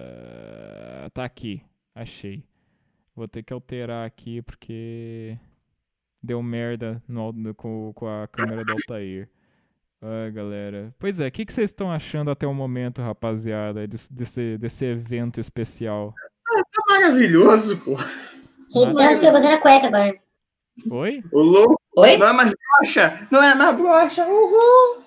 [1.12, 1.62] Tá aqui.
[1.94, 2.44] Achei.
[3.14, 5.36] Vou ter que alterar aqui porque
[6.22, 9.28] deu merda no, au- com, com a câmera do Altair.
[10.04, 10.92] Ai, galera.
[10.98, 15.38] Pois é, o que, que vocês estão achando até o momento, rapaziada, desse, desse, evento
[15.38, 16.12] especial?
[16.44, 17.94] Tá maravilhoso, pô.
[17.94, 20.14] Ri tanto que eu gostei da cueca agora.
[20.90, 21.22] Oi?
[21.30, 22.16] O louco Oi?
[22.16, 23.28] não é mais broxa.
[23.30, 24.26] Não é mais broxa.
[24.26, 25.02] Uhul.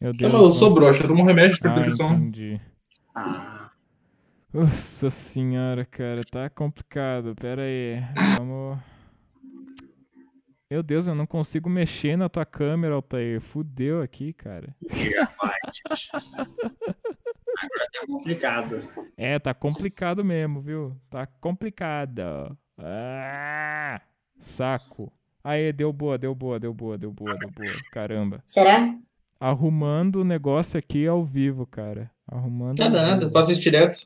[0.00, 2.10] Meu mas eu sou broxa, eu tomo remédio pra Ah, depressão.
[2.12, 2.60] entendi.
[3.14, 3.70] Ah,
[4.54, 7.34] Nossa senhora, cara, tá complicado.
[7.34, 8.02] Pera aí,
[8.38, 8.78] vamos.
[10.70, 13.40] Meu Deus, eu não consigo mexer na tua câmera, Altair.
[13.40, 14.76] Fudeu aqui, cara.
[17.58, 18.82] Agora tá complicado.
[19.16, 20.94] É, tá complicado mesmo, viu?
[21.08, 22.54] Tá complicado.
[22.76, 23.98] Ah,
[24.38, 25.10] saco.
[25.42, 27.72] Aê, deu boa, deu boa, deu boa, deu boa, deu boa.
[27.90, 28.44] Caramba.
[28.46, 28.94] Será?
[29.40, 32.10] Arrumando o negócio aqui ao vivo, cara.
[32.30, 32.78] Arrumando.
[32.82, 33.26] ao Nada, nada, vivo.
[33.28, 33.96] eu faço isso direto.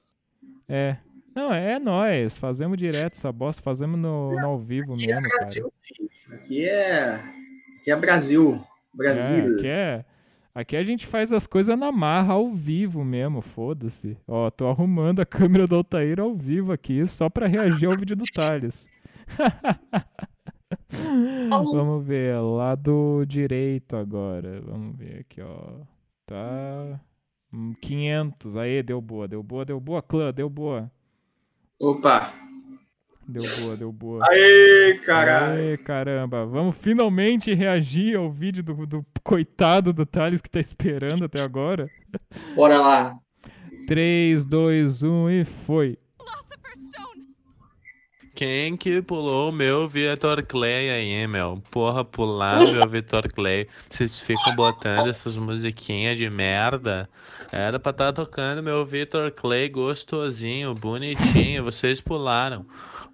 [0.68, 0.96] É.
[1.34, 2.36] Não, é nós.
[2.36, 3.62] Fazemos direto essa bosta.
[3.62, 5.42] Fazemos no, no ao vivo Aqui é mesmo, cara.
[5.42, 6.10] Brasil, filho.
[6.32, 7.14] Aqui é.
[7.80, 8.64] Aqui é Brasil.
[8.94, 9.44] Brasil.
[9.44, 10.04] É, aqui é.
[10.54, 14.18] Aqui a gente faz as coisas na marra, ao vivo mesmo, foda-se.
[14.28, 18.14] Ó, tô arrumando a câmera do Altair ao vivo aqui, só pra reagir ao vídeo
[18.14, 18.86] do Thales.
[21.72, 24.60] Vamos ver, lado direito agora.
[24.60, 25.80] Vamos ver aqui, ó.
[26.26, 27.00] Tá.
[27.50, 28.56] hum, 500.
[28.56, 30.90] Aí, deu boa, deu boa, deu boa, clã, deu boa.
[31.82, 32.32] Opa.
[33.26, 34.24] Deu boa, deu boa.
[34.30, 35.60] Aê, caralho.
[35.60, 36.46] Aê, caramba.
[36.46, 41.90] Vamos finalmente reagir ao vídeo do, do coitado do Thales que tá esperando até agora.
[42.54, 43.16] Bora lá.
[43.88, 45.98] 3, 2, 1 e foi.
[48.34, 51.62] Quem que pulou o meu Vitor Clay aí, meu?
[51.70, 53.66] Porra, pular meu Vitor Clay.
[53.90, 57.08] Vocês ficam botando essas musiquinhas de merda.
[57.50, 61.62] Era pra estar tocando meu Vitor Clay gostosinho, bonitinho.
[61.64, 62.64] Vocês pularam.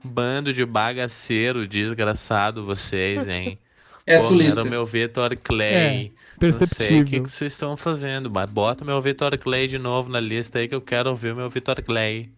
[0.05, 3.59] Bando de bagaceiro, desgraçado vocês, hein?
[4.07, 4.61] É sulista.
[4.61, 6.13] Era o meu Vitor Clay.
[6.41, 7.23] É, Não sei o que, perceptível.
[7.25, 10.75] que vocês estão fazendo, mas bota meu Vitor Clay de novo na lista aí que
[10.75, 12.31] eu quero ouvir o meu Vitor Clay.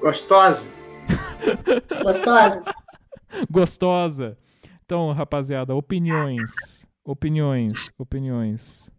[0.00, 0.66] Gostosa.
[2.02, 2.64] Gostosa?
[3.50, 4.38] Gostosa.
[4.84, 6.50] Então, rapaziada, opiniões.
[7.04, 8.90] Opiniões, opiniões.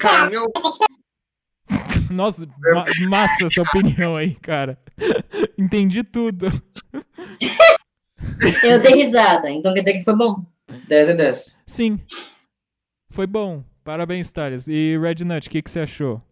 [0.00, 0.44] Cara, meu.
[2.10, 4.78] Nossa, ma- massa essa opinião aí, cara.
[5.58, 6.46] Entendi tudo.
[8.62, 10.44] Eu dei risada, então quer dizer que foi bom.
[10.88, 11.64] 10 é 10.
[11.66, 12.00] Sim.
[13.10, 13.62] Foi bom.
[13.82, 14.66] Parabéns, Thales.
[14.66, 16.22] E Red Nut, o que, que você achou?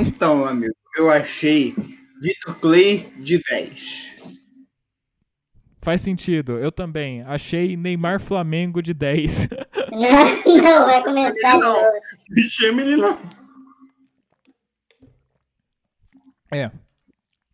[0.00, 1.74] Então, amigo, eu achei
[2.22, 4.46] Vitor Clay de 10.
[5.80, 6.56] Faz sentido.
[6.58, 7.22] Eu também.
[7.22, 9.48] Achei Neymar Flamengo de 10.
[10.46, 11.74] Não, vai começar Não.
[11.74, 12.00] novo.
[12.36, 13.18] Gemini não.
[16.52, 16.70] É.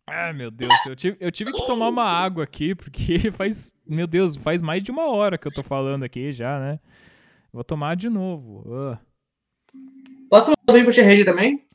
[0.07, 0.73] Ah, meu Deus.
[0.87, 3.73] Eu tive, eu tive que tomar uma água aqui, porque faz.
[3.85, 6.79] Meu Deus, faz mais de uma hora que eu tô falando aqui já, né?
[7.51, 8.63] Vou tomar de novo.
[8.73, 8.99] Ah.
[10.29, 11.67] Posso mandar um vídeo pra rede também?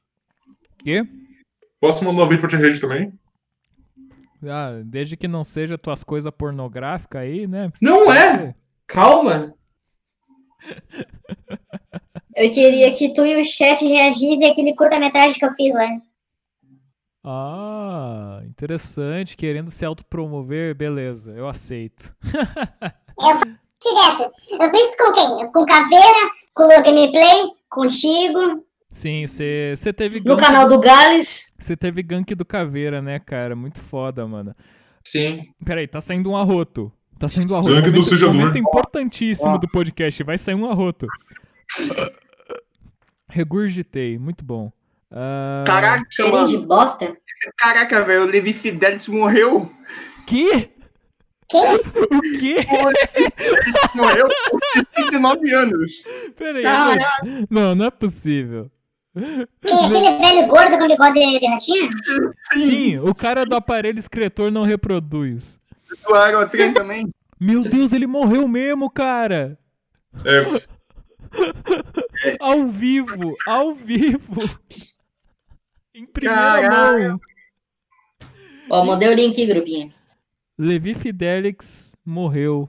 [0.79, 1.05] Quê?
[1.85, 3.13] Posso mandar um vídeo pra te rede também?
[4.49, 7.71] Ah, desde que não seja tuas coisas pornográficas aí, né?
[7.79, 8.39] Não Pode é?
[8.39, 8.57] ser.
[8.87, 9.55] Calma.
[12.35, 15.87] Eu queria que tu e o chat reagissem àquele curta-metragem que eu fiz lá.
[17.23, 19.37] Ah, interessante.
[19.37, 22.17] Querendo se autopromover, beleza, eu aceito.
[23.83, 24.33] Direto.
[24.51, 25.53] Eu fiz com quem?
[25.53, 28.65] Com Caveira, com o Gameplay, contigo.
[28.95, 30.41] Sim, você teve No gank.
[30.41, 31.53] canal do Gales.
[31.59, 33.57] Você teve gank do Caveira, né, cara?
[33.57, 34.55] Muito foda, mano.
[35.05, 35.43] Sim.
[35.65, 36.93] Peraí, tá saindo um arroto.
[37.19, 37.75] Tá saindo um arroto.
[37.75, 38.33] Gank do momento, sejador.
[38.35, 39.59] momento importantíssimo Ó.
[39.59, 40.23] do podcast.
[40.23, 41.09] Vai sair um arroto.
[43.29, 44.71] Regurgitei, muito bom.
[45.11, 46.69] Ah, Caraca, Cheirinho de mano.
[46.69, 47.17] bosta.
[47.59, 49.73] Caraca, velho, o Levi Fidelis morreu.
[50.27, 50.71] Que?
[51.53, 52.57] O quê?
[53.95, 54.59] Morreu com
[55.11, 55.93] 39 anos.
[56.39, 57.21] Peraí, Caraca.
[57.23, 57.47] peraí.
[57.51, 58.71] Não, não é possível.
[59.15, 61.89] Quem aquele velho gordo com bigode de, de ratinho?
[62.55, 65.61] Sim, o cara do aparelho escritor não reproduz.
[66.09, 67.09] Do Aerotrem também.
[67.39, 69.57] Meu Deus, ele morreu mesmo, cara!
[70.25, 70.43] É,
[72.41, 74.41] Ao vivo, ao vivo.
[75.95, 77.09] Em primeira Caralho.
[77.11, 77.21] mão.
[78.71, 79.91] Ó, mandei o link, grupinho.
[80.59, 82.69] Levi Fidelix morreu.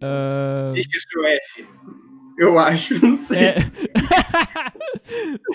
[0.00, 1.66] F.
[2.42, 3.38] Eu acho, não sei.
[3.40, 3.56] é...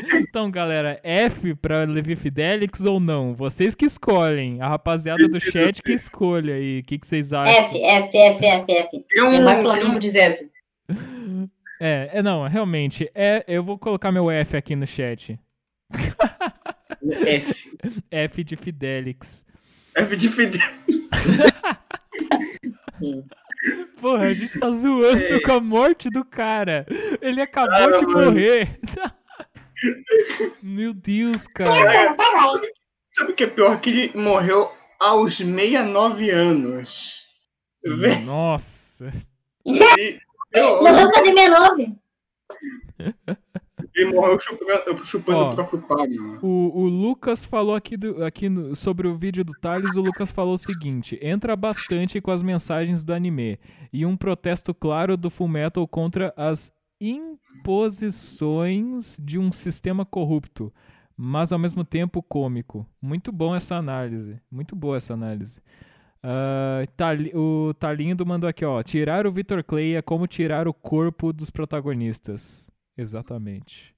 [0.21, 3.35] então, galera, F pra Levi Fidelix ou não?
[3.35, 4.61] Vocês que escolhem.
[4.61, 6.79] A rapaziada do chat que escolha aí.
[6.79, 7.53] O que, que vocês acham?
[7.53, 9.03] F, F, F, F, F.
[9.09, 10.49] Tem um- Neymar Flamengo diz F.
[11.81, 13.11] É, é, não, realmente.
[13.13, 15.37] É, eu vou colocar meu F aqui no chat.
[15.91, 17.77] F.
[18.09, 19.45] F de Fidelix.
[19.93, 20.61] F de Fidel.
[23.99, 25.39] Porra, a gente tá zoando É.
[25.41, 26.85] com a morte do cara.
[27.21, 28.25] Ele acabou Ah, de mano.
[28.31, 28.79] morrer.
[30.63, 32.15] Meu Deus, cara.
[33.09, 33.79] Sabe o que é pior?
[33.79, 37.25] Que ele morreu aos 69 anos.
[38.25, 39.11] Nossa.
[39.65, 40.19] ele,
[40.53, 41.95] eu- Morreu fazer 69.
[43.97, 45.51] ele morreu chupando, chupando Ó.
[45.51, 46.39] o próprio.
[46.41, 50.29] O, o Lucas falou aqui, do- aqui no- sobre o vídeo do Thales, o Lucas
[50.31, 53.59] falou o seguinte: entra bastante com as mensagens do anime
[53.91, 56.71] e um protesto claro do Fullmetal contra as
[57.87, 60.73] imposições de um sistema corrupto,
[61.15, 62.85] mas ao mesmo tempo cômico.
[63.01, 64.39] Muito bom essa análise.
[64.51, 65.59] Muito boa essa análise.
[66.23, 68.81] Ah, Tali- o Talindo mandou aqui, ó.
[68.83, 72.67] Tirar o Victor Clay é como tirar o corpo dos protagonistas.
[72.97, 73.93] Exatamente.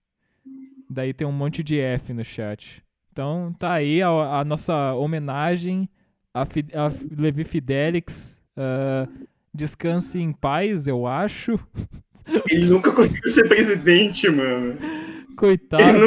[0.90, 2.84] Daí tem um monte de F no chat.
[3.12, 5.88] Então tá aí a, a nossa homenagem
[6.34, 8.40] a, Fi- a Levi Fidelix.
[8.58, 9.08] Ah,
[9.54, 11.60] descanse em paz, eu acho.
[12.50, 14.78] Ele nunca conseguiu ser presidente, mano.
[15.36, 16.06] Coitado.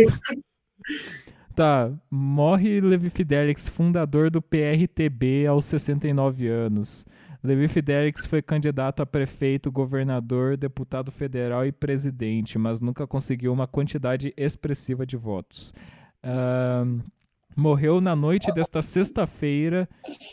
[1.55, 7.05] Tá, morre Levi Fidelix, fundador do PRTB aos 69 anos.
[7.43, 13.67] Levi Fidelix foi candidato a prefeito, governador, deputado federal e presidente, mas nunca conseguiu uma
[13.67, 15.75] quantidade expressiva de votos.
[16.23, 17.01] Ahn,
[17.57, 19.89] morreu na noite desta sexta-feira.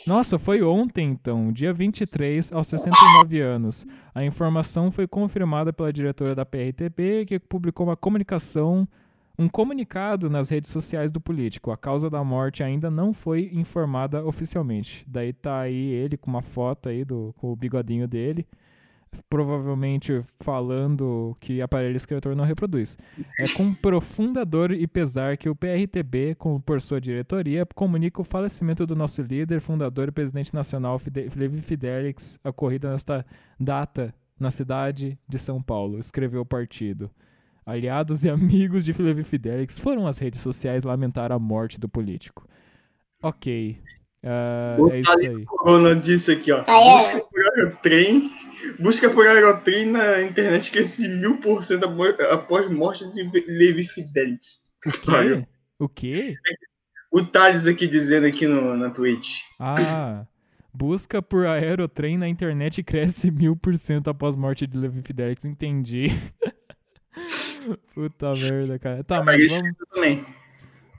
[0.06, 3.84] Nossa, foi ontem então, dia 23, aos 69 anos.
[4.14, 8.88] A informação foi confirmada pela diretora da PRTB, que publicou uma comunicação
[9.40, 11.70] um comunicado nas redes sociais do político.
[11.70, 15.02] A causa da morte ainda não foi informada oficialmente.
[15.08, 18.46] Daí tá aí ele com uma foto aí do com o bigodinho dele,
[19.30, 22.98] provavelmente falando que aparelho escritor não reproduz.
[23.38, 26.36] É com profunda dor e pesar que o PRTB,
[26.66, 31.00] por sua diretoria, comunica o falecimento do nosso líder, fundador e presidente nacional,
[31.34, 33.24] Levi Fidelix, ocorrida nesta
[33.58, 37.10] data na cidade de São Paulo, escreveu o partido.
[37.70, 42.48] Aliados e amigos de Levi Fidelix foram às redes sociais lamentar a morte do político.
[43.22, 43.78] Ok.
[44.78, 45.44] O é isso aí.
[45.44, 46.58] Corona disse aqui, ó.
[46.58, 46.64] É.
[46.64, 48.30] Busca por Aerotrem.
[48.78, 51.84] Busca por Aerotrem na internet que esse mil por cento
[52.30, 54.60] após- morte de Levi Fidelix.
[54.82, 55.46] Quê?
[55.78, 56.36] O quê?
[57.10, 59.40] O Thales aqui dizendo aqui no, na Twitch.
[59.58, 60.26] Ah,
[60.72, 65.44] busca por aerotrem na internet cresce mil por cento após morte de Levi Fidelix.
[65.44, 66.04] Entendi.
[67.94, 69.04] Puta merda, cara.
[69.04, 70.24] Tá, mas vamos, também.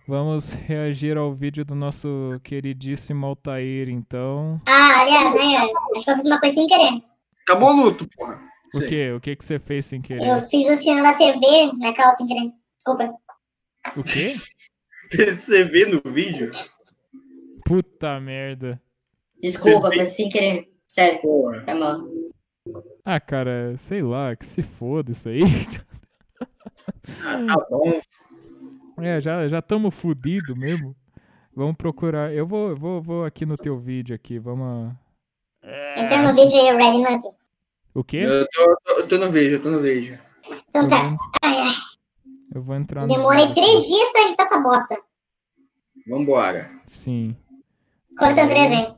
[0.07, 4.61] vamos reagir ao vídeo do nosso queridíssimo Altair, então.
[4.67, 5.57] Ah, aliás, né?
[5.95, 7.01] Acho que eu fiz uma coisa sem querer.
[7.43, 8.39] Acabou o luto, porra.
[8.73, 9.11] O quê?
[9.11, 10.25] O que que você fez sem querer?
[10.25, 12.51] Eu fiz o sinal da CV na calça sem querer.
[12.77, 13.13] Desculpa.
[13.97, 14.27] O quê?
[15.11, 16.51] Você vê no vídeo?
[17.65, 18.81] Puta merda.
[19.41, 20.71] Desculpa, Você foi sem querer.
[20.87, 21.63] Sério, Porra.
[21.67, 21.99] é mal.
[23.03, 25.41] Ah, cara, sei lá, que se foda isso aí.
[27.23, 28.01] Ah, tá bom.
[29.03, 30.95] É, já já estamos fudido mesmo.
[31.55, 32.33] Vamos procurar.
[32.33, 34.37] Eu vou, vou, vou aqui no teu vídeo aqui.
[34.39, 34.93] Vamos.
[35.97, 37.27] Entra no vídeo aí, Red Nut.
[37.93, 38.17] O quê?
[38.17, 40.17] Eu tô, tô- eu tô no vídeo, eu tô no vídeo.
[40.69, 41.17] Então tá.
[41.43, 41.69] Ai, ai.
[42.55, 43.07] eu vou entrar no.
[43.07, 44.97] Demorei vídeo três dias pra editar essa bosta.
[46.07, 46.71] Vambora.
[46.87, 47.35] Sim.
[48.17, 48.93] Cortando três aí.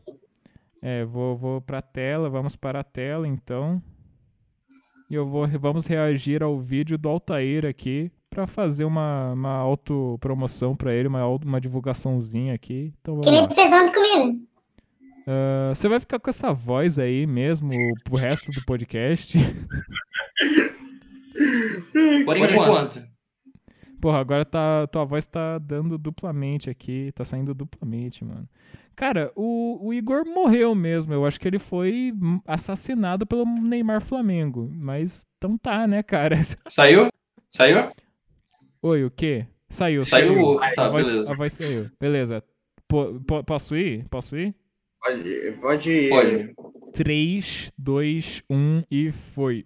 [0.81, 3.81] É, vou, vou pra tela, vamos para a tela então.
[5.09, 10.75] E eu vou, vamos reagir ao vídeo do Altair aqui pra fazer uma, uma autopromoção
[10.75, 12.93] pra ele, uma, uma divulgaçãozinha aqui.
[13.01, 14.47] Então Que vamos nem tu fez ontem comigo.
[15.27, 17.69] Ah, você vai ficar com essa voz aí mesmo
[18.03, 19.37] pro resto do podcast?
[22.25, 23.12] Por enquanto.
[24.03, 28.49] Porra, agora tá, tua voz tá dando duplamente aqui, tá saindo duplamente, mano.
[28.97, 31.13] Cara, o, o Igor morreu mesmo.
[31.13, 32.13] Eu acho que ele foi
[32.45, 34.69] assassinado pelo Neymar Flamengo.
[34.75, 36.35] Mas então tá, né, cara?
[36.67, 37.07] Saiu?
[37.47, 37.87] Saiu?
[38.81, 39.47] Oi, o quê?
[39.69, 41.31] Saiu, Saiu, tá, a, voz, beleza.
[41.31, 41.89] a voz saiu.
[41.97, 42.43] Beleza.
[42.85, 44.05] Po- po- posso ir?
[44.09, 44.53] Posso ir?
[45.01, 46.09] Pode, pode ir.
[46.09, 46.53] Pode.
[46.91, 49.65] 3, 2, 1 e foi.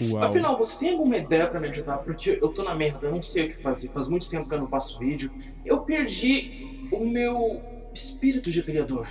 [0.00, 0.24] Uau.
[0.24, 1.98] Afinal, você tem alguma ideia pra me ajudar?
[1.98, 3.92] Porque eu tô na merda, eu não sei o que fazer.
[3.92, 5.30] Faz muito tempo que eu não faço vídeo.
[5.64, 7.34] Eu perdi o meu
[7.92, 9.08] espírito de criador.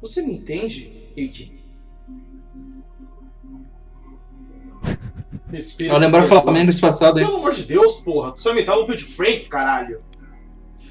[0.00, 1.54] Você me entende, Ikki?
[5.80, 7.26] Eu lembro o Flamengo disfarçado, hein?
[7.26, 8.32] Pelo amor de Deus, porra.
[8.32, 10.02] Tu só imitava o Phil Frank, caralho.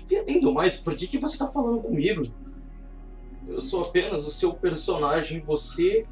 [0.09, 2.23] E além do mais, por que, que você tá falando comigo?
[3.47, 6.05] Eu sou apenas o seu personagem você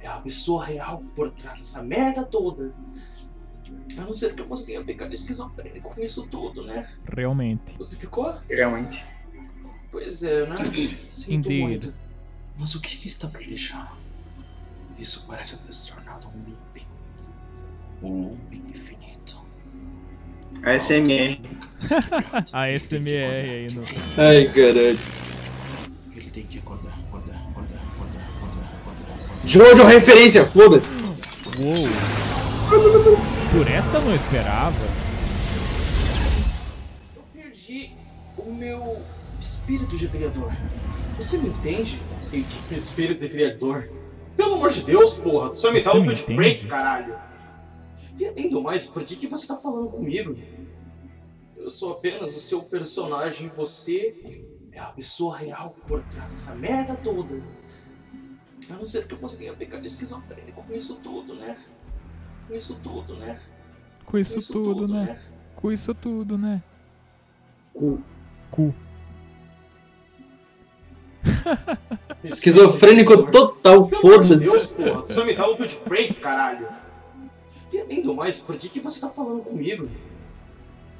[0.00, 2.72] é a pessoa real por trás dessa merda toda.
[3.98, 6.88] A não ser que você tenha pegado esquizofrênico com isso tudo, né?
[7.16, 7.74] Realmente.
[7.76, 8.38] Você ficou?
[8.48, 9.04] Realmente.
[9.90, 10.56] Pois é, né?
[10.94, 11.62] Sinto Indeed.
[11.62, 11.94] muito.
[12.56, 13.88] Mas o que que tá brilhando?
[14.98, 16.86] Isso parece ter se tornado um looping.
[18.02, 19.42] Um looping infinito.
[20.62, 21.40] ASMR.
[22.52, 23.84] A SMR aí no.
[24.16, 24.98] Ai, caralho.
[29.50, 30.96] Jojo referência, foda-se.
[31.58, 31.88] Uou.
[33.50, 34.76] Por esta eu não esperava.
[37.16, 37.90] Eu perdi
[38.38, 38.96] o meu
[39.40, 40.52] espírito de criador.
[41.16, 41.98] Você me entende?
[42.32, 43.90] Eita, espírito de criador.
[44.36, 45.50] Pelo amor de Deus, porra.
[45.50, 46.22] Tu só me Phil entende?
[46.22, 47.18] Frank, caralho.
[48.20, 50.38] E além do mais, por que, que você tá falando comigo?
[51.56, 56.54] Eu sou apenas o seu personagem e você é a pessoa real por trás dessa
[56.54, 57.42] merda toda.
[58.70, 61.56] A não ser que você tenha pegado esquizofrênico com isso tudo, né?
[62.46, 63.40] Com isso tudo, né?
[64.04, 65.20] Com isso, tudo, né?
[65.54, 66.62] Com isso tudo, né?
[67.72, 68.02] Cu.
[68.50, 68.74] Cu.
[72.24, 74.74] Esquizofrênico total, de Deus, foda-se.
[74.74, 75.02] porra.
[75.02, 76.66] Tu só imitava o Phil Frank, caralho.
[77.72, 79.88] E além do mais, por que, que você tá falando comigo?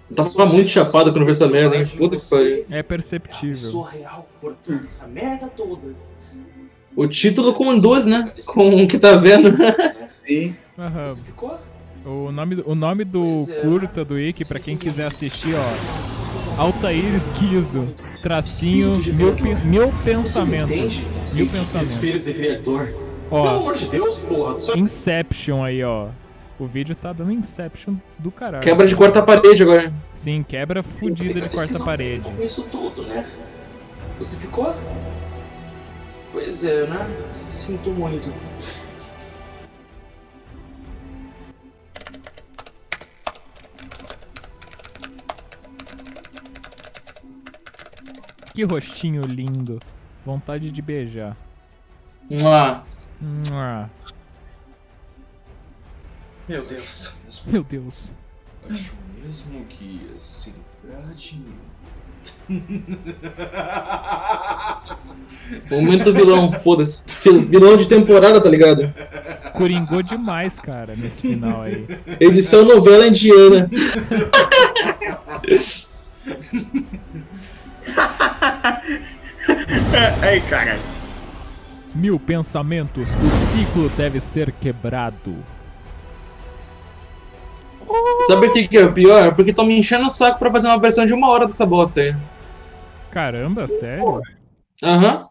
[0.08, 1.86] Eu tava muito chapado quando vi essa merda, hein?
[1.86, 2.66] Puta que pariu.
[2.70, 3.50] É perceptível.
[3.50, 5.94] Pessoa real por trás dessa merda toda.
[6.96, 8.32] O título com duas, né?
[8.46, 9.50] Com o que tá vendo.
[10.26, 10.54] Sim.
[11.24, 11.58] Ficou?
[12.04, 16.60] O nome, do- o nome do é, curta do Ike, pra quem quiser assistir, ó.
[16.62, 17.86] Altair Esquizo,
[18.22, 20.70] tracinho, meu, pe- meu pensamento.
[20.72, 20.94] Eita,
[21.34, 21.74] pensamentos.
[21.90, 22.86] Espírito de criador.
[22.86, 24.56] Pelo Ó, amor de Deus, porra.
[24.76, 26.08] Inception aí, ó.
[26.58, 28.62] O vídeo tá dando Inception do caralho.
[28.62, 29.92] Quebra de quarta parede agora.
[30.14, 32.24] Sim, quebra fudida de quarta parede.
[32.42, 33.26] Isso tudo, né?
[34.18, 34.74] Você ficou?
[36.32, 37.32] Pois é, né?
[37.32, 38.32] Sinto muito.
[48.54, 49.80] Que rostinho lindo.
[50.24, 51.36] Vontade de beijar.
[52.30, 52.84] Mua.
[53.20, 53.90] Mua.
[56.48, 57.18] Meu Deus.
[57.46, 58.10] Meu Deus.
[58.68, 61.58] Acho mesmo que ia se livrar de mim.
[65.70, 67.04] Momento vilão, foda-se.
[67.48, 68.92] Vilão de temporada, tá ligado?
[69.52, 71.86] Coringou demais, cara, nesse final aí.
[72.18, 73.70] Edição novela indiana.
[80.22, 80.80] Ai, caralho.
[81.94, 85.34] Mil pensamentos, o ciclo deve ser quebrado.
[88.30, 89.34] Sabe o que, que é o pior?
[89.34, 92.00] Porque estão me enchendo o saco pra fazer uma versão de uma hora dessa bosta
[92.00, 92.14] aí.
[93.10, 94.22] Caramba, sério?
[94.84, 95.26] Aham.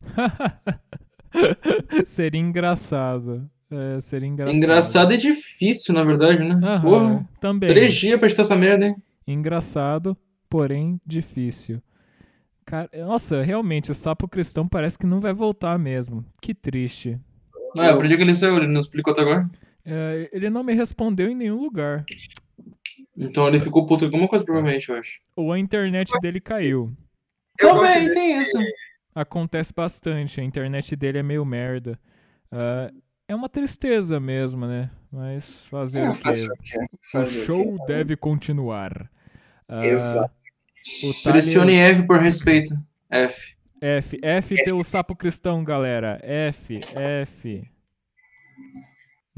[2.06, 3.50] seria engraçado.
[3.68, 4.56] É, seria engraçado.
[4.56, 6.54] Engraçado e difícil, na verdade, né?
[6.62, 7.28] Aham, Porra.
[7.40, 7.68] também.
[7.68, 8.96] Três dias pra editar essa merda, hein?
[9.26, 10.16] Engraçado,
[10.48, 11.82] porém difícil.
[12.64, 16.24] Cara, nossa, realmente, o sapo cristão parece que não vai voltar mesmo.
[16.40, 17.18] Que triste.
[17.76, 18.58] Ah, por que que ele saiu?
[18.58, 19.50] Ele não explicou até agora?
[19.92, 22.04] É, ele não me respondeu em nenhum lugar.
[23.16, 25.20] Então ele ficou puto com alguma coisa, provavelmente, eu acho.
[25.34, 26.92] Ou a internet dele caiu.
[27.58, 28.56] Também, tem isso.
[29.14, 31.98] Acontece bastante, a internet dele é meio merda.
[32.52, 32.90] Ah,
[33.28, 34.90] é uma tristeza mesmo, né?
[35.12, 36.46] Mas fazer É, o quê?
[37.14, 37.18] o?
[37.18, 37.84] O o show quê?
[37.86, 39.10] deve continuar.
[39.68, 40.32] Ah, Exato.
[41.02, 42.74] o Pressione Thales- F por respeito.
[43.10, 43.54] F.
[43.80, 44.18] F.
[44.22, 46.20] F pelo sapo cristão, galera.
[46.22, 47.68] F, F.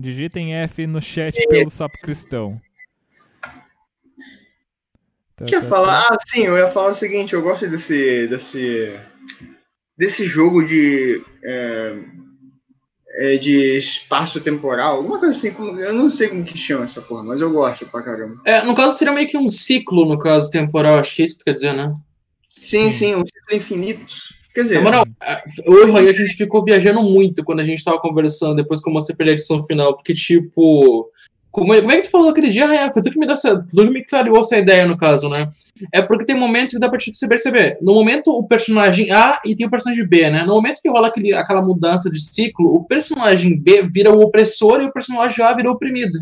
[0.03, 2.61] Digitem F no chat pelo sapo cristão.
[5.37, 6.03] Tá, que ia tá, falar?
[6.03, 6.09] tá.
[6.15, 8.27] Ah, sim, eu ia falar o seguinte, eu gosto desse.
[8.27, 8.99] desse.
[9.97, 11.25] desse jogo de.
[11.45, 11.95] é,
[13.15, 17.01] é, de espaço temporal, alguma coisa assim, como- eu não sei como que chama essa
[17.01, 18.41] porra, mas eu gosto pra caramba.
[18.45, 20.99] É, no caso seria meio que um ciclo, no caso, temporal.
[20.99, 21.95] Acho que é isso que quer dizer, né?
[22.59, 24.13] Sim, sim, um ciclo infinito.
[24.55, 27.83] Quer dizer, Na moral, é, eu e a gente ficou viajando muito quando a gente
[27.83, 31.11] tava conversando, depois que eu mostrei pela edição final, porque, tipo,
[31.51, 32.95] Como, como é que tu falou aquele dia, Rafa?
[32.95, 35.51] Foi tu que me deu essa, tu que me clareou essa ideia, no caso, né?
[35.93, 37.77] É porque tem momentos que dá pra te você perceber.
[37.83, 40.45] No momento, o personagem A e tem o personagem B, né?
[40.45, 44.81] No momento que rola aquele, aquela mudança de ciclo, o personagem B vira o opressor
[44.81, 46.19] e o personagem A vira o oprimido.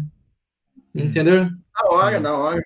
[0.93, 1.45] Entendeu?
[1.45, 2.63] Da hora, da hora.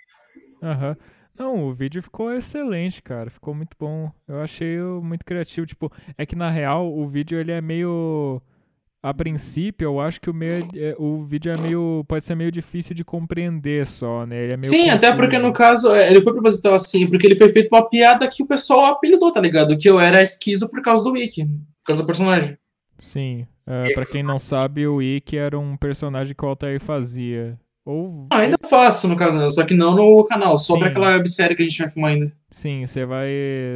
[0.63, 0.97] Aham.
[1.37, 3.29] Não, o vídeo ficou excelente, cara.
[3.29, 4.11] Ficou muito bom.
[4.29, 5.67] Eu achei muito criativo.
[5.67, 8.41] Tipo, é que na real o vídeo ele é meio.
[9.03, 12.05] A princípio, eu acho que o, meio, é- o vídeo é meio.
[12.09, 14.37] Pode ser meio difícil de compreender só, né?
[14.37, 15.47] Ele é meio Sim, até porque confuso.
[15.47, 18.47] no caso, é, ele foi proposital assim, porque ele foi feito uma piada que o
[18.47, 19.77] pessoal apelidou, tá ligado?
[19.77, 22.57] Que eu era esquizo por causa do Wiki, por causa do personagem.
[22.99, 23.47] Sim.
[23.67, 27.59] É, pra quem não sabe, o Ikki era um personagem que o Altair fazia.
[27.87, 28.27] Ou.
[28.31, 29.49] Ah, ainda faço, no caso, né?
[29.51, 30.91] só que não no canal, só pra Sim.
[30.93, 32.33] aquela websérie que a gente vai filmar ainda.
[32.51, 33.29] Sim, você vai.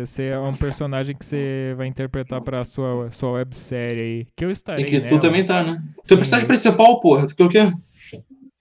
[0.04, 4.26] Você é um personagem que você vai interpretar pra sua, sua websérie aí.
[4.34, 4.84] Que eu estarei.
[4.84, 5.20] E que tu nela.
[5.20, 5.76] também tá, né?
[5.78, 7.68] Sim, Teu personagem eu- principal, porra, tu quer o quê?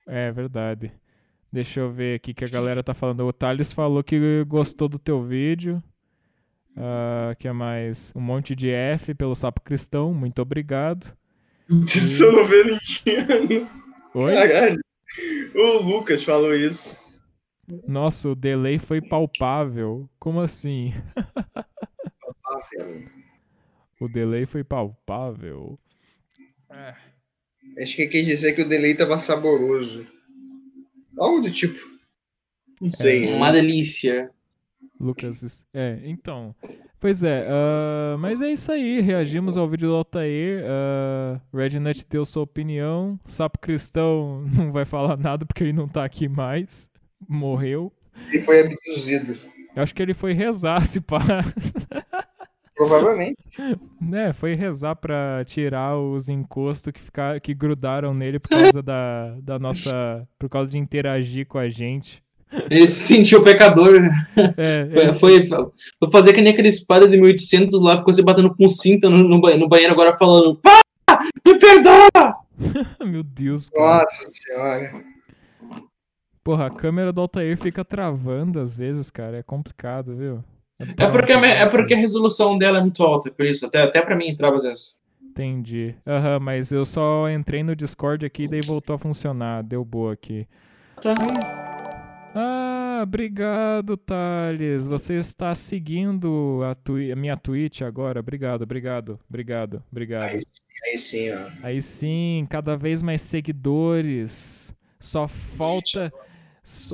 [0.05, 0.91] É verdade.
[1.51, 3.25] Deixa eu ver aqui que a galera tá falando.
[3.25, 5.81] O Thales falou que gostou do teu vídeo.
[6.75, 8.11] Ah, que é mais?
[8.15, 10.13] Um monte de F pelo Sapo Cristão.
[10.13, 11.13] Muito obrigado.
[11.69, 13.67] Isso eu não vejo ninguém.
[14.13, 14.33] Oi?
[14.33, 14.79] Caralho.
[15.55, 17.19] O Lucas falou isso.
[17.87, 20.09] Nossa, o delay foi palpável.
[20.19, 20.93] Como assim?
[22.71, 23.17] Cara.
[23.99, 25.79] O delay foi palpável.
[27.81, 30.05] Acho que quer dizer que o delay tava saboroso.
[31.17, 31.79] Algo do tipo.
[32.79, 33.33] Não sei.
[33.33, 34.29] Uma delícia.
[34.99, 36.55] Lucas, é, então.
[36.99, 38.99] Pois é, ah, mas é isso aí.
[39.01, 40.63] Reagimos ao vídeo do Altair.
[40.63, 43.19] Uh, Rednut deu sua opinião.
[43.23, 46.89] Sapo Cristão não vai falar nada porque ele não tá aqui mais.
[47.27, 47.93] Morreu.
[48.31, 49.37] Ele foi abduzido.
[49.75, 51.19] Eu acho que ele foi rezar, se pá.
[52.75, 53.37] Provavelmente.
[54.01, 59.35] né, foi rezar pra tirar os encostos que, ficar, que grudaram nele por causa da,
[59.41, 60.27] da nossa.
[60.39, 62.23] por causa de interagir com a gente.
[62.69, 63.99] Ele se sentiu pecador.
[64.57, 65.65] É, Foi, ele- foi,
[65.99, 69.17] foi fazer que nem aquele espada de 1800 lá, ficou se batendo com cinta no,
[69.19, 70.79] no, ba- no banheiro agora falando Pá!
[71.45, 72.37] Me perdoa!
[73.05, 74.03] Meu Deus, cara.
[74.03, 75.03] Nossa senhora.
[76.43, 79.37] Porra, a câmera do Altair fica travando às vezes, cara.
[79.37, 80.43] É complicado, viu?
[80.79, 83.65] É porque, a me- é porque a resolução dela é muito alta, por isso.
[83.65, 84.97] Até, até pra mim entrava às vezes.
[85.21, 85.93] Entendi.
[86.07, 89.61] Aham, mas eu só entrei no Discord aqui e daí voltou a funcionar.
[89.63, 90.47] Deu boa aqui.
[91.01, 91.13] Tá.
[92.39, 94.85] Ah, obrigado, Thales.
[94.85, 98.19] Você está seguindo a, twi- a minha Twitch agora.
[98.19, 100.29] Obrigado, obrigado, obrigado, obrigado.
[100.29, 100.41] Aí,
[100.85, 101.49] aí sim, ó.
[101.63, 104.71] Aí sim, cada vez mais seguidores.
[104.99, 106.13] Só falta.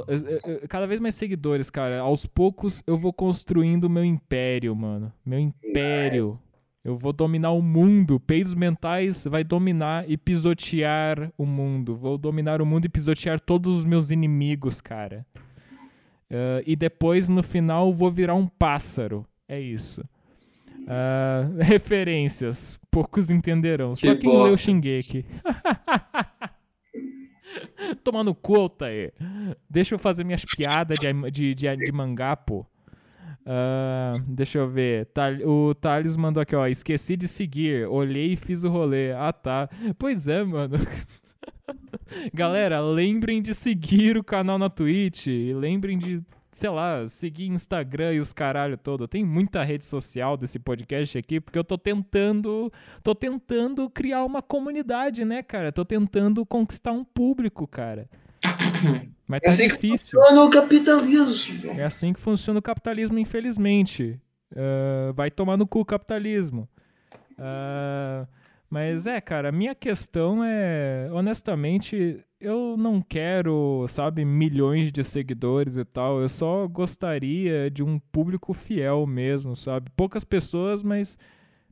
[0.08, 2.00] eh, cada vez mais seguidores, cara.
[2.00, 5.12] Aos poucos eu vou construindo meu império, mano.
[5.26, 6.40] Meu império.
[6.84, 8.20] Eu vou dominar o mundo.
[8.20, 11.96] Peidos mentais vai dominar e pisotear o mundo.
[11.96, 15.26] Vou dominar o mundo e pisotear todos os meus inimigos, cara.
[16.30, 19.26] Ah, e depois, no final, vou virar um pássaro.
[19.48, 20.04] É isso.
[20.88, 22.80] Ah, referências.
[22.92, 23.96] Poucos entenderão.
[23.96, 24.58] Só Que quem leu.
[24.58, 25.26] Shingeki.
[28.04, 29.14] Toma no cu, Altair.
[29.70, 32.66] Deixa eu fazer minhas piadas de, de, de, de mangá, pô.
[33.46, 35.08] Ah, deixa eu ver.
[35.46, 36.68] O Thales mandou aqui, ó.
[36.68, 37.88] Esqueci de seguir.
[37.88, 39.12] Olhei e fiz o rolê.
[39.12, 39.70] Ah, tá.
[39.98, 40.78] Pois é, mano.
[42.34, 45.28] Galera, lembrem de seguir o canal na Twitch.
[45.28, 46.22] E lembrem de,
[46.52, 49.08] sei lá, seguir Instagram e os caralho todo.
[49.08, 52.72] Tem muita rede social desse podcast aqui, porque eu tô tentando.
[53.04, 55.72] Tô tentando criar uma comunidade, né, cara?
[55.72, 58.08] Tô tentando conquistar um público, cara.
[59.28, 60.20] Mas É tá assim que difícil.
[60.20, 61.72] funciona o capitalismo.
[61.80, 64.20] É assim que funciona o capitalismo, infelizmente.
[64.56, 66.68] Ah, vai tomar no cu o capitalismo.
[67.38, 68.28] Ah,
[68.70, 75.78] mas é, cara, a minha questão é, honestamente, eu não quero, sabe, milhões de seguidores
[75.78, 76.20] e tal.
[76.22, 79.90] Eu só gostaria de um público fiel mesmo, sabe?
[79.96, 81.18] Poucas pessoas, mas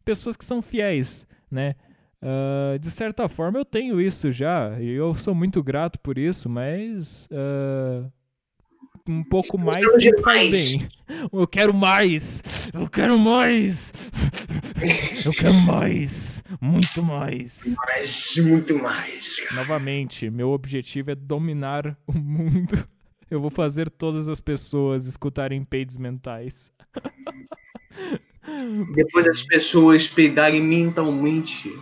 [0.05, 1.75] pessoas que são fiéis, né?
[2.21, 6.47] Ah, de certa forma eu tenho isso já, e eu sou muito grato por isso,
[6.47, 8.07] mas ah,
[9.09, 10.75] um pouco mais Precisamos de sempre faz mais.
[10.75, 10.89] bem.
[11.33, 12.43] Eu quero mais!
[12.73, 13.91] Eu quero mais!
[15.25, 16.43] Eu quero mais!
[16.61, 17.75] Muito mais!
[17.77, 19.37] Mas muito mais.
[19.53, 22.87] Novamente, meu objetivo é dominar o mundo.
[23.29, 26.71] Eu vou fazer todas as pessoas escutarem peidos mentais.
[28.93, 31.73] Depois as pessoas peidarem mentalmente.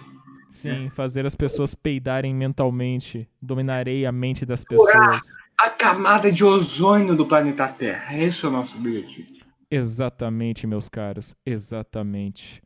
[0.50, 3.28] Sim, fazer as pessoas peidarem mentalmente.
[3.42, 5.20] Dominarei a mente das pessoas.
[5.60, 8.18] A camada de ozônio do planeta Terra.
[8.18, 9.30] Esse é o nosso objetivo.
[9.70, 11.36] Exatamente, meus caros.
[11.46, 12.62] Exatamente.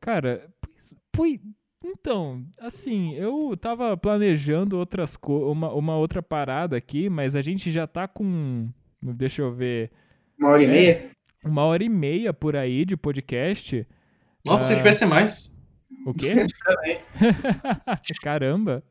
[0.00, 1.40] Cara, pois, pois-
[1.84, 7.70] Então, assim, eu tava planejando outras co uma, uma outra parada aqui, mas a gente
[7.70, 8.68] já tá com.
[9.00, 9.90] Deixa eu ver.
[10.38, 11.10] Uma hora e É, meia?
[11.44, 13.86] Uma hora e meia por aí de podcast.
[14.44, 15.60] Nossa, se Ah, tivesse mais.
[16.06, 16.32] O quê?
[18.22, 18.82] Caramba.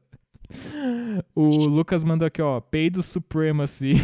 [1.33, 2.59] O Lucas mandou aqui, ó.
[2.59, 3.95] Peido Supremacy.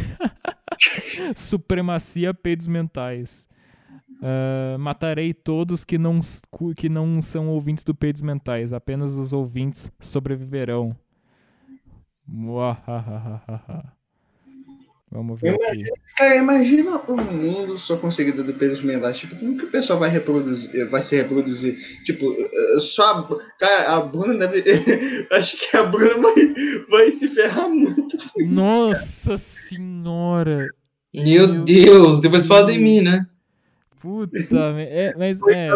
[1.35, 3.47] Supremacia peidos mentais.
[4.21, 6.19] Ah, matarei todos que não,
[6.75, 8.71] que não são ouvintes do Peidos Mentais.
[8.71, 10.95] Apenas os ouvintes sobreviverão.
[12.27, 13.93] Muahahaha.
[15.11, 19.17] Vamos ver imagino- Cara, imagina o mundo só com seguidor do Pedro Mendes.
[19.17, 21.77] Tipo, como que o pessoal vai reproduzir, vai se reproduzir?
[22.05, 24.63] Tipo, eh, só a, cara, a Bruna deve.
[25.31, 26.53] Acho que a Bruna vai,
[26.89, 28.07] vai se ferrar muito.
[28.47, 30.67] Nossa senhora!
[31.13, 33.27] Meu Deus, depois fala de mim, né?
[33.99, 34.37] Puta,
[34.79, 35.69] é, mas é,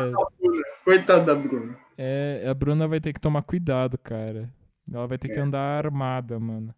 [0.86, 1.78] Coitada da Bruna.
[1.98, 4.50] é, a Bruna vai ter que tomar cuidado, cara.
[4.92, 6.74] Ela vai ter que andar armada, mano.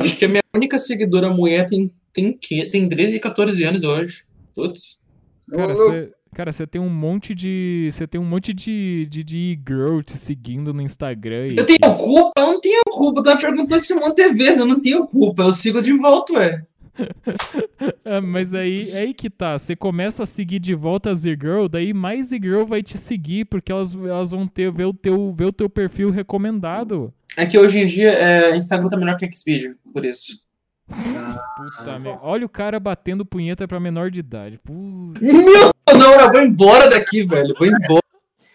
[0.00, 3.84] Acho que a minha única seguidora mulher tem, tem, que, tem 13 e 14 anos
[3.84, 4.24] hoje.
[4.54, 5.06] Putz.
[5.50, 7.88] Cara, você cara, você tem um monte de.
[7.92, 11.48] Você tem um monte de, de, de e-girl te seguindo no Instagram.
[11.48, 12.32] E, Eu tenho culpa?
[12.38, 13.22] Eu não tenho culpa.
[13.22, 14.58] Tá perguntando esse monte de vezes.
[14.58, 15.42] Eu não tenho culpa.
[15.42, 16.62] Eu sigo de volta, ué.
[18.04, 19.58] É, mas aí é aí que tá.
[19.58, 23.70] Você começa a seguir de volta as e-girl, daí mais e-girl vai te seguir, porque
[23.70, 27.12] elas, elas vão ter, ver, o teu, ver o teu perfil recomendado.
[27.38, 30.44] É que hoje em dia é, Instagram tá melhor que Xvideo, por isso.
[30.88, 32.18] Puta merda.
[32.22, 34.58] Olha o cara batendo punheta pra menor de idade.
[34.58, 35.20] Puta.
[35.20, 37.54] Meu, não, eu vou embora daqui, velho.
[37.56, 38.02] Vou embora.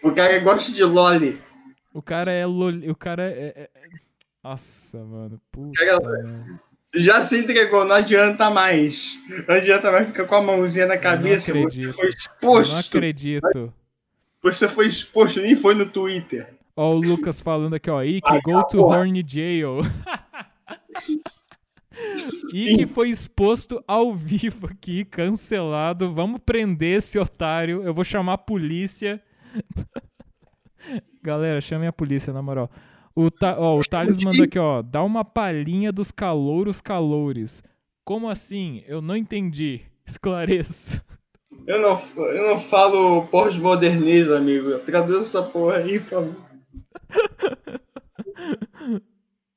[0.02, 1.40] O cara gosta de loli.
[1.94, 2.44] O cara é.
[2.44, 3.26] lol- O cara é.
[3.56, 3.70] é- é-
[4.42, 5.40] Nossa, mano.
[5.50, 5.82] Puta.
[5.84, 6.34] Cara.
[6.94, 9.18] Já se entregou, não adianta mais.
[9.48, 11.52] Não adianta mais ficar com a mãozinha na cabeça.
[11.52, 12.72] Você foi Eu exposto.
[12.72, 13.72] não acredito.
[14.42, 16.54] Você foi exposto, nem foi no Twitter.
[16.76, 18.02] Ó, o Lucas falando aqui, ó.
[18.02, 18.98] Ike, Ai, go to porra.
[18.98, 19.78] horny jail.
[22.52, 26.12] Ike foi exposto ao vivo aqui, cancelado.
[26.12, 27.82] Vamos prender esse otário.
[27.82, 29.22] Eu vou chamar a polícia.
[31.22, 32.70] Galera, chamem a polícia, na moral.
[33.14, 34.82] O, Ta- ó, o Thales mandou aqui, ó.
[34.82, 37.62] Dá uma palhinha dos calouros calores.
[38.04, 38.82] Como assim?
[38.86, 39.80] Eu não entendi.
[40.04, 41.02] Esclareça.
[41.66, 44.76] Eu não, eu não falo pós-modernismo, amigo.
[44.80, 46.34] Traduz essa porra aí, por favor.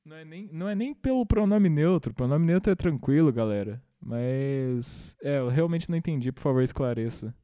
[0.04, 2.14] Não é, nem, não é nem pelo pronome neutro.
[2.14, 3.82] Pronome neutro é tranquilo, galera.
[4.00, 5.14] Mas.
[5.22, 6.32] É, eu realmente não entendi.
[6.32, 7.34] Por favor, esclareça.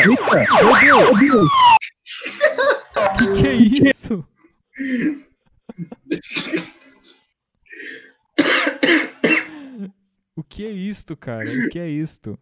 [0.00, 0.46] Eita!
[0.62, 1.18] Meu Deus!
[3.18, 4.24] Que que é isso?
[10.34, 11.50] O que é isto, cara?
[11.50, 12.38] O que é isto?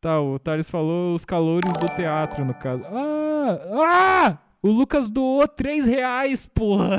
[0.00, 2.84] Tá, o Thales falou os calores do teatro, no caso.
[2.86, 3.58] Ah!
[3.88, 4.38] Ah!
[4.62, 6.98] O Lucas doou 3 reais, porra!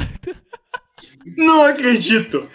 [1.38, 2.50] Não acredito!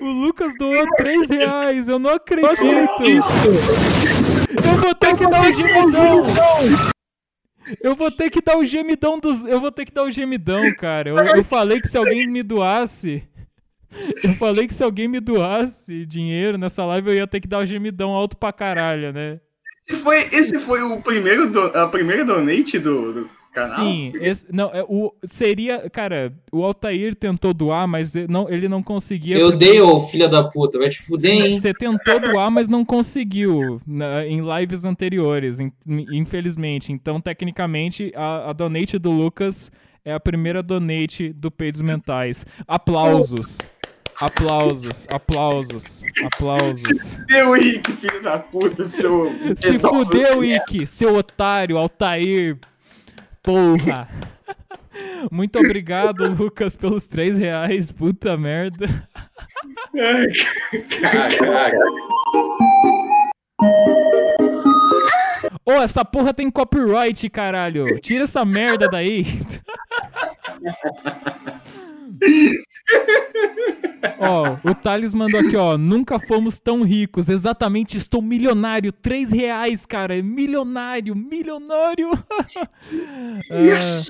[0.00, 2.62] O Lucas doou 3 reais, eu não acredito!
[4.48, 6.22] Eu vou ter que dar o gemidão!
[7.82, 9.44] Eu vou ter que dar o gemidão dos.
[9.44, 11.08] Eu vou ter que dar o gemidão, cara.
[11.10, 13.26] Eu, eu falei que se alguém me doasse.
[14.22, 17.58] Eu falei que se alguém me doasse dinheiro nessa live, eu ia ter que dar
[17.58, 19.40] o gemidão alto pra caralho, né?
[19.88, 23.76] Esse foi, esse foi o primeiro do, a primeira donate do, do canal?
[23.76, 25.88] Sim, esse, não, é, o, seria.
[25.88, 29.38] Cara, o Altair tentou doar, mas ele não, ele não conseguia.
[29.38, 30.78] Eu porque- dei, ô filha da puta.
[30.78, 31.58] Vai te fuder, hein?
[31.60, 36.92] Você tentou doar, mas não conseguiu na- em lives anteriores, in- infelizmente.
[36.92, 39.70] Então, tecnicamente, a, a donate do Lucas
[40.04, 42.44] é a primeira donate do Peidos Mentais.
[42.68, 43.58] Aplausos.
[44.18, 47.18] Aplausos, aplausos, aplausos.
[47.26, 49.30] Deu Rick, filho da puta, seu.
[49.56, 52.58] Se fudeu, Ike, seu otário, Altair.
[53.42, 54.08] Porra.
[55.30, 57.90] Muito obrigado, Lucas, pelos 3 reais.
[57.92, 58.86] Puta merda.
[61.38, 61.76] Caraca.
[65.64, 68.00] Ô, essa porra tem copyright, caralho.
[68.00, 69.26] Tira essa merda daí.
[74.18, 75.76] Ó, o Thales mandou aqui, ó.
[75.76, 77.28] Nunca fomos tão ricos.
[77.28, 78.92] Exatamente, estou milionário.
[78.92, 80.22] 3 reais, cara.
[80.22, 82.10] Milionário, milionário.
[83.52, 84.08] Yes.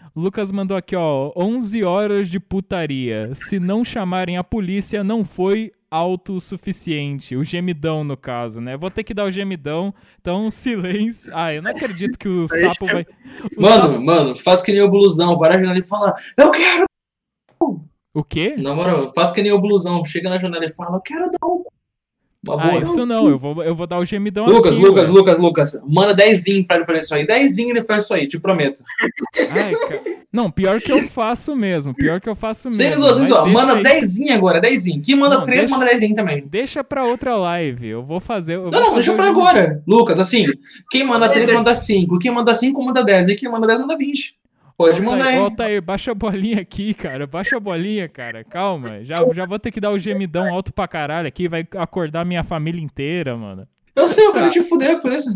[0.00, 1.32] Ah, Lucas mandou aqui, ó.
[1.36, 3.30] 11 horas de putaria.
[3.34, 7.34] Se não chamarem a polícia, não foi autossuficiente.
[7.36, 8.76] O gemidão, no caso, né?
[8.76, 9.94] Vou ter que dar o gemidão.
[10.20, 11.32] Então, silêncio.
[11.34, 13.06] Ah, eu não acredito que o sapo vai.
[13.56, 15.38] o Mano, sapo- mano, faz que nem o blusão.
[15.38, 16.84] Para a janela e fala, eu quero.
[18.18, 18.54] O quê?
[18.58, 20.04] Na moral, faz que nem o blusão.
[20.04, 21.64] Chega na janela e fala, eu quero dar um.
[22.46, 22.82] Uma Ah, boa.
[22.82, 25.14] isso não, eu vou, eu vou dar o gemidão Lucas, aqui, Lucas, ué.
[25.14, 25.82] Lucas, Lucas.
[25.86, 27.26] Manda dezinho pra ele fazer isso aí.
[27.26, 28.80] Dezinho ele faz isso aí, te prometo.
[29.50, 30.00] Ai, ca-
[30.32, 31.92] Não, pior que eu faço mesmo.
[31.94, 33.00] Pior que eu faço mesmo.
[33.00, 33.44] mas zoar.
[33.44, 33.82] deixa Manda aí.
[33.82, 35.02] dezinho agora, dezinho.
[35.04, 36.44] Quem manda Não, três, deixa- manda dezinho também.
[36.46, 37.86] Deixa pra outra live.
[37.88, 38.54] Eu vou fazer.
[38.54, 39.82] eu Não, vou não, deixa pra agora.
[39.86, 40.46] Lucas, assim,
[40.90, 42.18] quem manda três, manda cinco.
[42.20, 43.26] Quem manda cinco, manda dez.
[43.28, 44.38] E quem manda dez, manda vinte.
[44.78, 45.38] Pode mandar aí.
[45.38, 47.26] ô, Altair, baixa a bolinha aqui, cara.
[47.26, 48.44] Baixa a bolinha, cara.
[48.44, 49.02] Calma.
[49.02, 51.48] Já, já vou ter que dar o gemidão alto pra caralho aqui.
[51.48, 53.66] Vai acordar minha família inteira, mano.
[53.96, 55.30] Eu sei, eu quero te fuder por isso.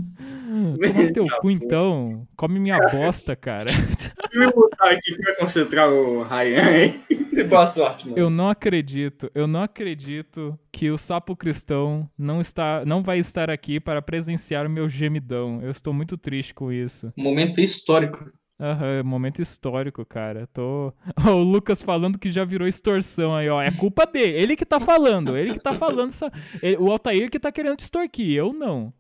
[0.47, 2.25] Toma teu cu então.
[2.37, 3.65] Come minha bosta, cara.
[3.65, 7.03] Deixa eu botar aqui pra concentrar o Ryan aí.
[7.49, 8.19] Boa sorte, mano.
[8.19, 13.51] Eu não acredito, eu não acredito que o sapo cristão não está, não vai estar
[13.51, 15.61] aqui para presenciar o meu gemidão.
[15.61, 17.09] Eu estou muito triste com isso.
[17.19, 18.31] Momento histórico.
[18.63, 20.47] Aham, é momento histórico, cara.
[20.53, 20.93] Tô.
[21.27, 23.61] O Lucas falando que já virou extorsão aí, ó.
[23.61, 24.39] É culpa dele.
[24.39, 25.37] Ele que tá falando.
[25.37, 26.11] Ele que tá falando.
[26.11, 26.31] Essa...
[26.63, 28.37] ele- O Altair que tá querendo extorquir.
[28.37, 28.93] Eu não.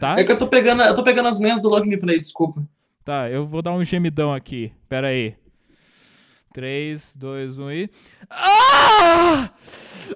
[0.00, 0.16] Tá?
[0.18, 2.66] É que eu tô pegando, eu tô pegando as manhas do Log Me Play, desculpa.
[3.04, 4.72] Tá, eu vou dar um gemidão aqui.
[4.88, 5.34] Pera aí.
[6.54, 7.90] 3, 2, 1 e.
[8.30, 9.50] Ah!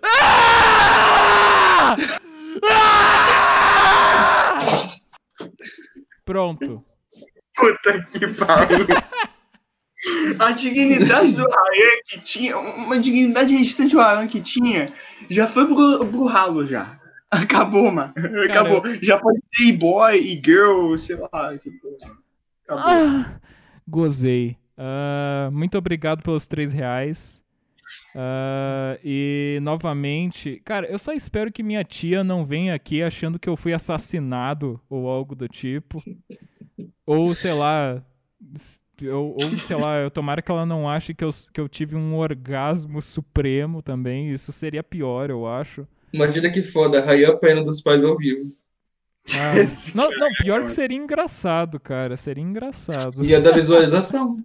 [0.03, 1.95] Ah!
[2.65, 4.57] Ah!
[6.25, 6.81] Pronto.
[7.57, 8.87] Puta que pariu.
[10.39, 14.89] A dignidade do Ryan que tinha, uma dignidade restante do Ryan que tinha,
[15.29, 17.01] já foi pro, pro ralo já.
[17.31, 18.15] Acabou, mano.
[18.45, 18.83] Acabou.
[19.03, 21.59] Já pode ser boy e girl, sei lá.
[21.59, 21.89] tipo,
[22.65, 22.85] Acabou.
[22.87, 23.41] Ah,
[23.87, 24.57] gozei.
[24.77, 27.43] Ah, muito obrigado pelos 3 reais.
[28.15, 33.49] Ah, e novamente, cara, eu só espero que minha tia não venha aqui achando que
[33.49, 36.03] eu fui assassinado ou algo do tipo.
[37.05, 38.03] Ou sei lá.
[39.03, 41.97] Ou, ou sei lá, eu tomara que ela não ache que eu, que eu tive
[41.97, 44.31] um orgasmo supremo também.
[44.31, 45.87] Isso seria pior, eu acho.
[46.13, 48.41] Imagina que foda, Rayan apanhando dos pais ao vivo.
[49.35, 49.55] Ah,
[49.95, 52.17] não, não, pior que seria engraçado, cara.
[52.17, 53.25] Seria engraçado.
[53.25, 54.39] Ia dar visualização.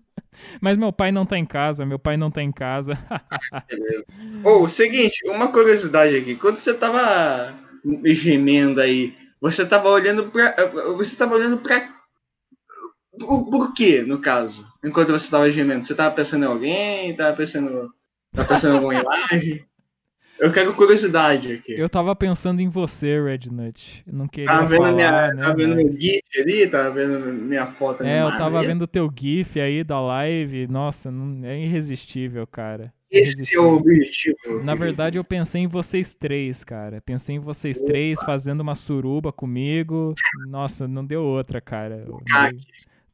[0.59, 2.97] Mas meu pai não tá em casa, meu pai não tá em casa.
[4.43, 6.35] Ô, seguinte, uma curiosidade aqui.
[6.35, 7.53] Quando você tava
[8.05, 10.55] gemendo aí, você tava olhando pra.
[10.97, 12.00] Você tava olhando pra.
[13.19, 14.65] Por, por quê, no caso?
[14.83, 15.83] Enquanto você tava gemendo?
[15.85, 17.15] Você tava pensando em alguém?
[17.15, 17.93] Tava pensando.
[18.33, 19.65] Tava pensando em alguma imagem?
[20.39, 21.73] Eu quero curiosidade aqui.
[21.73, 24.03] Eu tava pensando em você, Rednut.
[24.07, 25.41] Não queria Tava vendo, falar, minha, né?
[25.41, 28.67] tava vendo mas- meu GIF ali, tava vendo minha foto É, eu tava ali.
[28.67, 30.65] vendo teu GIF aí da live.
[30.67, 32.91] Nossa, não- é irresistível, cara.
[33.11, 34.63] Esse é o objetivo.
[34.63, 37.01] Na verdade, eu pensei em vocês três, cara.
[37.01, 40.15] Pensei em vocês três fazendo uma suruba comigo.
[40.47, 42.03] Nossa, não deu outra, cara.
[42.07, 42.19] Eu-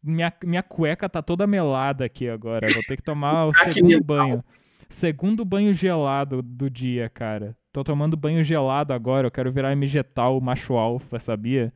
[0.07, 2.71] Minha, minha cueca tá toda melada aqui agora.
[2.71, 4.43] Vou ter que tomar o Ah, segundo banho.
[4.89, 7.55] Segundo banho gelado do dia, cara.
[7.73, 9.27] Tô tomando banho gelado agora.
[9.27, 11.73] Eu quero virar MGTal macho alfa, sabia?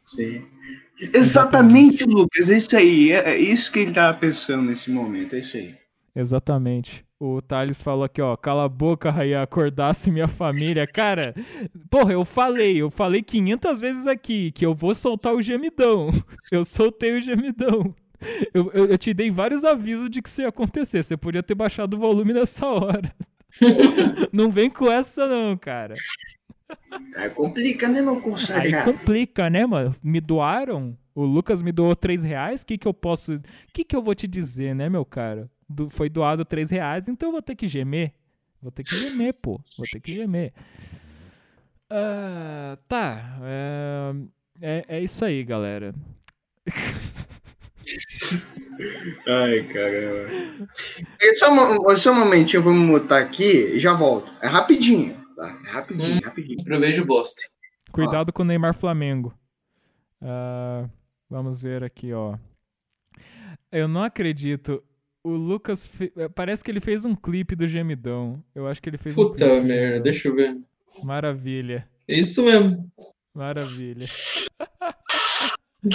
[0.00, 0.46] Sim.
[1.14, 3.12] Exatamente, Lucas, é isso aí.
[3.12, 5.74] É é isso que ele tava pensando nesse momento, é isso aí.
[6.14, 7.05] Exatamente.
[7.18, 8.36] O Thales falou aqui, ó.
[8.36, 10.86] Cala a boca, Raia, acordasse minha família.
[10.86, 11.34] Cara,
[11.88, 16.10] porra, eu falei, eu falei 500 vezes aqui que eu vou soltar o gemidão.
[16.52, 17.94] Eu soltei o gemidão.
[18.52, 21.02] Eu, eu, eu te dei vários avisos de que isso ia acontecer.
[21.02, 23.14] Você podia ter baixado o volume nessa hora.
[24.32, 25.94] Não vem com essa, não, cara.
[27.16, 28.92] Aí complica, né, meu Aí consagrado?
[28.92, 29.94] complica, né, mano?
[30.02, 30.96] Me doaram?
[31.14, 32.62] O Lucas me doou 3 reais?
[32.62, 33.36] O que, que eu posso.
[33.36, 33.40] O
[33.72, 35.48] que, que eu vou te dizer, né, meu cara?
[35.68, 38.12] Do- foi doado 3 reais, então eu vou ter que gemer.
[38.62, 39.60] Vou ter que gemer, pô.
[39.76, 40.52] Vou ter que gemer.
[41.90, 43.38] Ah, tá.
[43.42, 44.12] É,
[44.60, 45.94] é, é isso aí, galera.
[49.28, 50.28] Ai, caramba.
[51.22, 54.32] É só, um- só um momentinho, vamos mutar aqui e já volto.
[54.42, 55.58] É rapidinho, tá?
[55.66, 56.64] É rapidinho, rapidinho.
[56.64, 57.42] Prevejo bosta.
[57.92, 59.32] Cuidado com o Neymar Flamengo.
[60.20, 60.88] Ah,
[61.30, 62.36] vamos ver aqui, ó.
[63.70, 64.82] Eu não acredito.
[65.26, 65.84] O Lucas.
[65.84, 68.42] fe- Parece que ele fez um clipe do Gemidão.
[68.54, 69.60] Eu acho que ele fez um Puta clipe.
[69.60, 70.56] do merda, deixa eu ver.
[71.02, 71.88] Maravilha.
[72.08, 72.88] Isso mesmo.
[73.34, 74.06] Maravilha.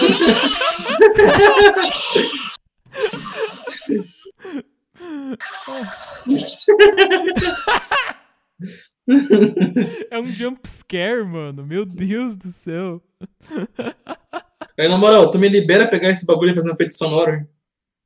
[10.09, 11.65] É um jump scare, mano.
[11.65, 13.01] Meu Deus do céu.
[14.77, 17.47] Aí, na moral, tu me libera pegar esse bagulho e fazer um efeito sonoro?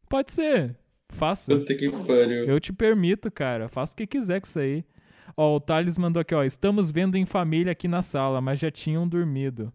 [0.09, 0.75] Pode ser.
[1.15, 1.55] Faça.
[1.55, 2.45] Puta que pariu.
[2.45, 3.67] Eu te permito, cara.
[3.67, 4.83] Faça o que quiser com isso aí.
[5.35, 6.43] Ó, o Thales mandou aqui, ó.
[6.43, 9.71] Estamos vendo em família aqui na sala, mas já tinham dormido.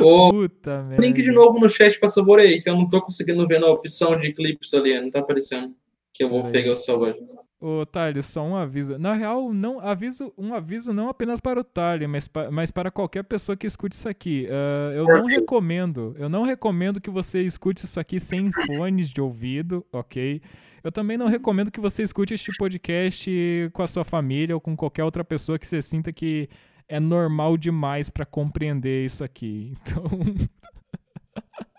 [0.00, 1.06] Ô, Puta merda.
[1.06, 4.16] link de novo no chat, favor, aí, que eu não tô conseguindo ver na opção
[4.18, 5.74] de clipes ali, não tá aparecendo.
[6.16, 7.12] Que eu vou pegar o celular.
[7.60, 8.96] Ô, Thales, só um aviso.
[8.98, 12.88] Na real, não aviso, um aviso não apenas para o Thales, mas, pa- mas para
[12.88, 14.46] qualquer pessoa que escute isso aqui.
[14.48, 19.20] Ah, eu não recomendo, eu não recomendo que você escute isso aqui sem fones de
[19.20, 20.40] ouvido, ok?
[20.84, 23.28] Eu também não recomendo que você escute este podcast
[23.72, 26.48] com a sua família ou com qualquer outra pessoa que você sinta que
[26.88, 29.72] é normal demais para compreender isso aqui.
[29.82, 30.04] Então.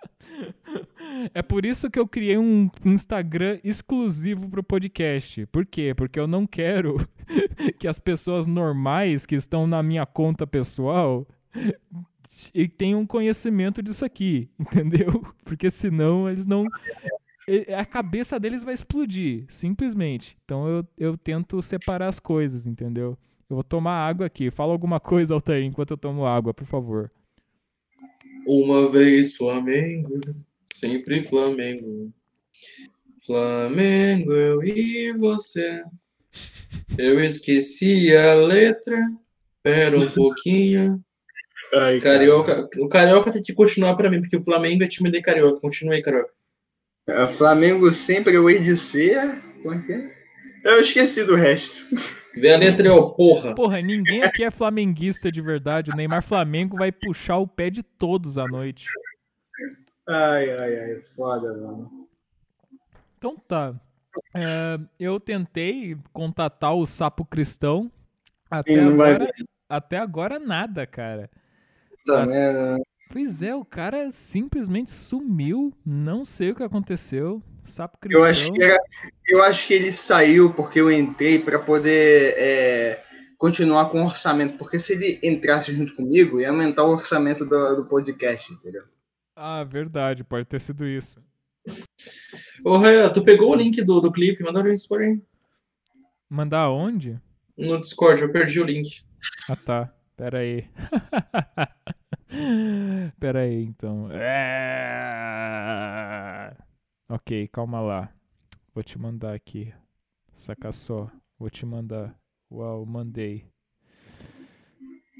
[1.34, 5.46] É por isso que eu criei um Instagram exclusivo pro podcast.
[5.48, 5.94] Por quê?
[5.96, 6.98] Porque eu não quero
[7.80, 11.28] que as pessoas normais que estão na minha conta pessoal
[12.54, 15.24] e tenham conhecimento disso aqui, entendeu?
[15.44, 16.66] Porque senão eles não.
[17.78, 20.38] A cabeça deles vai explodir, simplesmente.
[20.44, 23.18] Então eu, eu tento separar as coisas, entendeu?
[23.50, 24.50] Eu vou tomar água aqui.
[24.50, 27.12] Fala alguma coisa, Altair, enquanto eu tomo água, por favor.
[28.46, 30.22] Uma vez Flamengo,
[30.74, 32.14] sempre Flamengo.
[33.26, 35.84] Flamengo, eu e você.
[36.98, 38.98] Eu esqueci a letra.
[39.64, 41.04] Pera um pouquinho.
[41.74, 45.22] Ai, Carioca, o Carioca tem que continuar pra mim, porque o Flamengo é time de
[45.22, 45.60] Carioca.
[45.60, 46.32] Continue aí, Carioca.
[47.08, 49.18] É, Flamengo sempre eu hei de ser.
[49.18, 50.16] É que é?
[50.64, 51.88] Eu esqueci do resto.
[52.36, 53.56] Vê a letra ó, porra.
[53.56, 55.92] Porra, ninguém aqui é flamenguista de verdade.
[55.92, 58.88] O Neymar Flamengo vai puxar o pé de todos à noite.
[60.08, 62.08] Ai, ai, ai, foda, mano.
[63.18, 63.74] Então tá.
[64.34, 67.92] É, eu tentei contatar o Sapo Cristão.
[68.50, 69.34] Até vai agora,
[69.68, 71.30] até agora nada, cara.
[72.06, 72.82] Tá merda.
[73.12, 75.74] Pois é, o cara simplesmente sumiu.
[75.86, 77.42] Não sei o que aconteceu.
[77.66, 78.24] Sapo Cristão.
[78.24, 78.78] Eu acho que era,
[79.28, 83.04] eu acho que ele saiu porque eu entrei para poder é,
[83.38, 84.58] continuar com o orçamento.
[84.58, 88.84] Porque se ele entrasse junto comigo, ia aumentar o orçamento do, do podcast, entendeu?
[89.36, 91.22] Ah, verdade, pode ter sido isso.
[92.64, 94.44] Ô, Ré, tu pegou o link do, do clipe?
[94.44, 95.20] Manda o link por aí.
[96.30, 97.20] Mandar aonde?
[97.58, 99.04] No Discord, eu perdi o link.
[99.50, 99.92] Ah tá.
[100.16, 100.66] Pera aí.
[103.20, 104.10] Pera aí, então.
[104.12, 105.36] É...
[107.08, 108.12] Ok, calma lá.
[108.74, 109.72] Vou te mandar aqui.
[110.34, 111.08] Saca só.
[111.38, 112.18] Vou te mandar.
[112.52, 113.46] Uau, mandei.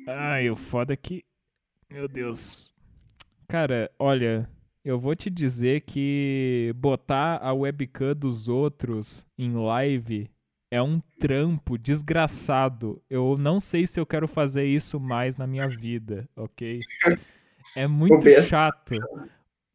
[0.08, 1.24] Ai, o foda é que.
[1.90, 2.74] Meu Deus.
[3.48, 4.50] Cara, olha.
[4.84, 10.30] Eu vou te dizer que botar a webcam dos outros em live
[10.70, 13.02] é um trampo desgraçado.
[13.10, 16.82] Eu não sei se eu quero fazer isso mais na minha vida, ok?
[17.76, 18.94] É muito chato.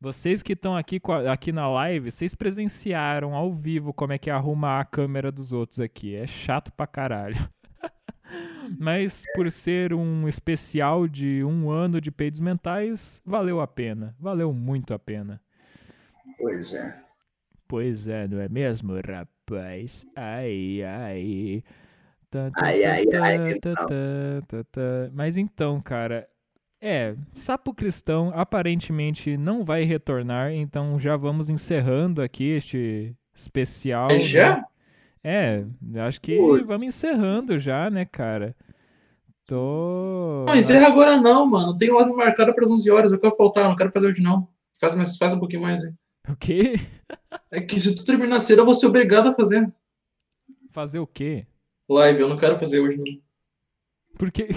[0.03, 0.99] Vocês que estão aqui,
[1.31, 5.53] aqui na live, vocês presenciaram ao vivo como é que é arrumar a câmera dos
[5.53, 6.17] outros aqui.
[6.17, 7.37] É chato pra caralho.
[8.81, 14.17] Mas por ser um especial de um ano de peidos mentais, valeu a pena.
[14.19, 15.39] Valeu muito a pena.
[16.39, 16.99] Pois é.
[17.69, 20.07] Pois é, não é mesmo, rapaz?
[20.17, 21.63] Ai, ai.
[22.31, 25.11] Tá, tá, Ai, tá, ai, ai, tá, então.
[25.13, 26.27] Mas então, cara,
[26.81, 34.11] é, Sapo Cristão aparentemente não vai retornar, então já vamos encerrando aqui este especial.
[34.11, 34.57] É já?
[34.57, 34.65] né?
[35.23, 35.65] É,
[36.07, 38.57] acho que vamos encerrando já, né, cara?
[39.47, 40.45] Tô.
[40.47, 41.77] Não, encerra agora não, mano.
[41.77, 43.13] Tem live marcada para as 11 horas.
[43.13, 44.49] Eu quero faltar, não quero fazer hoje não.
[44.79, 45.93] Faz, mais, faz um pouquinho mais aí.
[46.29, 46.75] O quê?
[47.51, 49.71] É que se tu terminar cedo, eu vou ser obrigado a fazer
[50.71, 51.47] Fazer o quê?
[51.89, 52.21] live.
[52.21, 53.05] Eu não quero fazer hoje não.
[54.17, 54.49] Porque.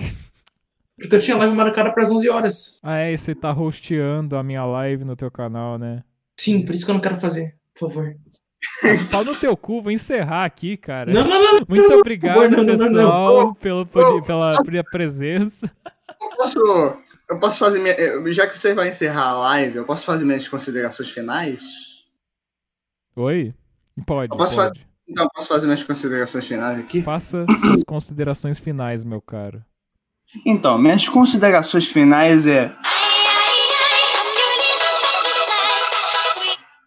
[1.03, 2.79] Porque eu tinha live marcada para as 11 horas.
[2.81, 6.01] Ah, é, e você tá hosteando a minha live no teu canal, né?
[6.39, 7.57] Sim, por isso que eu não quero fazer.
[7.77, 8.15] Por favor.
[9.11, 11.11] Pau no teu cu, vou encerrar aqui, cara.
[11.11, 11.65] Não, não, não.
[11.67, 13.53] Muito não, obrigado, não, não, não, pessoal, não.
[13.53, 15.69] Pelo, pela, presença.
[16.21, 16.59] Eu posso,
[17.29, 17.95] eu posso fazer minha,
[18.31, 21.61] já que você vai encerrar a live, eu posso fazer minhas considerações finais?
[23.17, 23.53] Oi?
[24.05, 24.87] Pode, Eu posso pode.
[25.05, 27.01] Então, posso fazer minhas considerações finais aqui?
[27.01, 29.63] Faça suas considerações finais, meu caro.
[30.45, 32.71] Então, minhas considerações finais é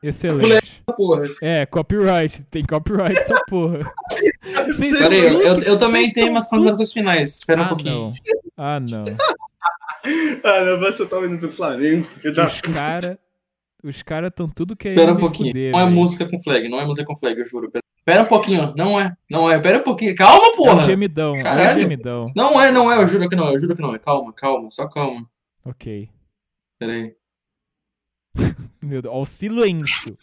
[0.03, 0.83] Excelente.
[0.97, 1.25] Porra.
[1.43, 2.45] É, copyright.
[2.45, 3.81] Tem copyright essa porra.
[4.67, 7.39] Vocês Pera aí, eu, eu, também tenho umas considerações finais.
[7.39, 7.95] Espera um Ah, pouquinho.
[7.95, 8.13] não.
[8.57, 9.05] Ah, não.
[10.45, 12.07] Ah, não, vai soltar o do Flamengo.
[12.47, 13.19] Os cara...
[13.83, 15.49] Os caras estão tudo querendo Espera um pouquinho.
[15.49, 15.97] fuder, não é velho.
[15.97, 17.69] música com flag, não é música com flag, eu juro.
[17.71, 19.15] Pera, pera um pouquinho, não é.
[19.31, 20.15] Não é, pera um pouquinho.
[20.15, 20.87] Calma, É um porra!
[20.87, 21.83] gemidão, é um Caralho.
[21.83, 22.27] gemidão.
[22.35, 23.99] Não é, não é, eu juro que não, eu juro que não é.
[23.99, 25.29] Calma, calma, só calma.
[25.65, 26.09] Ok.
[26.79, 27.15] Pera aí.
[28.83, 30.17] Meu Deus, ó, o silêncio.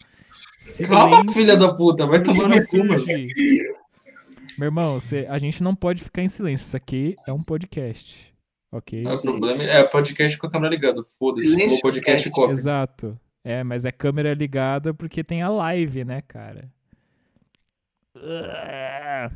[0.88, 3.04] Calma, Silêncio filha da puta, vai tomar no cu, mano.
[4.56, 6.64] Meu irmão, você- a gente não pode ficar em silêncio.
[6.64, 8.32] Isso aqui é um podcast.
[8.72, 9.04] Ok?
[9.06, 11.02] O problema é podcast com a câmera ligada.
[11.18, 12.52] Foda-se, Silêncio falou podcast copy.
[12.52, 13.18] Exato.
[13.44, 16.72] É, mas é câmera ligada porque tem a live, né, cara?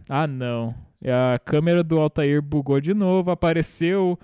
[0.09, 0.75] Ah, não.
[1.03, 4.19] E A câmera do Altair bugou de novo, apareceu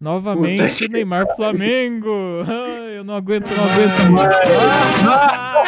[0.00, 2.44] novamente o Neymar Flamengo.
[2.46, 4.36] Ai, eu não aguento, não aguento mais.
[5.06, 5.62] Ah!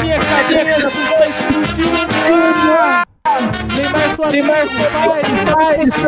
[0.00, 1.96] Minha cabeça está explodindo.
[2.32, 3.04] Ah!
[3.74, 4.52] Neymar Flamengo,
[5.82, 6.06] está.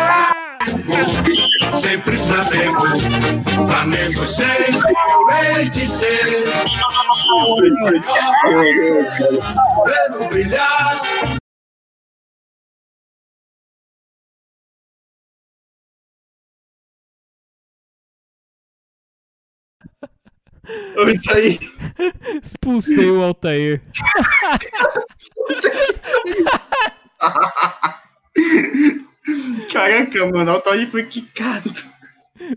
[0.00, 1.37] Ah!
[1.80, 2.80] Sempre Flamengo,
[3.66, 4.92] Flamengo sempre
[5.56, 6.44] hei de ser.
[9.86, 11.00] Vendo brilhar.
[20.96, 21.58] Oi, isso aí.
[22.42, 23.80] Expulsei o Altair.
[29.72, 31.72] Caraca, mano, o Altair foi quicado.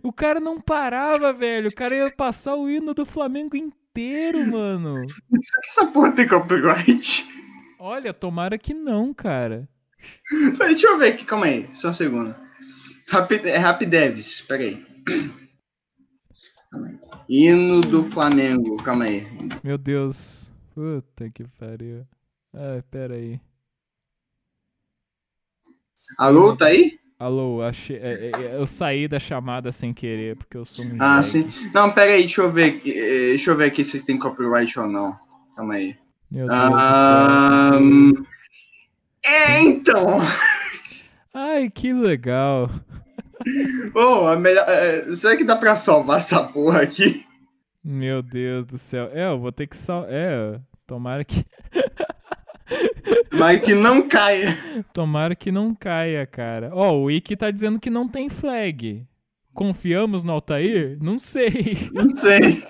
[0.03, 1.69] O cara não parava, velho.
[1.69, 5.07] O cara ia passar o hino do Flamengo inteiro, mano.
[5.09, 7.27] Será que essa porra tem copyright?
[7.79, 9.67] Olha, tomara que não, cara.
[10.57, 12.33] Deixa eu ver aqui, calma aí, só um segundo.
[13.09, 13.57] Rapid, é
[14.47, 14.85] peraí.
[16.71, 16.99] Calma aí.
[17.27, 19.27] Hino do Flamengo, calma aí.
[19.63, 20.51] Meu Deus.
[20.73, 22.05] Puta que pariu.
[22.53, 23.39] Ai, pera aí.
[26.17, 26.99] Alô, tá aí?
[27.19, 31.21] Alô, achei, é, é, eu saí da chamada sem querer, porque eu sou um Ah,
[31.21, 31.47] sim.
[31.73, 32.75] Não, pera aí, deixa eu ver.
[32.75, 35.15] aqui, eh, Deixa eu ver aqui se tem copyright ou não.
[35.55, 35.95] Calma aí.
[36.31, 37.83] Meu Deus Ah, do
[38.15, 38.25] céu.
[39.23, 40.19] É, então.
[41.33, 42.69] Ai, que legal.
[43.93, 44.65] Ô, a melhor.
[44.67, 47.23] eh, Será que dá pra salvar essa porra aqui?
[47.83, 49.09] Meu Deus do céu.
[49.13, 50.05] É, eu vou ter que sal...
[50.07, 51.45] É, tomara que.
[53.31, 54.57] Mas que não caia.
[54.93, 56.71] Tomara que não caia, cara.
[56.73, 59.05] Ó, o Wiki tá dizendo que não tem flag.
[59.53, 60.97] Confiamos no Altair?
[61.01, 61.89] Não sei.
[61.93, 62.63] Não sei.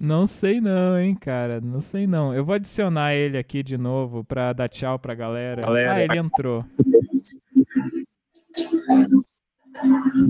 [0.00, 1.60] Não sei não, hein, cara.
[1.60, 2.34] Não sei não.
[2.34, 5.62] Eu vou adicionar ele aqui de novo pra dar tchau pra galera.
[5.62, 5.94] Galera.
[5.94, 6.64] Ah, ele entrou.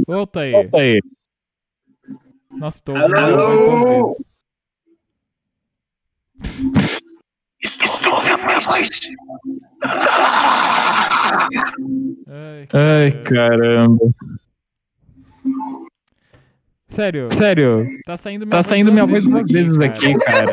[0.06, 0.56] Ô, Altair.
[0.56, 1.02] Altair.
[2.50, 4.16] Nós tô Alô?
[7.64, 8.88] Estou ouvindo minha voz.
[12.28, 14.04] Ai, Ai, caramba.
[16.86, 17.28] Sério?
[17.32, 20.52] Sério, Tá saindo minha tá voz saindo duas minha voz vezes duas vezes aqui, cara.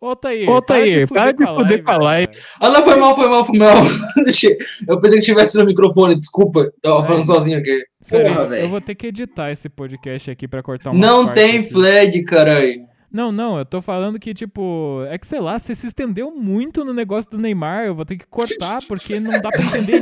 [0.00, 2.32] Ô, Altair, Ô, para de fuder com a live.
[2.60, 3.74] Ah, não, foi mal, foi mal, foi mal.
[4.88, 6.72] Eu- pensei que tivesse no microfone, desculpa.
[6.80, 7.82] Tava falando sozinho aqui.
[8.00, 11.62] Sério, Porra, eu vou ter que editar esse podcast aqui pra cortar uma Não tem
[11.68, 12.88] flag, caralho.
[13.12, 16.84] Não, não, eu tô falando que, tipo, é que sei lá, você se estendeu muito
[16.84, 20.00] no negócio do Neymar, eu vou ter que cortar, porque não dá pra entender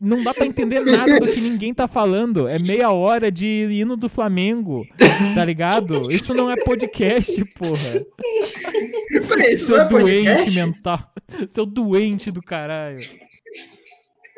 [0.00, 2.46] não dá para entender nada do que ninguém tá falando.
[2.46, 4.86] É meia hora de hino do Flamengo,
[5.34, 6.06] tá ligado?
[6.12, 8.06] Isso não é podcast, porra.
[9.28, 10.54] Peraí, isso Seu não é doente podcast?
[10.54, 11.12] mental.
[11.48, 13.00] Seu doente do caralho.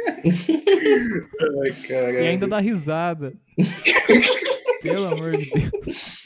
[0.07, 2.21] Ai, caralho.
[2.21, 3.35] E ainda dá risada.
[4.83, 6.23] Pelo amor de Deus.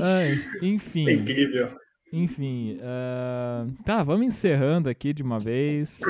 [0.00, 1.08] Ai, enfim.
[1.08, 1.76] É incrível.
[2.12, 6.00] Enfim, ah, tá, vamos encerrando aqui de uma vez.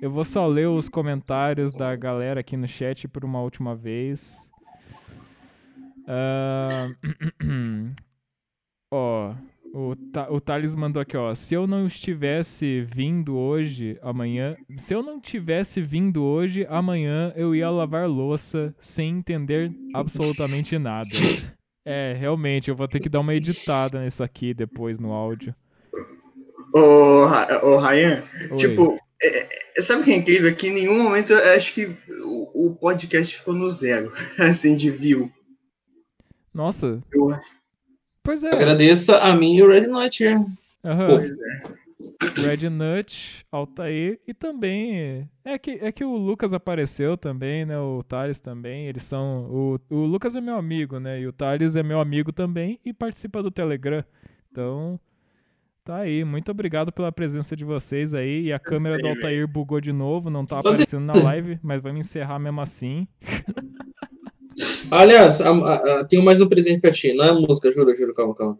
[0.00, 4.50] Eu vou só ler os comentários da galera aqui no chat por uma última vez.
[6.06, 6.88] Ah,
[8.90, 9.34] ó,
[9.74, 9.94] o,
[10.30, 11.34] o Thales mandou aqui, ó.
[11.34, 14.56] Se eu não estivesse vindo hoje, amanhã.
[14.78, 21.08] Se eu não tivesse vindo hoje, amanhã eu ia lavar louça sem entender absolutamente nada.
[21.84, 25.54] É, realmente, eu vou ter que dar uma editada nisso aqui depois no áudio.
[26.74, 27.26] Ô,
[27.62, 28.56] ô Ryan, Oi.
[28.56, 29.48] tipo, é-
[29.78, 30.54] é- sabe o que é incrível?
[30.56, 31.94] Que em nenhum momento eu acho que
[32.24, 35.30] o, o podcast ficou no zero, assim, de view.
[36.52, 37.50] Nossa, Eu acho.
[38.22, 38.48] pois é.
[38.48, 40.24] Agradeça a mim e o Red Knight.
[40.84, 41.18] Aham.
[41.20, 41.34] Fofo.
[42.36, 45.28] Red Nut, Altair e também.
[45.44, 47.78] É que, é que o Lucas apareceu também, né?
[47.78, 48.86] O Thales também.
[48.86, 49.46] Eles são.
[49.50, 51.20] O, o Lucas é meu amigo, né?
[51.20, 54.04] E o Thales é meu amigo também e participa do Telegram.
[54.50, 54.98] Então.
[55.84, 56.24] Tá aí.
[56.24, 58.44] Muito obrigado pela presença de vocês aí.
[58.44, 62.00] E a câmera do Altair bugou de novo, não tá aparecendo na live, mas vamos
[62.06, 63.06] encerrar mesmo assim.
[64.90, 67.12] Aliás, a- a- a- tenho mais um presente pra ti.
[67.12, 68.58] Não é música, juro, juro, calma, calma.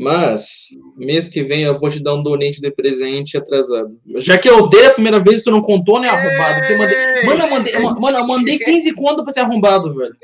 [0.00, 3.90] Mas, mês que vem eu vou te dar um donate de presente atrasado.
[4.16, 6.66] Já que eu dei a primeira vez, tu não contou, né, arrombado?
[6.66, 6.96] Que eu mandei...
[7.26, 10.16] Mano, eu mandei, mano, eu mandei 15 conto pra ser arrombado, velho.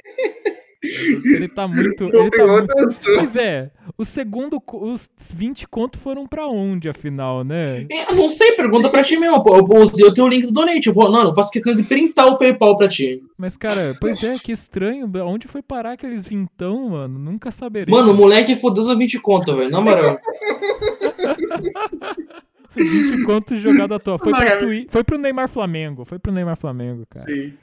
[0.83, 2.05] Ele tá muito.
[2.05, 2.75] Ele tá muito...
[3.05, 7.87] Pois é, o segundo, os 20 conto foram pra onde, afinal, né?
[8.11, 9.43] Eu não sei, pergunta pra ti mesmo.
[9.47, 10.87] Eu usei o teu link do Donate.
[10.89, 13.23] Eu vou, não, eu faço questão de printar o PayPal pra ti.
[13.39, 15.11] Mas, cara, pois é, que estranho.
[15.25, 17.19] Onde foi parar aqueles vintão, mano?
[17.19, 17.99] Nunca saberemos.
[17.99, 19.71] Mano, o moleque fodeu os 20 conto, velho.
[19.71, 20.19] Na moral.
[22.77, 24.19] 20 conto jogado à toa.
[24.19, 24.33] Foi.
[24.59, 26.05] Twi- foi pro Neymar Flamengo.
[26.05, 27.25] Foi pro Neymar Flamengo, cara.
[27.27, 27.55] Sim.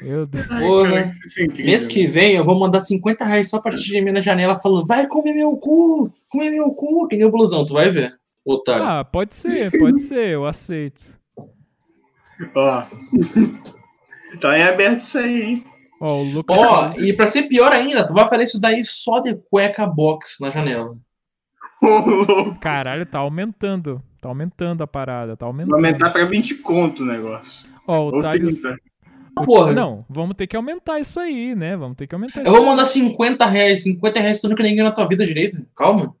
[0.00, 0.46] Meu Deus.
[0.46, 0.98] Porra.
[1.00, 1.62] É.
[1.64, 4.86] Mês que vem eu vou mandar 50 reais só pra te gemer na janela falando,
[4.86, 8.12] vai comer meu cu, comer meu cu, que nem o blusão, tu vai ver,
[8.44, 8.84] otário.
[8.84, 11.18] Ah, pode ser, pode ser, eu aceito.
[12.54, 12.84] Ó.
[14.40, 15.64] Tá em aberto isso aí, hein?
[16.00, 16.56] Ó, o Lucas.
[16.58, 20.38] Ó, e pra ser pior ainda, tu vai fazer isso daí só de cueca box
[20.40, 20.94] na janela.
[22.60, 24.02] Caralho, tá aumentando.
[24.20, 25.74] Tá aumentando a parada, tá Vai aumentando.
[25.74, 27.68] aumentar pra 20 conto o negócio.
[27.86, 28.60] Ó, o Ou Thales.
[29.42, 29.46] 30.
[29.46, 29.72] Porra.
[29.72, 31.76] Não, vamos ter que aumentar isso aí, né?
[31.76, 32.66] Vamos ter que aumentar Eu vou aí.
[32.66, 35.64] mandar 50 reais, 50 reais tu nunca ninguém na tua vida direito.
[35.76, 36.14] Calma.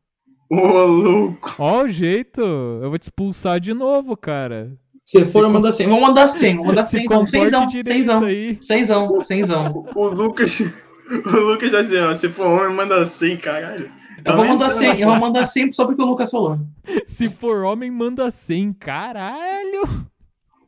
[0.50, 1.54] Ô, louco.
[1.58, 2.40] Ó, o jeito.
[2.40, 4.72] Eu vou te expulsar de novo, cara.
[5.04, 5.86] Se for, eu mando 100.
[5.86, 7.26] Vamos mandar 100, vamos mandar Se 100, então.
[7.26, 8.24] Cenzão, cenzão.
[8.24, 8.56] aí.
[8.60, 9.86] Cenzão, cenzão.
[9.94, 10.60] O Lucas.
[11.08, 13.88] O Lucas já dizia, ó, se for homem, manda 100, caralho.
[14.24, 16.58] Tá Eu vou mandar aumentando 100, eu vou mandar 100 só porque o Lucas falou.
[17.06, 18.72] Se for homem, manda 100.
[18.72, 20.04] Caralho.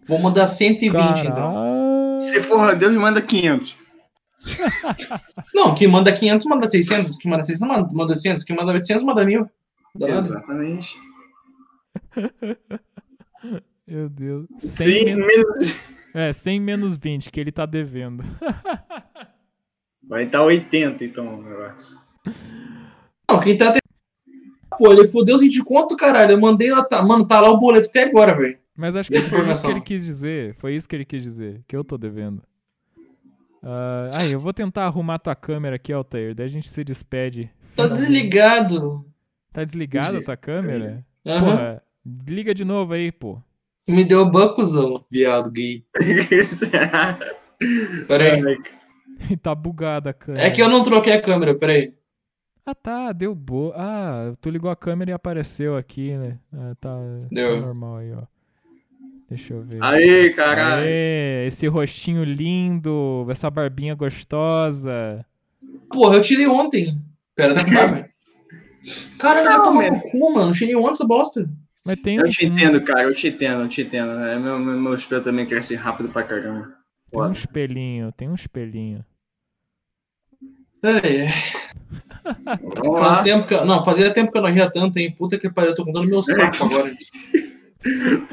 [0.06, 1.52] Vou mandar 120, então.
[2.18, 3.76] Se for Deus, manda 500.
[5.54, 9.02] Não, quem manda 500 manda 600, quem manda 600 manda, manda 800, quem manda 800
[9.02, 9.50] manda 1000.
[9.94, 10.20] Dá nada.
[10.20, 10.98] Exatamente.
[13.86, 14.46] Meu Deus.
[14.58, 15.74] 100 Sim, menos...
[16.14, 18.24] É, 100 menos 20, que ele tá devendo.
[20.08, 21.98] Vai estar 80, então, o negócio.
[23.30, 23.72] Não, quem tá.
[23.72, 23.80] te-
[24.78, 26.32] Pô, ele fodeu os 20 conto, caralho.
[26.32, 27.02] Eu mandei lá, tá...
[27.02, 28.58] mano, tá lá o boleto até agora, velho.
[28.78, 30.54] Mas acho que foi isso que ele quis dizer.
[30.54, 32.40] Foi isso que ele quis dizer, que eu tô devendo.
[33.60, 36.32] Ah, aí, eu vou tentar arrumar tua câmera aqui, Altair.
[36.32, 37.50] Daí a gente se despede.
[37.74, 39.04] Tá desligado.
[39.52, 41.04] Tá desligada a tua câmera?
[41.26, 41.40] Aham.
[41.40, 41.82] Porra,
[42.28, 43.42] liga de novo aí, pô.
[43.88, 45.84] Me deu bancozão, viado gay.
[48.06, 48.58] Pera aí.
[49.42, 50.46] tá bugada a câmera.
[50.46, 51.94] É que eu não troquei a câmera, pera aí.
[52.64, 53.74] Ah, tá, deu boa.
[53.76, 56.38] Ah, tu ligou a câmera e apareceu aqui, né?
[56.52, 56.96] Ah, tá,
[57.28, 57.60] Deu.
[57.60, 58.22] tá normal aí, ó.
[59.28, 59.82] Deixa eu ver.
[59.82, 60.82] Aê, caralho.
[60.84, 65.24] Aê, esse rostinho lindo, essa barbinha gostosa.
[65.90, 66.98] Porra, eu tirei ontem.
[67.34, 68.08] Pera, tá com barba?
[69.18, 69.96] Caralho, vai Não, tomar man.
[69.96, 70.50] no cu, mano.
[70.50, 71.50] Eu tirei ontem essa bosta.
[71.84, 74.12] Mas tem Eu te entendo, cara, eu te entendo, eu te entendo.
[74.20, 76.64] É, meu, meu, meu espelho também cresce rápido pra caramba.
[77.10, 77.32] Tem um Foda.
[77.32, 79.04] espelhinho, tem um espelhinho.
[80.82, 81.28] É, é.
[82.76, 83.64] Vamos Faz tempo que eu...
[83.64, 85.14] Não, fazia tempo que eu não ria tanto, hein?
[85.16, 86.90] Puta que pariu, eu tô contando meu saco agora.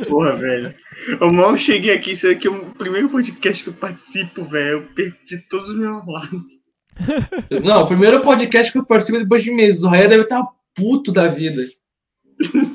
[0.08, 0.74] Porra, velho.
[1.20, 4.80] Eu mal cheguei aqui, isso aqui é o primeiro podcast que eu participo, velho.
[4.80, 6.56] Eu perdi todos os meus lados.
[7.64, 9.84] Não, o primeiro podcast que eu participo depois de meses.
[9.84, 11.64] O Raia deve estar puto da vida.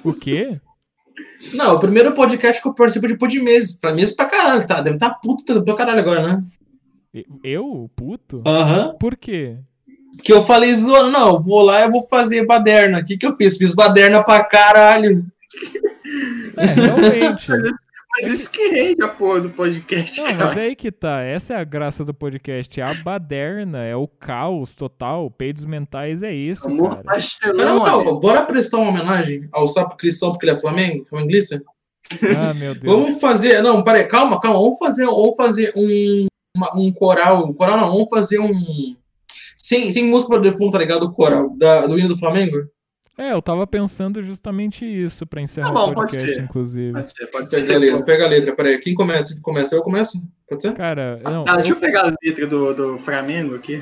[0.05, 0.51] O quê?
[1.55, 3.79] Não, o primeiro podcast que eu participo depois de meses.
[3.79, 4.81] Pra meses pra caralho, tá?
[4.81, 6.43] Deve estar puto pra caralho agora, né?
[7.43, 8.43] Eu, puto?
[8.47, 8.95] Aham.
[8.99, 9.59] Por quê?
[10.23, 13.01] Que eu falei zoando, não, vou lá e eu vou fazer baderna.
[13.01, 13.57] O que que eu fiz?
[13.57, 15.25] Fiz baderna pra caralho.
[16.57, 17.49] É, realmente.
[18.13, 21.21] Mas isso que rende a porra do podcast, Não, mas é aí que tá.
[21.23, 22.81] Essa é a graça do podcast.
[22.81, 25.31] A baderna é o caos total.
[25.31, 27.05] Peidos mentais é isso, Amor cara.
[27.05, 31.63] pastelão, Não, não, bora prestar uma homenagem ao Sapo Cristão porque ele é Flamengo, flamenguista?
[32.37, 32.85] Ah, meu Deus.
[32.93, 33.63] Vamos fazer.
[33.63, 34.59] Não, peraí, calma, calma.
[34.59, 36.27] Vamos fazer, vamos fazer um,
[36.57, 37.47] uma- um coral.
[37.49, 38.97] Um coral não, vamos fazer um.
[39.57, 41.05] Sem, sem música de fundo, tá ligado?
[41.05, 42.57] O coral da- do hino do Flamengo?
[43.21, 46.41] É, eu tava pensando justamente isso pra encerrar Tá bom, o pode podcast, ser.
[46.43, 46.93] inclusive.
[46.93, 48.05] Pode ser, pode Pega a letra, ser.
[48.05, 48.79] pega a letra, peraí.
[48.79, 49.35] Quem começa?
[49.35, 49.75] Quem começa?
[49.75, 50.19] Eu começo?
[50.49, 50.73] Pode ser?
[50.75, 53.79] Cara, não, Ah, deixa eu, pegar a letra do, do Flamengo aqui.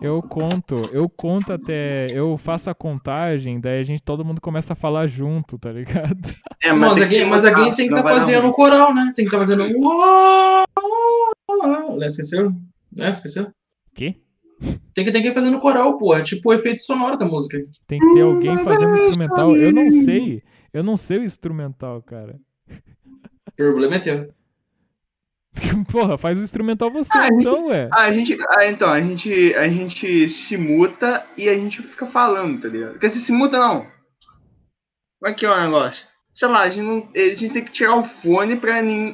[0.00, 4.72] eu conto, eu conto até, eu faço a contagem, daí a gente, todo mundo começa
[4.72, 6.16] a falar junto, tá ligado?
[6.62, 9.12] É, Mas, que alguém, ser mas alguém tem que estar dar fazendo um coral, né?
[9.14, 10.64] Tem que estar fazendo uau.
[11.98, 12.50] Né, Esqueceu?
[12.96, 13.10] Né?
[13.10, 13.48] Esqueceu?
[13.94, 14.16] Quê?
[14.94, 16.14] Tem que ter alguém fazendo coral, pô.
[16.14, 17.60] É tipo o efeito sonoro da música.
[17.86, 19.56] Tem que ter alguém fazendo instrumental.
[19.56, 20.42] Eu não sei,
[20.72, 22.38] eu não sei o instrumental, cara.
[23.48, 24.34] O problema é teu.
[25.90, 27.88] Porra, faz o instrumental você, Ah, gente- então, ué.
[27.92, 32.06] Ah, a gente, ah, então, a gente, a gente se muta e a gente fica
[32.06, 32.98] falando, tá ligado?
[32.98, 33.80] Quer dizer, se muta não.
[35.18, 36.06] Como é que é o negócio?
[36.32, 39.12] Sei lá, a gente, não, a gente tem que tirar o fone pra nin-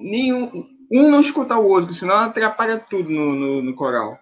[0.00, 0.50] nenhum
[0.90, 4.18] um não escutar o outro, senão atrapalha tudo no, no, no coral.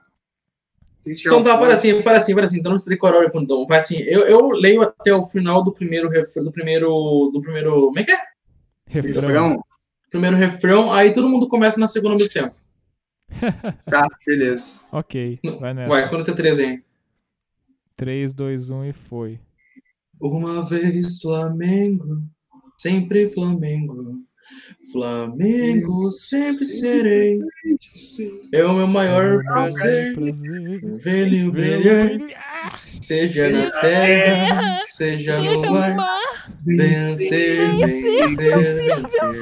[1.05, 2.59] Tirar Então o tá, para assim, para assim, para assim.
[2.59, 3.44] Então não precisa de coral de fundo.
[3.44, 3.98] Então, vai assim.
[4.01, 6.44] Eu, eu leio até o final do primeiro refrão.
[6.44, 7.31] Do primeiro.
[7.32, 7.72] Do primeiro.
[7.72, 8.18] Como é que é?
[8.86, 9.22] Refrão.
[9.22, 9.64] Refrão?
[10.14, 12.55] Primeiro refrão, aí todo mundo começa na segunda ao mesmo tempo.
[13.90, 14.81] Tá, beleza.
[14.93, 15.89] Ok, vai nessa.
[15.89, 16.85] Vai, quando tem três aí.
[17.97, 19.40] 3, 2, 1 e foi.
[20.20, 22.22] Uma vez Flamengo,
[22.81, 24.22] sempre Flamengo.
[24.93, 27.41] Flamengo sempre serei.
[28.53, 30.15] É o meu maior prazer
[30.97, 32.11] vê-lo brilhar.
[32.77, 35.97] Seja na terra, seja no mar.
[36.66, 39.33] Vencer, vencer, vencer.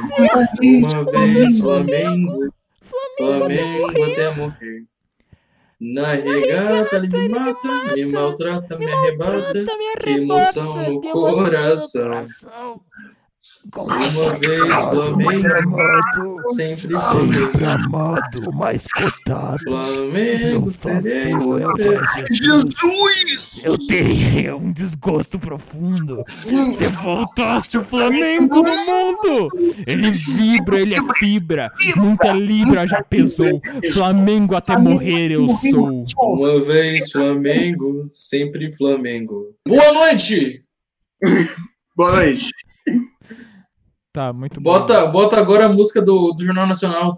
[0.63, 2.53] Uma vez Flamengo,
[3.17, 4.85] Flamengo até morrer.
[5.81, 9.65] Na regata ele me mata, me maltrata, me arrebata.
[10.01, 12.25] Que emoção no coração.
[13.77, 17.65] Uma vez Flamengo, sempre Flamengo.
[17.65, 19.63] amado, mais cotado.
[19.65, 21.99] Flamengo, serei você.
[22.31, 23.61] Jesus!
[23.65, 26.23] Eu tenho um desgosto profundo.
[26.27, 29.49] Você voltaste o Flamengo no mundo!
[29.87, 31.73] Ele vibra, ele é fibra.
[31.97, 33.61] Muita libra já pesou.
[33.93, 36.05] Flamengo até morrer eu sou.
[36.19, 39.55] Uma vez Flamengo, sempre Flamengo.
[39.67, 40.63] Boa noite!
[41.97, 42.51] Boa noite.
[44.13, 44.73] Tá, muito bom.
[44.73, 47.17] Bota, bota agora a música do, do Jornal Nacional.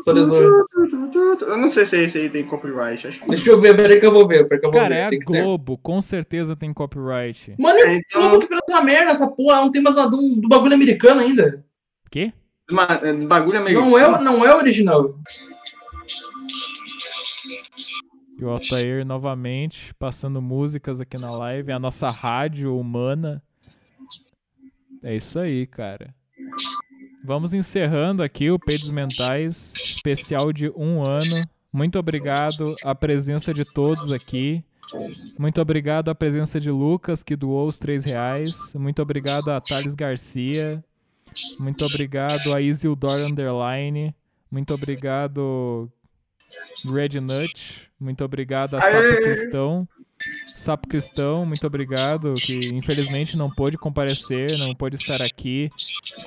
[0.00, 0.66] Solezor.
[1.42, 3.06] Eu não sei se esse aí tem copyright.
[3.06, 4.48] Acho que Deixa eu ver, peraí que eu vou ver.
[4.48, 5.00] Peraí que eu vou Cara, ver.
[5.00, 5.42] é a Tem que ter.
[5.44, 7.54] Globo, com certeza tem copyright.
[7.56, 9.58] Mano, É, eu então- Globo que fez essa merda, essa porra.
[9.58, 11.64] É um tema do, do, do bagulho americano ainda.
[12.10, 12.32] Quê?
[12.68, 13.90] Ma- é, bagulho americano.
[13.90, 15.14] Não é, não é original.
[18.36, 23.40] E o Altair novamente passando músicas aqui na live, a nossa rádio humana.
[25.04, 26.14] É isso aí, cara.
[27.22, 31.44] Vamos encerrando aqui o Peitos Mentais, especial de um ano.
[31.70, 34.64] Muito obrigado a presença de todos aqui.
[35.38, 38.72] Muito obrigado a presença de Lucas, que doou os três reais.
[38.74, 40.82] Muito obrigado a Thales Garcia.
[41.60, 44.14] Muito obrigado a Isildur Underline.
[44.50, 45.90] Muito obrigado,
[46.90, 47.90] Red Nut.
[48.00, 49.22] Muito obrigado a Sapo Aê!
[49.22, 49.86] Cristão.
[50.46, 55.70] Sapo Cristão, muito obrigado, que infelizmente não pôde comparecer, não pôde estar aqui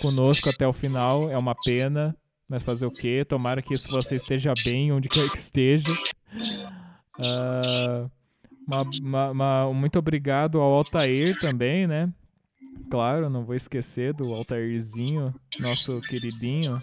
[0.01, 1.29] conosco até o final.
[1.31, 2.15] É uma pena,
[2.47, 3.25] mas fazer o quê?
[3.27, 5.85] Tomara que isso você esteja bem, onde quer que esteja.
[7.23, 8.07] Ah,
[8.67, 12.11] uma- uma- uma- muito obrigado ao Altair também, né?
[12.91, 16.81] Claro, não vou esquecer do Altairzinho, nosso queridinho.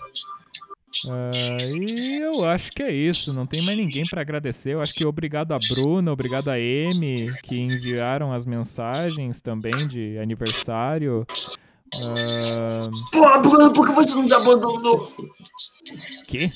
[1.10, 4.74] Ah, e eu acho que é isso, não tem mais ninguém para agradecer.
[4.74, 10.18] Eu acho que obrigado a Bruna, obrigado a Amy, que enviaram as mensagens também de
[10.18, 11.26] aniversário.
[12.06, 15.06] Ah, Pô, Bruno, por que você nos abandonou?
[16.26, 16.50] que?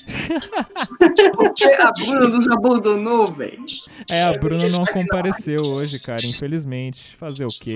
[1.37, 3.65] Por que a Bruna nos abandonou, velho?
[4.11, 7.17] É, a Bruna não compareceu hoje, cara, infelizmente.
[7.19, 7.75] Fazer o quê?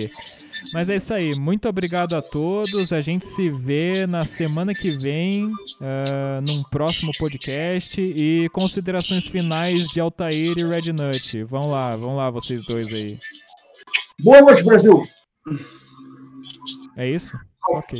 [0.72, 1.30] Mas é isso aí.
[1.40, 2.92] Muito obrigado a todos.
[2.92, 5.52] A gente se vê na semana que vem,
[5.82, 8.00] ah, num próximo podcast.
[8.00, 11.44] E considerações finais de Altair e Red Nut.
[11.44, 13.18] Vão lá, vão lá, vocês dois aí.
[14.20, 15.02] Boa noite, Brasil!
[16.96, 17.32] É isso?
[17.68, 17.98] Ok.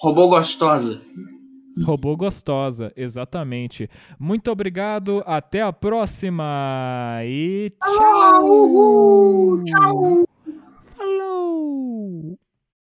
[0.00, 1.00] Robô gostosa.
[1.84, 3.88] Robô gostosa, exatamente.
[4.18, 8.44] Muito obrigado, até a próxima e tchau!
[8.44, 10.28] Uhul, tchau!
[10.96, 12.38] Falou!